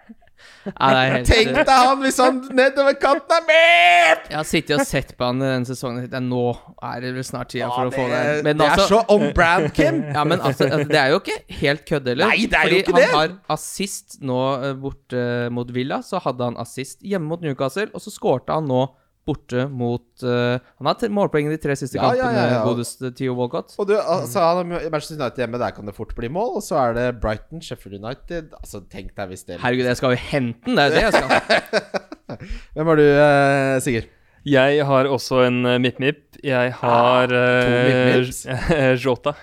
Ja, 0.64 0.90
er 0.90 1.12
helt, 1.18 1.28
Tenk 1.28 1.58
deg 1.58 1.70
han 1.74 2.00
hvis 2.04 2.18
han 2.24 2.38
nedover 2.56 2.96
kanten 3.02 3.34
er 3.36 3.44
med! 3.50 4.22
Jeg 4.30 4.38
har 4.38 4.48
sittet 4.48 4.78
og 4.80 4.86
sett 4.88 5.12
på 5.20 5.28
han 5.28 5.42
i 5.42 5.50
denne 5.50 5.68
sesongen. 5.68 6.06
tenkt, 6.08 6.30
Nå 6.30 6.44
er 6.88 7.04
det 7.04 7.12
vel 7.18 7.26
snart 7.28 7.52
tida 7.52 7.68
for 7.74 7.92
å 7.92 7.94
få 7.94 8.06
det. 8.08 8.22
det, 8.30 8.38
Men 8.48 8.62
det 8.62 8.68
er 8.70 8.76
altså, 8.78 8.88
så 8.94 9.02
on 9.18 9.28
brand, 9.36 9.70
Kim. 9.76 10.00
Ja, 10.16 10.24
men 10.24 10.40
altså, 10.40 10.70
altså, 10.70 10.88
det 10.90 11.00
er 11.02 11.12
jo 11.12 11.20
ikke 11.20 11.38
helt 11.60 11.86
kødd 11.90 12.08
heller. 12.14 12.32
Nei, 12.32 12.48
det 12.48 12.60
er 12.60 12.64
jo 12.64 12.70
fordi 12.70 12.82
ikke 12.86 12.96
han 12.96 13.02
det. 13.04 13.12
har 13.18 13.36
assist 13.58 14.20
nå 14.24 14.40
eh, 14.70 14.74
borte 14.80 15.24
mot 15.54 15.74
Villa, 15.76 16.00
så 16.06 16.22
hadde 16.24 16.52
han 16.52 16.60
assist 16.64 17.04
hjemme 17.04 17.28
mot 17.34 17.44
Newcastle, 17.44 17.90
og 17.94 18.04
så 18.04 18.14
skårte 18.14 18.56
han 18.56 18.70
nå 18.72 18.86
borte 19.28 19.66
mot 19.72 20.24
uh, 20.26 20.60
Han 20.80 20.88
har 20.88 20.98
målpoengene 20.98 21.16
målpoeng 21.16 21.48
i 21.48 21.54
de 21.54 21.60
tre 21.62 21.76
siste 21.80 21.98
Ja, 21.98 22.10
kampene, 22.12 22.32
ja, 22.36 22.58
ja. 22.58 22.64
godeste 22.68 23.12
Theo 23.16 23.36
Walcott. 23.38 23.76
Og 23.80 23.88
du, 23.90 23.96
altså, 23.98 24.44
han 24.44 24.74
har 24.74 24.90
Manchester 24.92 25.20
United 25.20 25.44
hjemme, 25.44 25.62
der 25.62 25.76
kan 25.76 25.88
det 25.88 25.96
fort 25.98 26.12
bli 26.18 26.30
mål. 26.34 26.58
Og 26.60 26.66
så 26.66 26.80
er 26.82 26.98
det 26.98 27.06
Brighton, 27.24 27.64
Sheffield 27.64 28.02
United. 28.02 28.52
Altså, 28.60 28.84
tenk 28.92 29.14
deg 29.18 29.32
hvis 29.32 29.48
det 29.48 29.62
Herregud, 29.64 29.88
jeg 29.88 30.02
skal 30.02 30.16
jo 30.16 30.22
hente 30.34 30.68
den! 30.68 30.76
Det 30.78 30.84
er 30.84 30.92
jo 30.92 30.98
det 30.98 31.06
jeg 31.08 31.14
skal. 31.16 32.12
Hvem 32.76 32.92
har 32.92 33.02
du, 33.02 33.08
uh, 33.08 33.80
Sigurd? 33.86 34.12
Jeg 34.44 34.86
har 34.90 35.08
også 35.08 35.46
en 35.48 35.64
uh, 35.64 35.80
mip-mip. 35.80 36.40
Jeg 36.44 36.76
har 36.82 37.32
to 37.32 37.40
uh, 37.40 37.82
mip-mips. 37.88 38.46
Jota. 39.06 39.38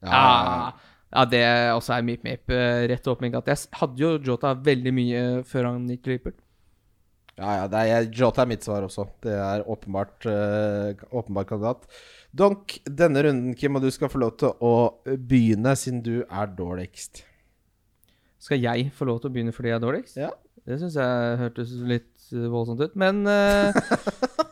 Ja, 0.00 0.72
ja, 1.10 1.24
det 1.28 1.42
også 1.74 1.96
er 1.96 2.04
Mip 2.06 2.22
Mip. 2.24 2.48
rett 2.48 2.90
Rett 2.90 3.08
åpning 3.10 3.34
at 3.36 3.48
jeg 3.50 3.68
hadde 3.76 4.00
jo 4.00 4.14
Jota 4.24 4.54
veldig 4.54 4.92
mye 4.94 5.24
før 5.46 5.72
han 5.72 5.88
gikk 5.90 6.04
til 6.06 6.14
Liverpool. 6.14 6.36
Ja, 7.40 7.52
ja, 7.62 7.68
det 7.72 7.80
er, 7.88 8.06
Jota 8.12 8.42
er 8.44 8.50
mitt 8.50 8.66
svar 8.66 8.84
også. 8.84 9.06
Det 9.24 9.32
er 9.32 9.62
åpenbart 9.64 10.26
uh, 10.28 10.92
åpenbart 11.16 11.48
kandidat. 11.48 11.86
Donk, 12.36 12.76
denne 12.84 13.22
runden, 13.24 13.54
Kim, 13.56 13.78
og 13.78 13.86
du 13.86 13.88
skal 13.94 14.10
få 14.12 14.20
lov 14.20 14.34
til 14.42 14.52
å 14.60 14.74
begynne, 15.08 15.72
siden 15.78 16.02
du 16.04 16.20
er 16.26 16.52
dårligst. 16.58 17.22
Skal 18.40 18.60
jeg 18.60 18.90
få 18.96 19.08
lov 19.08 19.22
til 19.22 19.30
å 19.30 19.34
begynne 19.34 19.54
fordi 19.56 19.72
jeg 19.72 19.78
er 19.78 19.84
dårligst? 19.86 20.20
Ja. 20.20 20.30
Det 20.68 20.76
syns 20.82 20.98
jeg 21.00 21.40
hørtes 21.40 21.72
litt 21.88 22.28
eh, 22.36 22.44
voldsomt 22.52 22.84
ut. 22.84 22.92
Men 23.00 23.24
uh, 23.24 23.72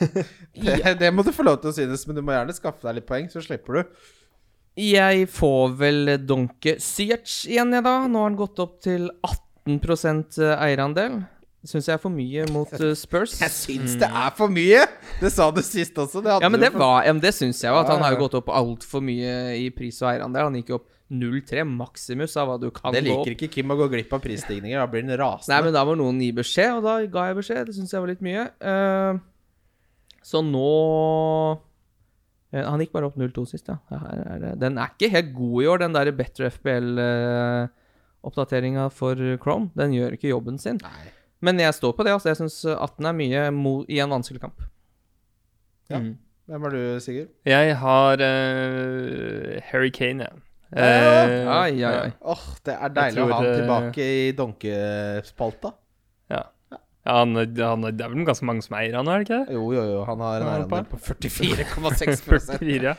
Det, 0.54 0.94
det 1.02 1.10
må 1.12 1.26
du 1.26 1.32
få 1.34 1.44
lov 1.46 1.58
til 1.60 1.72
å 1.72 1.76
synes, 1.76 2.06
men 2.06 2.18
du 2.18 2.22
må 2.24 2.34
gjerne 2.34 2.56
skaffe 2.56 2.86
deg 2.86 3.00
litt 3.00 3.08
poeng, 3.10 3.26
så 3.32 3.42
slipper 3.44 3.80
du. 3.80 3.98
jeg 4.80 5.26
får 5.34 5.76
vel 5.82 6.14
donke 6.24 6.78
Syerts 6.80 7.42
igjen, 7.50 7.74
jeg, 7.74 7.84
da. 7.86 7.96
Nå 8.06 8.22
har 8.22 8.30
han 8.30 8.38
gått 8.38 8.62
opp 8.62 8.78
til 8.86 9.10
18% 9.66 10.40
eierandel. 10.54 11.20
Syns 11.60 11.90
jeg 11.90 11.92
er 11.92 12.00
for 12.00 12.08
mye 12.14 12.46
mot 12.54 12.70
uh, 12.72 12.94
Spurs. 12.96 13.34
Jeg 13.42 13.52
syns 13.52 13.92
det 14.00 14.06
er 14.08 14.30
for 14.32 14.48
mye! 14.48 14.80
Det 15.20 15.28
sa 15.28 15.50
du 15.52 15.60
sist 15.60 15.92
også. 16.00 16.22
Det 16.24 16.38
Ja, 16.40 16.48
men 16.48 16.56
det 16.62 16.70
var 16.72 17.04
ja, 17.04 17.12
men 17.12 17.20
det 17.20 17.34
syns 17.36 17.60
jeg 17.60 17.68
jo. 17.68 17.76
At 17.82 17.90
han 17.92 18.00
har 18.00 18.14
jo 18.14 18.20
gått 18.22 18.32
opp 18.38 18.48
altfor 18.48 19.02
mye 19.04 19.34
i 19.58 19.66
pris 19.76 19.98
og 20.00 20.08
eierandel. 20.14 20.46
Han 20.48 20.56
gikk 20.56 20.70
jo 20.72 20.78
opp 20.80 20.88
0,3 21.10 21.64
maksimus 21.66 22.36
av 22.40 22.48
hva 22.48 22.56
du 22.62 22.70
kan 22.72 22.92
Det 22.94 23.02
gå 23.04 23.12
opp. 23.12 23.26
liker 23.26 23.32
ikke 23.36 23.50
Kim 23.58 23.70
å 23.74 23.76
gå 23.76 23.88
glipp 23.92 24.12
av 24.16 24.20
prisstigninger. 24.24 24.78
Da 24.80 24.86
blir 24.88 25.04
han 25.04 25.12
rasende. 25.20 25.52
Nei, 25.52 25.60
men 25.66 25.74
da 25.76 25.82
må 25.84 25.92
noen 26.00 26.16
gi 26.22 26.30
beskjed, 26.40 26.70
og 26.78 26.82
da 26.86 26.94
ga 27.12 27.22
jeg 27.28 27.36
beskjed. 27.42 27.62
Det 27.68 27.74
syns 27.76 27.92
jeg 27.92 28.00
var 28.06 28.10
litt 28.14 28.24
mye. 28.24 28.42
Uh, 28.64 29.12
så 30.24 30.38
nå 30.44 30.72
eh, 32.54 32.64
Han 32.64 32.80
gikk 32.80 32.92
bare 32.96 33.06
opp 33.10 33.16
0,2 33.20 33.44
sist, 33.52 33.66
ja. 33.68 33.76
Er 33.92 34.38
det. 34.46 34.52
Den 34.64 34.74
er 34.80 34.88
ikke 34.94 35.12
helt 35.12 35.32
god 35.36 35.56
i 35.60 35.68
år, 35.74 35.78
den 35.84 35.92
der 35.96 36.08
Better 36.16 36.44
FBL-oppdateringa 36.48 38.84
for 38.94 39.14
Chrome. 39.44 39.66
Den 39.76 39.92
gjør 39.98 40.10
ikke 40.16 40.32
jobben 40.32 40.56
sin. 40.62 40.78
Nei. 40.80 41.08
Men 41.40 41.60
jeg 41.62 41.74
står 41.74 41.94
på 41.96 42.04
det. 42.04 42.12
altså 42.12 42.30
Jeg 42.32 42.40
syns 42.42 42.58
18 42.64 43.06
er 43.08 43.16
mye 43.16 43.46
mo 43.56 43.80
i 43.88 44.00
en 44.02 44.12
vanskelig 44.12 44.42
kamp. 44.42 44.60
Ja. 45.90 45.98
Mm. 45.98 46.18
Hvem 46.50 46.64
er 46.66 46.74
du, 46.74 46.84
Sigurd? 47.02 47.28
Jeg 47.46 47.74
har 47.78 48.22
uh, 48.22 49.58
Harry 49.70 49.90
Kane, 49.94 50.26
jeg. 50.26 50.46
Ja. 50.70 50.86
Eh, 50.86 51.48
Ai, 51.50 51.82
ai, 51.82 51.94
ai. 52.06 52.10
Åh, 52.22 52.42
det 52.66 52.74
er 52.76 52.92
deilig 52.94 53.18
tror, 53.18 53.30
å 53.30 53.32
ha 53.32 53.38
han 53.40 53.48
eh, 53.48 53.56
tilbake 53.58 54.04
i 54.06 54.26
donkespalta. 54.38 55.72
Ja. 56.30 56.42
ja 56.70 57.16
han, 57.18 57.34
han, 57.34 57.86
det 57.88 58.04
er 58.06 58.12
vel 58.12 58.26
ganske 58.28 58.46
mange 58.46 58.62
som 58.62 58.76
eier 58.78 58.94
han, 59.00 59.10
er 59.10 59.22
det 59.22 59.26
ikke 59.26 59.40
det? 59.40 59.56
Jo, 59.58 59.64
jo, 59.74 59.86
jo. 59.96 60.04
Han 60.06 60.22
har 60.22 60.36
en 60.36 60.46
er 60.46 60.52
eierandel 60.60 60.86
på 60.92 61.00
44,6 61.08 62.22
44, 62.22 62.86
ja. 62.92 62.94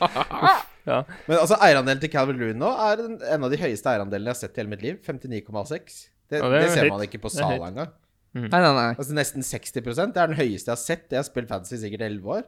ja. 0.90 1.00
Men 1.28 1.38
altså, 1.38 1.56
eierandelen 1.64 2.04
til 2.04 2.12
Calvin 2.12 2.40
Loon 2.42 2.60
nå 2.60 2.74
er 2.90 3.04
en, 3.06 3.16
av 3.38 3.48
de 3.52 3.60
høyeste 3.64 3.88
eierandelene 3.94 4.34
jeg 4.34 4.36
har 4.36 4.42
sett 4.42 4.60
i 4.60 4.64
hele 4.64 4.74
mitt 4.74 4.84
liv. 4.84 5.00
59,6. 5.08 6.00
Det, 6.28 6.40
Ja, 6.40 6.48
det, 6.52 6.52
det 6.58 6.66
er 6.66 6.76
ser 6.76 6.92
man 6.92 7.04
ikke 7.08 7.24
på 7.24 7.32
salen. 7.32 7.56
Sala 7.56 7.72
engang. 7.72 7.96
Nei, 8.34 8.48
nei, 8.48 8.72
nei. 8.72 8.90
Altså 8.96 9.12
Nesten 9.12 9.44
60% 9.44 10.14
Det 10.14 10.20
er 10.22 10.30
den 10.32 10.38
høyeste 10.38 10.70
jeg 10.70 10.72
har 10.72 10.80
sett. 10.80 11.06
Jeg 11.12 11.18
har 11.20 11.26
spilt 11.28 11.50
fantasy 11.50 11.74
i 11.76 11.80
sikkert 11.82 12.04
11 12.06 12.36
år. 12.38 12.44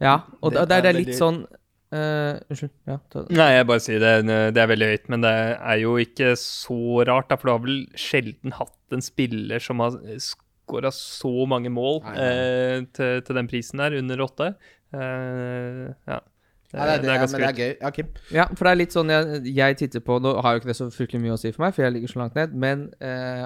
Ja, 0.00 0.14
og 0.40 0.52
det, 0.54 0.62
Det 0.62 0.68
det, 0.68 0.76
er, 0.78 0.82
det 0.86 0.94
litt 1.00 1.08
veldig- 1.10 1.18
sånn 1.22 1.40
Uh, 1.88 2.36
Unnskyld. 2.52 2.72
Ja, 2.84 2.98
ta, 3.08 3.22
Nei, 3.32 3.46
jeg 3.54 3.64
bare 3.70 3.80
sier 3.80 4.02
det. 4.02 4.10
Det 4.52 4.60
er 4.60 4.66
veldig 4.68 4.88
høyt, 4.90 5.06
men 5.08 5.22
det 5.24 5.30
er 5.56 5.78
jo 5.80 5.94
ikke 5.96 6.34
så 6.36 6.76
rart, 7.08 7.30
da, 7.30 7.38
for 7.40 7.48
du 7.48 7.52
har 7.54 7.62
vel 7.64 7.78
sjelden 7.96 8.52
hatt 8.58 8.92
en 8.92 9.00
spiller 9.00 9.56
som 9.64 9.80
har 9.80 9.96
skåra 10.20 10.90
så 10.92 11.32
mange 11.48 11.72
mål 11.72 12.02
Nei, 12.04 12.12
nei. 12.12 12.26
eh, 12.26 12.82
til, 12.92 13.22
til 13.24 13.38
den 13.40 13.48
prisen 13.48 13.80
der, 13.80 13.96
under 14.02 14.20
åtte. 14.26 14.50
Uh, 14.92 15.88
ja. 16.12 16.20
Det, 16.68 16.76
Nei, 16.76 16.84
det, 16.86 16.92
er- 16.92 17.00
det 17.02 17.08
er 17.14 17.18
ganske 17.22 17.48
gøy. 17.56 17.70
Ja, 17.80 17.90
Kim. 17.96 18.08
Ja, 18.34 18.44
for 18.52 18.62
det 18.68 18.72
er 18.74 18.78
litt 18.82 18.92
sånn 18.92 19.08
jeg, 19.08 19.22
jeg 19.56 19.76
titter 19.80 20.00
på 20.04 20.18
Nå 20.20 20.34
har 20.44 20.52
jo 20.52 20.58
ikke 20.60 20.68
det 20.68 20.76
så 20.76 20.90
fryktelig 20.92 21.20
mye 21.22 21.32
å 21.36 21.40
si 21.40 21.48
for 21.54 21.62
meg, 21.64 21.72
for 21.76 21.82
jeg 21.86 21.92
ligger 21.94 22.10
så 22.12 22.20
langt 22.20 22.34
ned, 22.36 22.50
men 22.52 22.82
eh, 23.00 23.44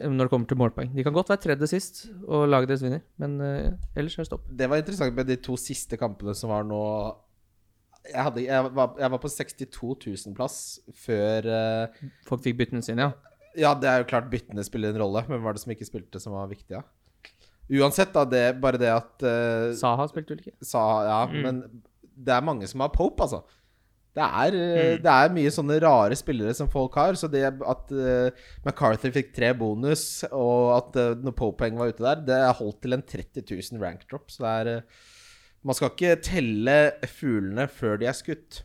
Når 0.00 0.22
det 0.24 0.30
kommer 0.30 0.46
til 0.46 0.56
målpoeng. 0.60 0.92
De 0.94 1.02
kan 1.02 1.12
godt 1.12 1.28
være 1.32 1.40
tredje 1.42 1.66
sist 1.66 2.04
og 2.30 2.44
laget 2.48 2.68
deres 2.70 2.82
vinner, 2.84 3.00
men 3.18 3.40
øh, 3.42 3.72
ellers 3.98 4.14
er 4.14 4.22
det 4.22 4.26
stopp. 4.30 4.44
det 4.58 4.68
var 4.70 4.78
interessant 4.78 5.14
med 5.16 5.26
de 5.26 5.36
to 5.42 5.56
siste 5.58 5.98
kampene 5.98 6.34
som 6.38 6.50
var 6.52 6.62
nå 6.62 6.78
Jeg, 8.14 8.22
hadde, 8.22 8.44
jeg, 8.46 8.68
var, 8.74 8.94
jeg 9.02 9.10
var 9.10 9.18
på 9.20 9.28
62 9.28 10.24
000 10.26 10.34
plass 10.38 10.78
før 10.94 11.44
eh, 11.50 11.98
Folk 12.28 12.44
fikk 12.46 12.56
byttene 12.62 12.82
sine, 12.86 13.02
ja. 13.02 13.10
Ja, 13.58 13.74
det 13.74 13.88
er 13.90 13.98
jo 14.04 14.06
klart 14.12 14.30
byttene 14.30 14.62
spiller 14.64 14.94
en 14.94 15.02
rolle. 15.02 15.24
men 15.28 15.42
var 15.42 15.52
det 15.58 15.60
som 15.64 15.72
ikke 15.74 15.84
spilte 15.88 16.20
som 16.22 16.32
var 16.38 16.46
viktig? 16.48 16.70
Ja? 16.78 16.84
Uansett, 17.82 18.14
da, 18.14 18.22
det, 18.24 18.44
bare 18.62 18.78
det 18.78 18.88
at 18.94 19.24
Saha 19.78 20.06
spilte 20.10 20.36
vel 20.36 20.44
ikke? 20.46 20.56
Saha, 20.64 21.02
Ja, 21.08 21.18
Mm. 21.26 21.42
men 21.42 21.82
det 22.14 22.32
er 22.34 22.46
mange 22.46 22.66
som 22.70 22.80
har 22.80 22.88
Pope, 22.94 23.22
altså. 23.26 23.42
Det 24.10 24.24
er, 24.26 24.54
eh, 24.58 24.96
Mm. 24.96 25.02
det 25.04 25.12
er 25.12 25.34
mye 25.36 25.50
sånne 25.54 25.76
rare 25.82 26.16
spillere 26.18 26.54
som 26.54 26.68
folk 26.68 26.94
har. 26.98 27.14
Så 27.14 27.30
det 27.30 27.44
at 27.46 27.92
uh, 27.94 28.30
McCarthy 28.64 29.12
fikk 29.14 29.32
tre 29.36 29.52
bonus, 29.54 30.24
og 30.32 30.72
at 30.76 30.96
uh, 30.98 31.14
når 31.14 31.36
Pope-poeng 31.38 31.78
var 31.78 31.92
ute 31.92 32.02
der, 32.02 32.24
det 32.26 32.38
er 32.40 32.56
holdt 32.58 32.80
til 32.82 32.92
en 32.96 33.02
30 33.02 33.44
000 33.46 33.80
rank 33.82 34.02
drop. 34.10 34.26
Så 34.30 34.42
det 34.42 34.50
er 34.50 34.76
uh, 34.78 34.82
Man 35.62 35.76
skal 35.76 35.90
ikke 35.92 36.16
telle 36.24 36.92
fuglene 37.06 37.68
før 37.68 37.98
de 38.00 38.06
er 38.08 38.16
skutt. 38.16 38.62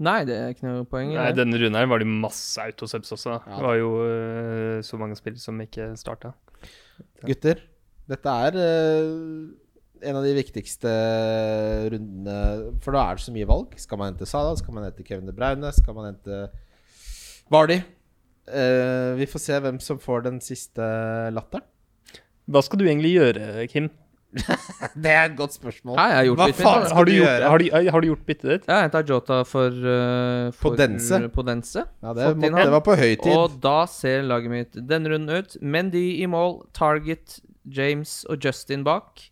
Nei, 0.00 0.20
det 0.24 0.36
er 0.38 0.52
ikke 0.54 0.68
noe 0.68 0.84
poeng. 0.88 1.10
Nei, 1.12 1.32
denne 1.36 1.58
runden 1.58 1.76
her 1.76 1.88
var 1.90 1.98
det 1.98 2.06
masse 2.08 2.62
autosubs 2.62 3.10
også. 3.12 3.34
Ja. 3.42 3.56
Det 3.58 3.64
var 3.66 3.74
jo 3.76 3.90
så 4.86 4.96
mange 4.96 5.18
spill 5.18 5.34
som 5.42 5.58
ikke 5.60 5.90
starta. 5.98 6.30
Gutter, 7.26 7.58
dette 8.08 8.36
er 8.46 8.56
en 10.02 10.18
av 10.18 10.24
de 10.24 10.34
viktigste 10.36 10.90
rundene 11.92 12.74
For 12.84 12.96
da 12.96 13.06
er 13.06 13.18
det 13.18 13.24
så 13.26 13.34
mye 13.34 13.48
valg. 13.48 13.74
Skal 13.80 14.00
man 14.00 14.12
hente 14.12 14.28
Salah? 14.28 14.56
Skal 14.60 14.76
man 14.76 14.86
hente 14.88 15.06
Kevin 15.06 15.28
De 15.28 15.34
Bruyne? 15.36 15.72
Skal 15.76 15.96
man 15.96 16.10
hente 16.12 16.44
Vardy? 17.50 17.80
Uh, 18.50 19.16
vi 19.18 19.26
får 19.30 19.42
se 19.42 19.58
hvem 19.62 19.80
som 19.82 19.98
får 20.02 20.24
den 20.26 20.38
siste 20.42 20.84
latteren. 21.34 21.66
Hva 22.50 22.62
skal 22.66 22.80
du 22.80 22.86
egentlig 22.88 23.12
gjøre, 23.14 23.66
Kim? 23.70 23.90
Det 25.02 25.10
er 25.10 25.24
et 25.28 25.36
godt 25.38 25.54
spørsmål. 25.56 25.96
Nei, 25.98 26.06
jeg 26.10 26.18
har 26.18 26.26
gjort 26.28 26.40
Hva 26.40 26.46
faen 26.54 26.84
skal 26.84 26.96
Har 26.96 27.06
du, 27.08 27.12
gjort, 27.12 27.26
gjøre? 27.26 27.50
har, 27.50 27.62
du, 27.62 27.90
har 27.94 28.02
du 28.04 28.08
gjort 28.10 28.24
byttet 28.26 28.46
ditt? 28.46 28.66
Jeg 28.66 28.70
tar 28.70 28.84
henta 28.86 29.02
Jota 29.06 29.40
for, 29.46 29.80
uh, 29.82 30.50
for 30.54 30.76
Podense. 30.76 31.20
Podense. 31.34 31.84
Ja, 32.02 32.14
det, 32.16 32.30
må, 32.38 32.50
det 32.54 32.74
var 32.74 32.84
på 32.86 32.96
høy 32.98 33.12
tid. 33.14 33.32
Og 33.34 33.58
da 33.62 33.76
ser 33.90 34.22
laget 34.26 34.54
mitt 34.54 34.80
denne 34.90 35.12
runden 35.12 35.42
ut. 35.42 35.58
Mendy 35.62 36.04
i 36.22 36.30
mål, 36.30 36.60
Target, 36.76 37.40
James 37.66 38.20
og 38.30 38.38
Justin 38.46 38.86
bak. 38.86 39.26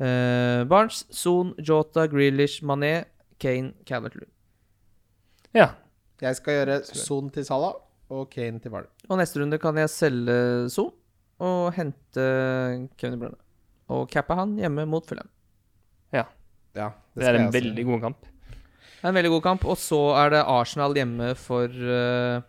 Eh, 0.00 0.64
Barnes, 0.66 1.04
Son, 1.10 1.54
Jota, 1.58 2.06
Grealish, 2.10 2.62
Mané, 2.66 3.04
Kane, 3.38 3.74
Calvert-Lewin. 3.86 4.30
Ja. 5.54 5.70
Jeg 6.22 6.38
skal 6.38 6.58
gjøre 6.58 6.78
Son 6.86 7.30
til 7.30 7.44
Salah 7.46 7.74
og 8.14 8.28
Kane 8.32 8.60
til 8.62 8.72
Vardy. 8.72 8.88
Og 9.08 9.18
neste 9.20 9.40
runde 9.42 9.58
kan 9.62 9.76
jeg 9.78 9.90
selge 9.92 10.36
Son 10.72 10.92
og 11.44 11.72
hente 11.76 12.24
Kevin 12.98 13.20
Brønne. 13.20 13.40
Og 13.92 14.06
cappe 14.10 14.36
han 14.38 14.54
hjemme 14.58 14.86
mot 14.88 15.06
Fulham. 15.06 15.28
Ja, 16.14 16.24
Det 16.74 16.86
det, 17.20 17.26
er 17.28 17.36
en 17.38 17.52
veldig 17.52 17.84
god 17.86 18.00
kamp. 18.00 18.24
Det 18.24 19.04
er 19.04 19.12
en 19.12 19.18
veldig 19.18 19.30
god 19.36 19.42
kamp. 19.42 19.64
Og 19.68 19.76
så 19.78 20.00
er 20.18 20.32
det 20.34 20.40
Arsenal 20.48 20.94
hjemme 20.96 21.34
for, 21.38 21.68
uh, 21.70 22.40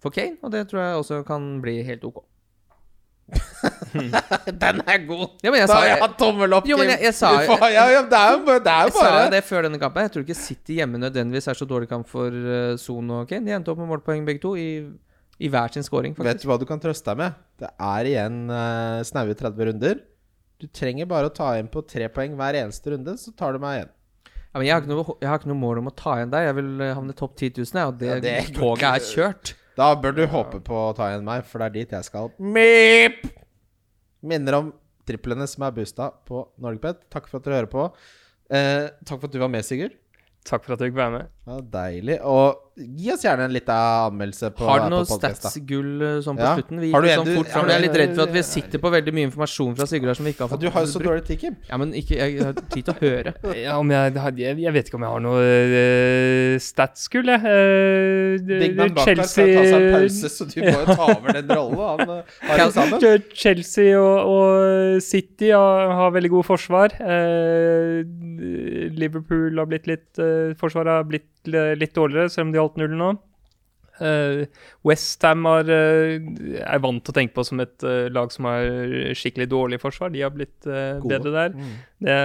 for 0.00 0.14
Kane, 0.14 0.38
og 0.42 0.52
det 0.54 0.68
tror 0.70 0.80
jeg 0.80 1.00
også 1.00 1.22
kan 1.28 1.58
bli 1.60 1.82
helt 1.84 2.04
OK. 2.08 2.22
Den 4.62 4.80
er 4.86 4.98
god! 5.06 5.26
Ja, 5.44 5.50
men 5.52 5.60
jeg 5.60 5.68
Da 5.70 5.76
har 5.78 5.86
jeg 5.88 6.00
hatt 6.02 6.16
tommel 6.20 6.54
opp, 6.56 6.66
Jo, 6.68 6.76
men 6.80 6.86
Kim. 6.88 6.92
jeg- 6.96 7.02
jeg 7.08 7.14
sa- 7.14 7.30
Du 7.40 7.46
får- 7.50 7.70
ja, 7.74 7.84
ja, 7.94 8.02
det 8.02 8.20
jo 8.32 8.44
bare, 8.46 8.60
det 8.64 8.74
Jeg 8.84 8.92
sa 8.92 9.28
det 9.30 9.44
før 9.44 9.62
denne 9.66 9.78
kampen. 9.82 10.02
Jeg 10.06 10.12
tror 10.14 10.24
ikke 10.26 10.36
City 10.36 10.76
hjemme 10.80 10.98
nødvendigvis 10.98 11.48
er 11.48 11.54
så 11.54 11.66
dårlig 11.68 11.88
kamp 11.88 12.06
for 12.08 12.28
uh, 12.30 12.76
Son 12.76 13.10
og 13.10 13.28
Kane. 13.28 13.44
De 13.46 13.52
endte 13.52 13.68
opp 13.72 13.78
med 13.78 13.88
målpoeng 13.88 14.24
begge 14.26 14.40
to, 14.42 14.54
i, 14.56 14.88
i 15.40 15.48
hver 15.48 15.72
sin 15.72 15.82
scoring, 15.82 16.14
Vet 16.18 16.42
du 16.42 16.48
hva 16.48 16.58
du 16.58 16.66
kan 16.66 16.80
trøste 16.80 17.04
deg 17.12 17.16
med? 17.16 17.34
Det 17.58 17.70
er 17.78 18.04
igjen 18.10 18.50
uh, 18.50 19.02
snaue 19.02 19.34
30 19.34 19.70
runder. 19.72 20.00
Du 20.60 20.66
trenger 20.68 21.06
bare 21.08 21.30
å 21.30 21.34
ta 21.34 21.54
igjen 21.56 21.70
på 21.72 21.80
tre 21.88 22.08
poeng 22.12 22.34
hver 22.36 22.54
eneste 22.64 22.92
runde, 22.92 23.14
så 23.16 23.32
tar 23.36 23.52
du 23.56 23.58
meg 23.58 23.78
igjen. 23.80 23.90
Ja, 24.50 24.58
men 24.58 24.66
jeg, 24.66 24.74
har 24.74 24.80
ikke 24.82 24.90
noe, 24.90 25.14
jeg 25.22 25.28
har 25.30 25.38
ikke 25.38 25.46
noe 25.52 25.60
mål 25.62 25.78
om 25.78 25.86
å 25.88 25.94
ta 25.94 26.16
igjen 26.18 26.30
deg. 26.32 26.42
Jeg 26.48 26.54
vil 26.58 26.80
eh, 26.82 26.94
havne 26.98 27.14
topp 27.14 27.36
10 27.38 27.52
000, 27.72 27.86
og 27.86 27.98
det, 28.00 28.08
Ja, 28.10 28.20
det- 28.20 28.54
toget 28.56 28.82
er 28.82 29.04
kjørt. 29.06 29.52
Da 29.80 29.94
bør 29.96 30.12
du 30.12 30.26
håpe 30.28 30.58
på 30.60 30.76
å 30.76 30.92
ta 30.92 31.06
igjen 31.08 31.24
meg, 31.24 31.46
for 31.48 31.62
det 31.62 31.70
er 31.70 31.76
dit 31.78 31.92
jeg 31.96 32.04
skal. 32.04 32.26
Meep! 32.36 33.22
Minner 34.20 34.58
om 34.58 34.66
triplene 35.08 35.46
som 35.48 35.64
er 35.64 35.72
boosta 35.72 36.10
på 36.28 36.42
Norgepet. 36.60 37.06
Takk 37.08 37.30
for 37.30 37.40
at 37.40 37.46
dere 37.46 37.62
hører 37.62 37.70
på. 37.72 37.86
Eh, 38.52 38.90
takk 39.08 39.22
for 39.22 39.30
at 39.30 39.32
du 39.32 39.40
var 39.40 39.48
med, 39.48 39.64
Sigurd. 39.64 39.94
Takk 40.44 40.66
for 40.66 40.74
at 40.74 40.82
du 40.82 40.84
fikk 40.84 40.98
være 40.98 41.14
med. 41.14 41.32
Ja, 41.48 41.56
deilig. 41.78 42.18
Og 42.28 42.69
gi 42.80 43.12
oss 43.12 43.24
gjerne 43.24 43.46
en 43.48 43.52
liten 43.54 43.74
anmeldelse 43.74 44.50
på 44.56 44.66
Har 44.68 44.84
du 44.84 44.88
noe 44.92 45.04
stats-gull 45.08 46.02
eh, 46.02 46.18
sånn 46.24 46.38
på 46.38 46.44
Ja. 46.46 46.54
slutten? 46.56 46.80
Vi 46.80 46.90
Har 46.92 47.02
du 47.02 47.08
gikk 47.08 47.12
en 47.18 47.20
sånn 47.20 47.30
du- 47.30 47.36
fort, 47.36 47.48
ja, 47.50 47.60
for 47.60 47.68
Jeg 47.70 47.76
er 47.76 47.84
litt 47.86 47.98
redd 48.00 48.14
for 48.16 48.22
at 48.22 48.32
vi 48.34 48.42
sitter 48.42 48.78
på 48.78 48.90
veldig 48.94 49.14
mye 49.14 49.26
informasjon 49.30 49.76
fra 49.76 49.86
Sigurd 49.86 50.08
her 50.12 50.14
som 50.14 50.24
vi 50.24 50.32
ikke 50.32 50.44
har 50.44 50.48
Ja, 50.48 50.56
fått 50.56 50.60
Du 50.60 50.70
har 50.70 50.80
jo 50.86 50.90
så 50.90 51.00
dårlig 51.04 51.24
tid, 51.26 51.38
Kim. 51.40 51.56
Ja, 51.68 51.76
men 51.76 51.92
ikke, 51.92 52.16
jeg 52.16 52.42
har 52.44 52.52
tid 52.54 52.84
til 52.84 52.94
å 52.94 52.98
høre. 53.00 53.34
Ja, 53.60 53.78
om 53.78 53.90
jeg, 53.90 54.14
jeg, 54.14 54.56
jeg 54.60 54.72
vet 54.72 54.88
ikke 54.88 54.94
om 54.96 55.02
jeg 55.04 55.12
har 55.12 55.20
noe 55.20 55.40
uh, 55.44 56.58
statsgull, 56.58 57.26
jeg. 57.26 57.40
Uh, 57.44 58.60
Big 58.60 58.76
Man 58.76 58.94
Chelsea 58.96 59.26
skal 59.26 59.54
ta 59.54 59.64
seg 59.64 59.82
en 59.82 59.94
pause, 59.94 60.30
så 60.30 60.46
du 60.48 60.60
må 60.62 60.74
jo 60.74 60.94
ta 60.94 61.06
over 61.16 61.32
den 61.40 61.48
rollen. 61.50 62.24
Eh, 62.40 63.18
Chelsea 63.34 63.98
og, 63.98 64.30
og 64.30 65.02
City 65.04 65.50
har, 65.50 65.90
har 65.96 66.10
veldig 66.14 66.30
gode 66.30 66.46
forsvar. 66.48 66.94
Eh, 67.00 68.02
Liverpool 69.00 69.58
har 69.60 69.68
blitt 69.70 69.88
litt 69.90 70.20
eh, 70.22 70.52
Forsvaret 70.60 71.00
har 71.00 71.06
blitt 71.08 71.26
litt 71.48 71.94
dårligere, 71.96 72.30
selv 72.32 72.48
om 72.48 72.54
de 72.54 72.62
holdt 72.62 72.80
nullen 72.80 73.00
nå. 73.00 73.10
Uh, 74.00 74.46
Westham 74.88 75.44
er 75.44 76.80
vant 76.80 77.02
til 77.04 77.12
å 77.12 77.16
tenke 77.18 77.36
på 77.36 77.44
som 77.44 77.60
et 77.60 77.84
uh, 77.84 78.08
lag 78.08 78.32
som 78.32 78.48
har 78.48 79.12
skikkelig 79.18 79.50
dårlig 79.52 79.80
forsvar. 79.82 80.12
De 80.14 80.22
har 80.24 80.32
blitt 80.32 80.68
uh, 80.68 81.00
bedre 81.04 81.34
der. 81.34 81.56
Mm. 81.56 81.74
Det, 82.06 82.18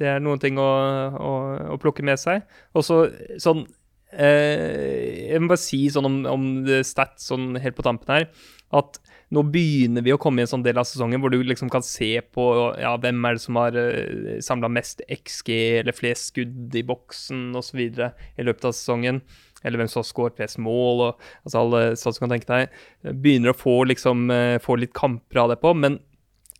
det 0.00 0.10
er 0.10 0.22
noen 0.22 0.40
ting 0.42 0.58
å, 0.58 0.68
å, 1.14 1.32
å 1.74 1.80
plukke 1.82 2.04
med 2.06 2.20
seg. 2.20 2.44
Og 2.74 2.86
så 2.86 3.04
sånn 3.42 3.64
eh, 4.10 5.30
Jeg 5.30 5.42
må 5.42 5.52
bare 5.52 5.62
si 5.62 5.84
sånn 5.92 6.08
om, 6.08 6.18
om 6.30 6.46
stats 6.86 7.30
sånn 7.30 7.54
helt 7.62 7.78
på 7.78 7.86
tampen 7.86 8.14
her, 8.16 8.28
at 8.74 8.98
nå 9.34 9.42
begynner 9.50 10.04
vi 10.04 10.12
å 10.14 10.18
komme 10.20 10.42
i 10.42 10.44
en 10.44 10.50
sånn 10.50 10.64
del 10.64 10.78
av 10.78 10.86
sesongen 10.88 11.22
hvor 11.22 11.32
du 11.32 11.38
liksom 11.42 11.70
kan 11.72 11.84
se 11.86 12.10
på 12.34 12.44
ja, 12.80 12.94
hvem 13.00 13.24
er 13.26 13.36
det 13.36 13.42
som 13.44 13.58
har 13.58 13.78
uh, 13.78 14.36
samla 14.44 14.70
mest 14.72 15.02
XG 15.10 15.50
eller 15.80 15.96
flest 15.96 16.32
skudd 16.32 16.76
i 16.76 16.84
boksen 16.86 17.48
osv. 17.58 17.80
i 17.80 18.46
løpet 18.46 18.68
av 18.68 18.76
sesongen. 18.76 19.22
Eller 19.64 19.80
hvem 19.80 19.88
som 19.88 20.02
har 20.02 20.08
skåret 20.08 20.36
flest 20.36 20.60
mål, 20.60 21.06
og 21.06 21.46
altså 21.46 21.62
alle 21.62 21.84
sånn 21.96 22.12
som 22.12 22.26
kan 22.26 22.34
tenke 22.34 22.50
deg. 22.50 22.74
Begynner 23.16 23.54
å 23.54 23.56
få, 23.56 23.78
liksom, 23.88 24.26
eh, 24.30 24.58
få 24.60 24.76
litt 24.76 24.92
kamper 24.92 25.40
av 25.40 25.54
det 25.54 25.56
på, 25.62 25.72
men 25.72 25.96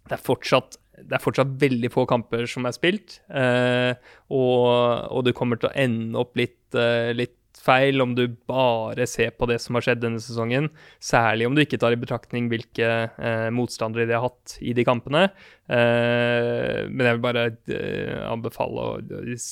det 0.09 0.17
er 0.17 0.25
fortsatt 0.25 0.79
det 0.95 1.17
er 1.17 1.23
fortsatt 1.23 1.57
veldig 1.59 1.91
få 1.93 2.05
kamper 2.07 2.47
som 2.51 2.67
er 2.69 2.75
spilt, 2.77 3.19
eh, 3.35 3.97
og, 4.31 4.67
og 5.11 5.25
du 5.27 5.33
kommer 5.37 5.59
til 5.59 5.69
å 5.71 5.75
ende 5.75 6.21
opp 6.21 6.39
litt, 6.39 6.61
eh, 6.79 7.11
litt 7.17 7.35
feil 7.61 8.03
om 8.03 8.15
du 8.17 8.27
bare 8.49 9.07
ser 9.09 9.33
på 9.39 9.47
det 9.51 9.61
som 9.63 9.77
har 9.77 9.85
skjedd 9.87 10.03
denne 10.03 10.23
sesongen. 10.23 10.69
Særlig 11.03 11.49
om 11.49 11.57
du 11.57 11.63
ikke 11.63 11.79
tar 11.81 11.95
i 11.95 12.01
betraktning 12.01 12.49
hvilke 12.53 12.91
eh, 13.09 13.49
motstandere 13.55 14.09
de 14.09 14.17
har 14.17 14.27
hatt 14.27 14.57
i 14.61 14.75
de 14.77 14.85
kampene. 14.87 15.27
Eh, 15.69 16.85
men 16.91 17.09
jeg 17.09 17.19
vil 17.19 17.25
bare 17.25 17.47
eh, 17.73 18.21
anbefale 18.29 18.85
å 18.85 19.23
eh, 19.23 19.51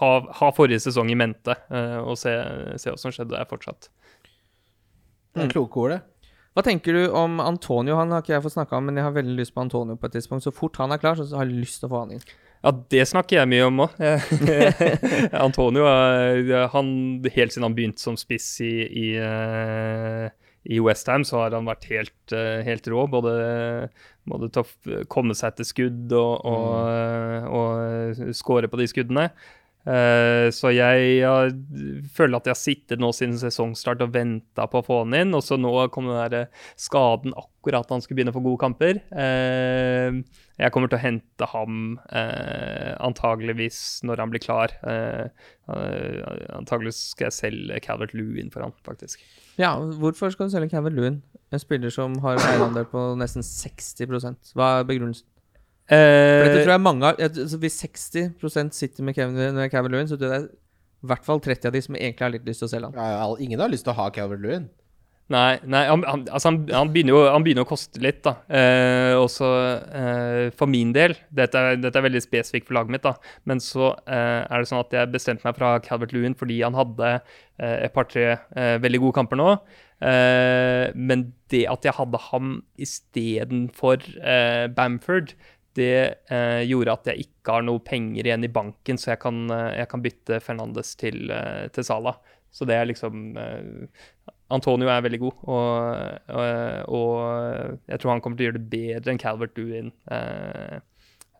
ha, 0.00 0.12
ha 0.40 0.52
forrige 0.56 0.88
sesong 0.88 1.12
i 1.12 1.18
mente 1.18 1.56
eh, 1.68 1.98
og 2.02 2.18
se, 2.20 2.34
se 2.80 2.92
hva 2.92 3.00
som 3.00 3.14
skjedde 3.14 3.36
der 3.36 3.48
fortsatt. 3.50 3.90
Det 5.36 5.46
er 5.46 5.52
kloke 5.52 5.84
ord, 5.84 5.94
det. 5.94 6.02
Hva 6.56 6.64
tenker 6.66 6.96
du 6.96 7.04
om 7.14 7.38
Antonio? 7.38 7.94
Han 8.00 8.10
har 8.10 8.24
ikke 8.24 8.32
jeg 8.32 8.42
fått 8.48 8.56
snakka 8.56 8.80
om, 8.80 8.88
men 8.88 8.96
jeg 8.98 9.06
har 9.06 9.14
veldig 9.14 9.36
lyst 9.38 9.54
på 9.54 9.62
Antonio 9.62 9.94
på 9.94 10.08
et 10.08 10.16
tidspunkt. 10.16 10.42
Så 10.42 10.50
fort 10.50 10.80
han 10.82 10.90
er 10.90 10.98
klar, 10.98 11.14
så 11.14 11.38
har 11.38 11.46
jeg 11.46 11.60
lyst 11.60 11.84
til 11.84 11.86
å 11.86 11.92
få 11.92 12.00
han 12.02 12.16
inn. 12.16 12.24
Ja, 12.64 12.72
det 12.90 13.04
snakker 13.06 13.38
jeg 13.40 13.50
mye 13.52 13.68
om 13.68 13.84
òg. 13.86 13.96
Antonio 15.46 15.86
er- 15.90 16.68
han, 16.74 16.90
helt 17.34 17.54
siden 17.54 17.68
han 17.68 17.76
begynte 17.76 18.02
som 18.02 18.18
spiss 18.18 18.48
i, 18.66 18.72
i, 18.86 19.08
eh, 19.22 20.26
i 20.68 20.80
Westham, 20.82 21.26
så 21.28 21.44
har 21.44 21.54
han 21.56 21.68
vært 21.68 21.86
helt, 21.92 22.34
eh, 22.34 22.64
helt 22.66 22.88
rå. 22.90 23.06
Både, 23.10 23.36
både 24.28 24.50
til 24.54 24.64
å 24.64 25.04
komme 25.12 25.36
seg 25.38 25.58
til 25.58 25.70
skudd 25.70 26.16
og, 26.18 26.34
og, 26.48 26.74
mm. 26.88 27.48
og 27.60 28.34
score 28.36 28.70
på 28.70 28.82
de 28.82 28.90
skuddene. 28.90 29.30
Eh, 29.88 30.48
så 30.52 30.68
jeg 30.74 31.22
har- 31.24 31.54
føler 32.12 32.36
at 32.36 32.44
jeg 32.44 32.52
har 32.52 32.60
sittet 32.60 33.00
nå 33.00 33.08
siden 33.16 33.38
sesongstart 33.40 34.02
og 34.04 34.12
venta 34.12 34.66
på 34.68 34.82
å 34.82 34.84
få 34.84 34.98
han 35.04 35.14
inn. 35.16 35.34
Og 35.34 35.40
så 35.42 35.56
nå 35.58 35.72
kom 35.90 36.04
den 36.10 36.30
der 36.30 36.48
skaden 36.76 37.32
akkurat 37.32 37.88
da 37.88 37.94
han 37.94 38.02
skulle 38.04 38.18
begynne 38.20 38.34
å 38.34 38.36
få 38.36 38.44
gode 38.44 38.60
kamper. 38.60 39.00
Eh, 39.16 40.20
jeg 40.58 40.72
kommer 40.74 40.90
til 40.92 40.98
å 40.98 41.04
hente 41.06 41.46
ham 41.54 41.98
eh, 42.12 42.94
antageligvis 43.00 44.02
når 44.04 44.18
han 44.18 44.30
blir 44.34 44.44
klar. 44.44 44.74
Eh, 44.84 45.28
eh, 45.72 46.20
antageligvis 46.58 47.00
skal 47.14 47.30
jeg 47.30 47.38
selge 47.38 47.80
Calvert 47.86 48.12
Lewin 48.14 48.50
for 48.52 48.62
han, 48.66 48.72
faktisk. 48.84 49.22
Ja, 49.58 49.74
hvorfor 49.78 50.30
skal 50.32 50.48
du 50.48 50.54
selge 50.54 50.70
Calvert 50.70 50.94
Lewin? 50.94 51.22
En 51.50 51.58
spiller 51.62 51.90
som 51.90 52.18
har 52.20 52.36
en 52.36 52.44
eierandel 52.50 52.84
på 52.84 53.16
nesten 53.16 53.40
60% 53.42 54.52
Hva 54.54 54.80
er 54.80 54.84
begrunnelsen? 54.84 55.24
For 55.88 56.44
dette 56.44 56.64
tror 56.64 56.74
Eh, 56.74 56.74
jeg 56.74 56.84
mange 56.84 57.06
har 57.08 57.16
altså 57.16 57.58
Hvis 57.62 57.78
60% 57.80 58.74
sitter 58.76 59.06
med 59.06 59.16
Kevin, 59.16 59.70
Kevin 59.72 59.94
Lewin, 59.94 60.10
så 60.10 60.18
tror 60.18 60.34
jeg 60.34 60.42
det 60.42 60.50
er 60.50 60.50
i 60.98 61.08
hvert 61.08 61.24
fall 61.24 61.40
30 61.40 61.70
av 61.70 61.72
de 61.72 61.80
som 61.84 61.94
egentlig 61.94 62.26
har 62.26 62.34
litt 62.34 62.48
lyst 62.48 62.60
til 62.60 62.66
å 62.66 62.72
selge 62.72 62.90
han. 62.90 62.98
Ja, 62.98 63.22
ja, 63.22 63.34
ingen 63.40 63.62
har 63.62 63.70
lyst 63.70 63.86
til 63.86 63.94
å 63.94 63.98
ha 64.00 64.10
Calvert 64.10 64.42
Lewin. 64.42 64.66
Nei, 65.28 65.58
nei 65.68 65.82
han, 65.84 66.00
han, 66.08 66.22
altså 66.32 66.48
han, 66.48 66.62
han, 66.72 66.88
begynner 66.92 67.12
jo, 67.12 67.18
han 67.28 67.44
begynner 67.44 67.66
å 67.66 67.68
koste 67.68 68.00
litt, 68.00 68.22
da. 68.24 68.38
Eh, 68.48 69.12
også 69.18 69.48
eh, 70.00 70.44
for 70.56 70.72
min 70.72 70.94
del 70.96 71.14
dette 71.28 71.60
er, 71.60 71.76
dette 71.76 72.00
er, 72.00 72.06
veldig 72.06 72.22
spesifikt 72.24 72.70
for 72.70 72.78
laget 72.78 72.94
mitt, 72.94 73.04
da. 73.04 73.12
Men 73.48 73.60
så 73.60 73.90
eh, 74.08 74.40
er 74.40 74.64
det 74.64 74.70
sånn 74.70 74.80
at 74.80 74.96
jeg 74.96 75.12
bestemte 75.12 75.44
meg 75.44 75.58
fra 75.60 75.74
Calvert 75.84 76.14
Lewin 76.16 76.36
fordi 76.38 76.62
han 76.64 76.78
hadde 76.78 77.12
eh, 77.18 77.76
et 77.84 77.94
par-tre 77.94 78.24
eh, 78.32 78.78
veldig 78.80 79.02
gode 79.04 79.18
kamper 79.20 79.40
nå. 79.40 79.50
Eh, 79.98 80.88
men 80.96 81.28
det 81.52 81.66
at 81.68 81.84
jeg 81.84 81.96
hadde 81.98 82.24
ham 82.30 82.58
istedenfor 82.80 84.08
eh, 84.22 84.64
Bamford, 84.72 85.36
det 85.78 85.94
gjorde 86.68 86.96
at 86.98 87.12
jeg 87.12 87.28
ikke 87.28 87.54
har 87.56 87.64
noe 87.64 87.82
penger 87.84 88.26
igjen 88.26 88.46
i 88.46 88.50
banken, 88.52 88.98
så 89.00 89.12
jeg 89.14 89.22
kan, 89.22 89.44
jeg 89.48 89.88
kan 89.90 90.02
bytte 90.04 90.40
Fernandes 90.44 90.92
til, 91.00 91.30
til 91.74 91.86
Sala. 91.86 92.16
Så 92.52 92.66
det 92.68 92.76
er 92.78 92.88
liksom 92.88 93.36
Antonio 94.48 94.88
er 94.88 95.02
veldig 95.04 95.20
god, 95.20 95.40
og, 95.52 96.28
og, 96.32 96.94
og, 96.96 97.78
jeg 97.90 98.00
tror 98.00 98.14
han 98.14 98.22
kommer 98.24 98.38
til 98.38 98.46
å 98.46 98.48
gjøre 98.48 98.60
det 98.60 98.70
bedre 98.72 99.12
enn 99.12 99.20
Calvert 99.20 99.58
Lewin 99.60 99.90
eh, 100.14 100.78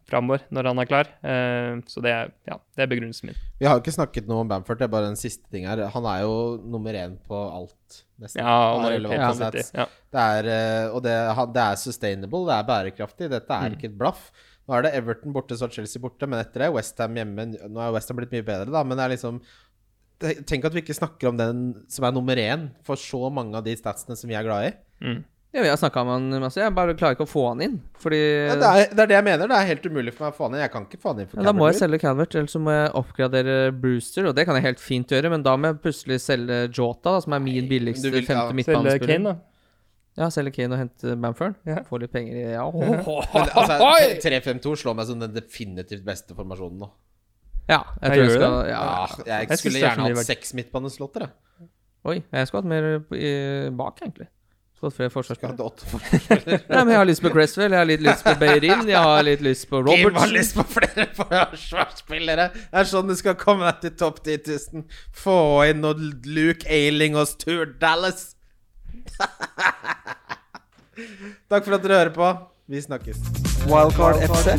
framover 0.08 0.44
når 0.54 0.70
han 0.70 0.82
er 0.82 0.88
klar. 0.88 1.10
Eh, 1.20 1.78
så 1.90 2.02
det 2.04 2.12
er, 2.14 2.32
ja, 2.48 2.58
det 2.76 2.84
er 2.84 2.90
begrunnelsen 2.90 3.30
min. 3.30 3.38
Vi 3.60 3.68
har 3.68 3.76
jo 3.76 3.84
ikke 3.84 3.94
snakket 3.94 4.28
noe 4.30 4.42
om 4.44 4.50
Bamford, 4.50 4.80
det 4.80 4.88
er 4.88 4.92
bare 4.92 5.10
en 5.12 5.20
siste 5.20 5.46
ting 5.52 5.68
her. 5.68 5.84
Han 5.94 6.10
er 6.10 6.24
jo 6.24 6.34
nummer 6.64 6.96
én 6.96 7.16
på 7.28 7.40
alt, 7.46 8.02
nesten. 8.20 8.42
Ja, 8.42 8.56
han 8.74 8.88
er, 8.88 8.98
ja, 9.04 9.30
ja. 9.84 9.88
Det 10.08 10.26
er, 10.40 10.50
eh, 10.54 10.84
og 10.92 11.02
det, 11.04 11.16
det, 11.54 11.64
er 11.64 11.80
sustainable, 11.80 12.44
det 12.48 12.56
er 12.56 12.68
bærekraftig. 12.72 13.30
Dette 13.34 13.60
er 13.60 13.68
mm. 13.68 13.78
ikke 13.78 13.90
et 13.92 13.98
blaff. 14.00 14.28
Nå 14.68 14.76
er 14.76 14.84
det 14.84 14.96
Everton 14.98 15.32
borte, 15.32 15.56
så 15.56 15.70
Chelsea 15.72 16.00
borte, 16.02 16.28
men 16.28 16.42
etter 16.42 16.66
det 16.66 16.74
Westham 16.74 17.16
hjemme. 17.16 17.48
Nå 17.56 17.80
er 17.80 17.94
Westham 17.94 18.20
blitt 18.20 18.34
mye 18.36 18.44
bedre, 18.44 18.68
da, 18.74 18.84
men 18.84 18.98
det 18.98 19.06
er 19.06 19.16
liksom 19.16 19.42
Tenk 20.18 20.64
at 20.66 20.74
vi 20.74 20.80
ikke 20.82 20.96
snakker 20.96 21.28
om 21.28 21.36
den 21.38 21.58
som 21.86 22.02
er 22.02 22.10
nummer 22.10 22.34
én 22.42 22.64
for 22.82 22.98
så 22.98 23.28
mange 23.30 23.54
av 23.54 23.62
de 23.62 23.76
statsene 23.78 24.16
som 24.18 24.26
vi 24.26 24.34
er 24.34 24.42
glad 24.42 24.64
i. 24.66 24.72
Mm. 25.06 25.20
Ja, 25.50 25.62
vi 25.62 25.68
har 25.68 25.76
snakka 25.80 26.02
med 26.04 26.12
han 26.12 26.42
masse. 26.42 26.60
Jeg 26.60 26.72
bare 26.76 26.92
klarer 26.96 27.16
ikke 27.16 27.24
å 27.24 27.30
få 27.30 27.46
han 27.48 27.62
inn. 27.64 27.76
Fordi 27.98 28.18
ja, 28.20 28.56
det, 28.60 28.68
er, 28.68 28.90
det, 28.90 29.00
er, 29.00 29.08
det 29.08 29.16
jeg 29.16 29.24
mener. 29.30 29.48
Det 29.48 29.56
er 29.56 29.68
helt 29.70 29.86
umulig 29.88 30.12
for 30.12 30.26
meg 30.26 30.34
å 30.34 30.36
få 30.36 30.48
han 30.48 30.56
inn. 30.56 30.60
Jeg 30.60 30.72
kan 30.74 30.84
ikke 30.84 31.00
få 31.00 31.12
han 31.14 31.22
inn 31.22 31.30
for 31.30 31.40
ja, 31.40 31.46
Da 31.46 31.54
må 31.56 31.70
jeg 31.70 31.78
selge 31.78 32.00
Calvert, 32.02 32.36
eller 32.36 32.52
så 32.52 32.60
må 32.60 32.74
jeg 32.74 32.90
oppgradere 33.00 33.54
Brewster. 33.72 34.28
Og 34.28 34.36
det 34.36 34.44
kan 34.48 34.60
jeg 34.60 34.66
helt 34.66 34.84
fint 34.84 35.16
gjøre, 35.16 35.32
men 35.32 35.46
da 35.46 35.56
må 35.56 35.72
jeg 35.72 35.80
plutselig 35.86 36.20
selge 36.26 36.60
Jota, 36.68 37.16
da, 37.16 37.24
som 37.24 37.38
er 37.38 37.42
min 37.46 37.72
billigste 37.72 38.12
vil, 38.12 38.28
femte 38.28 38.52
ja. 38.52 38.58
midtbanespiller. 38.60 39.00
Selge 39.00 39.10
Kane, 39.14 39.32
da. 39.32 40.20
Ja, 40.20 40.30
selge 40.34 40.52
Kane 40.58 40.76
og 40.76 40.82
hente 40.82 41.18
Bamford. 41.24 41.58
Ja. 41.70 41.80
Få 41.88 42.04
litt 42.04 42.12
penger 42.12 42.36
i 42.36 42.46
Ja. 42.52 42.68
altså, 43.64 43.82
3-5-2 44.28 44.78
slår 44.84 45.00
meg 45.00 45.08
som 45.08 45.24
den 45.24 45.32
definitivt 45.32 46.04
beste 46.04 46.36
formasjonen 46.36 46.84
nå. 46.84 46.92
Ja, 47.68 47.82
jeg, 48.00 48.04
jeg 48.04 48.12
tror 48.12 48.22
jeg 48.22 48.32
skal 48.32 48.58
ja. 48.68 48.80
jeg, 49.24 49.48
jeg, 49.48 49.60
skulle 49.60 49.80
gjerne 49.82 50.08
hatt 50.12 50.28
seks 50.28 50.54
midtbaneslotter, 50.56 51.24
jeg. 51.28 51.68
Oi, 52.08 52.20
jeg 52.20 52.48
skulle 52.48 52.62
hatt 52.62 52.70
mer 52.70 52.86
i, 53.16 53.30
bak, 53.76 54.04
egentlig. 54.04 54.28
Skulle 54.78 54.92
hatt 54.92 54.96
flere 55.00 55.10
forsvarsspillere. 55.10 56.58
Nei, 56.70 56.82
men 56.84 56.92
jeg 56.92 56.98
har 57.00 57.06
lyst 57.08 57.22
på 57.24 57.30
Cresswell, 57.34 57.72
jeg 57.74 57.80
har 57.82 57.88
litt 57.88 58.02
lyst 58.06 58.22
på 58.22 58.34
Beirin, 58.38 58.84
jeg 58.86 59.00
har 59.02 59.24
litt 59.26 59.40
lyst 59.42 59.66
på 59.66 59.80
Roberts. 59.82 60.04
Kim 60.04 60.20
har 60.22 60.30
lyst 60.30 60.54
på 60.54 60.62
flere 60.70 61.06
forsvarsspillere! 61.18 62.44
Det 62.54 62.78
er 62.84 62.86
sånn 62.86 63.10
du 63.10 63.16
skal 63.18 63.34
komme 63.40 63.66
deg 63.66 63.80
til 63.82 63.96
topp 63.98 64.20
10 64.22 64.38
000. 64.78 64.86
Få 65.18 65.34
inn 65.66 65.82
noe 65.82 65.98
Luke 66.30 66.62
Ailing 66.70 67.18
og 67.18 67.26
Stuart 67.32 67.74
Dallas. 67.82 68.36
Takk 71.50 71.66
for 71.66 71.74
at 71.74 71.82
dere 71.82 71.98
hører 72.04 72.14
på. 72.14 72.30
Vi 72.70 72.78
snakkes. 72.84 73.18
Wildcard 73.66 74.22
FC. 74.28 74.54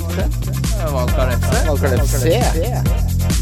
Wildcard 0.83 1.31
FC. 1.39 1.51
Wildcard 1.63 1.95
FC. 2.03 2.19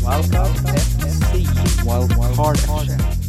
Wildcard 0.05 0.53
FC. 0.61 1.41
Wildcard 1.89 2.61
FC. 2.61 3.26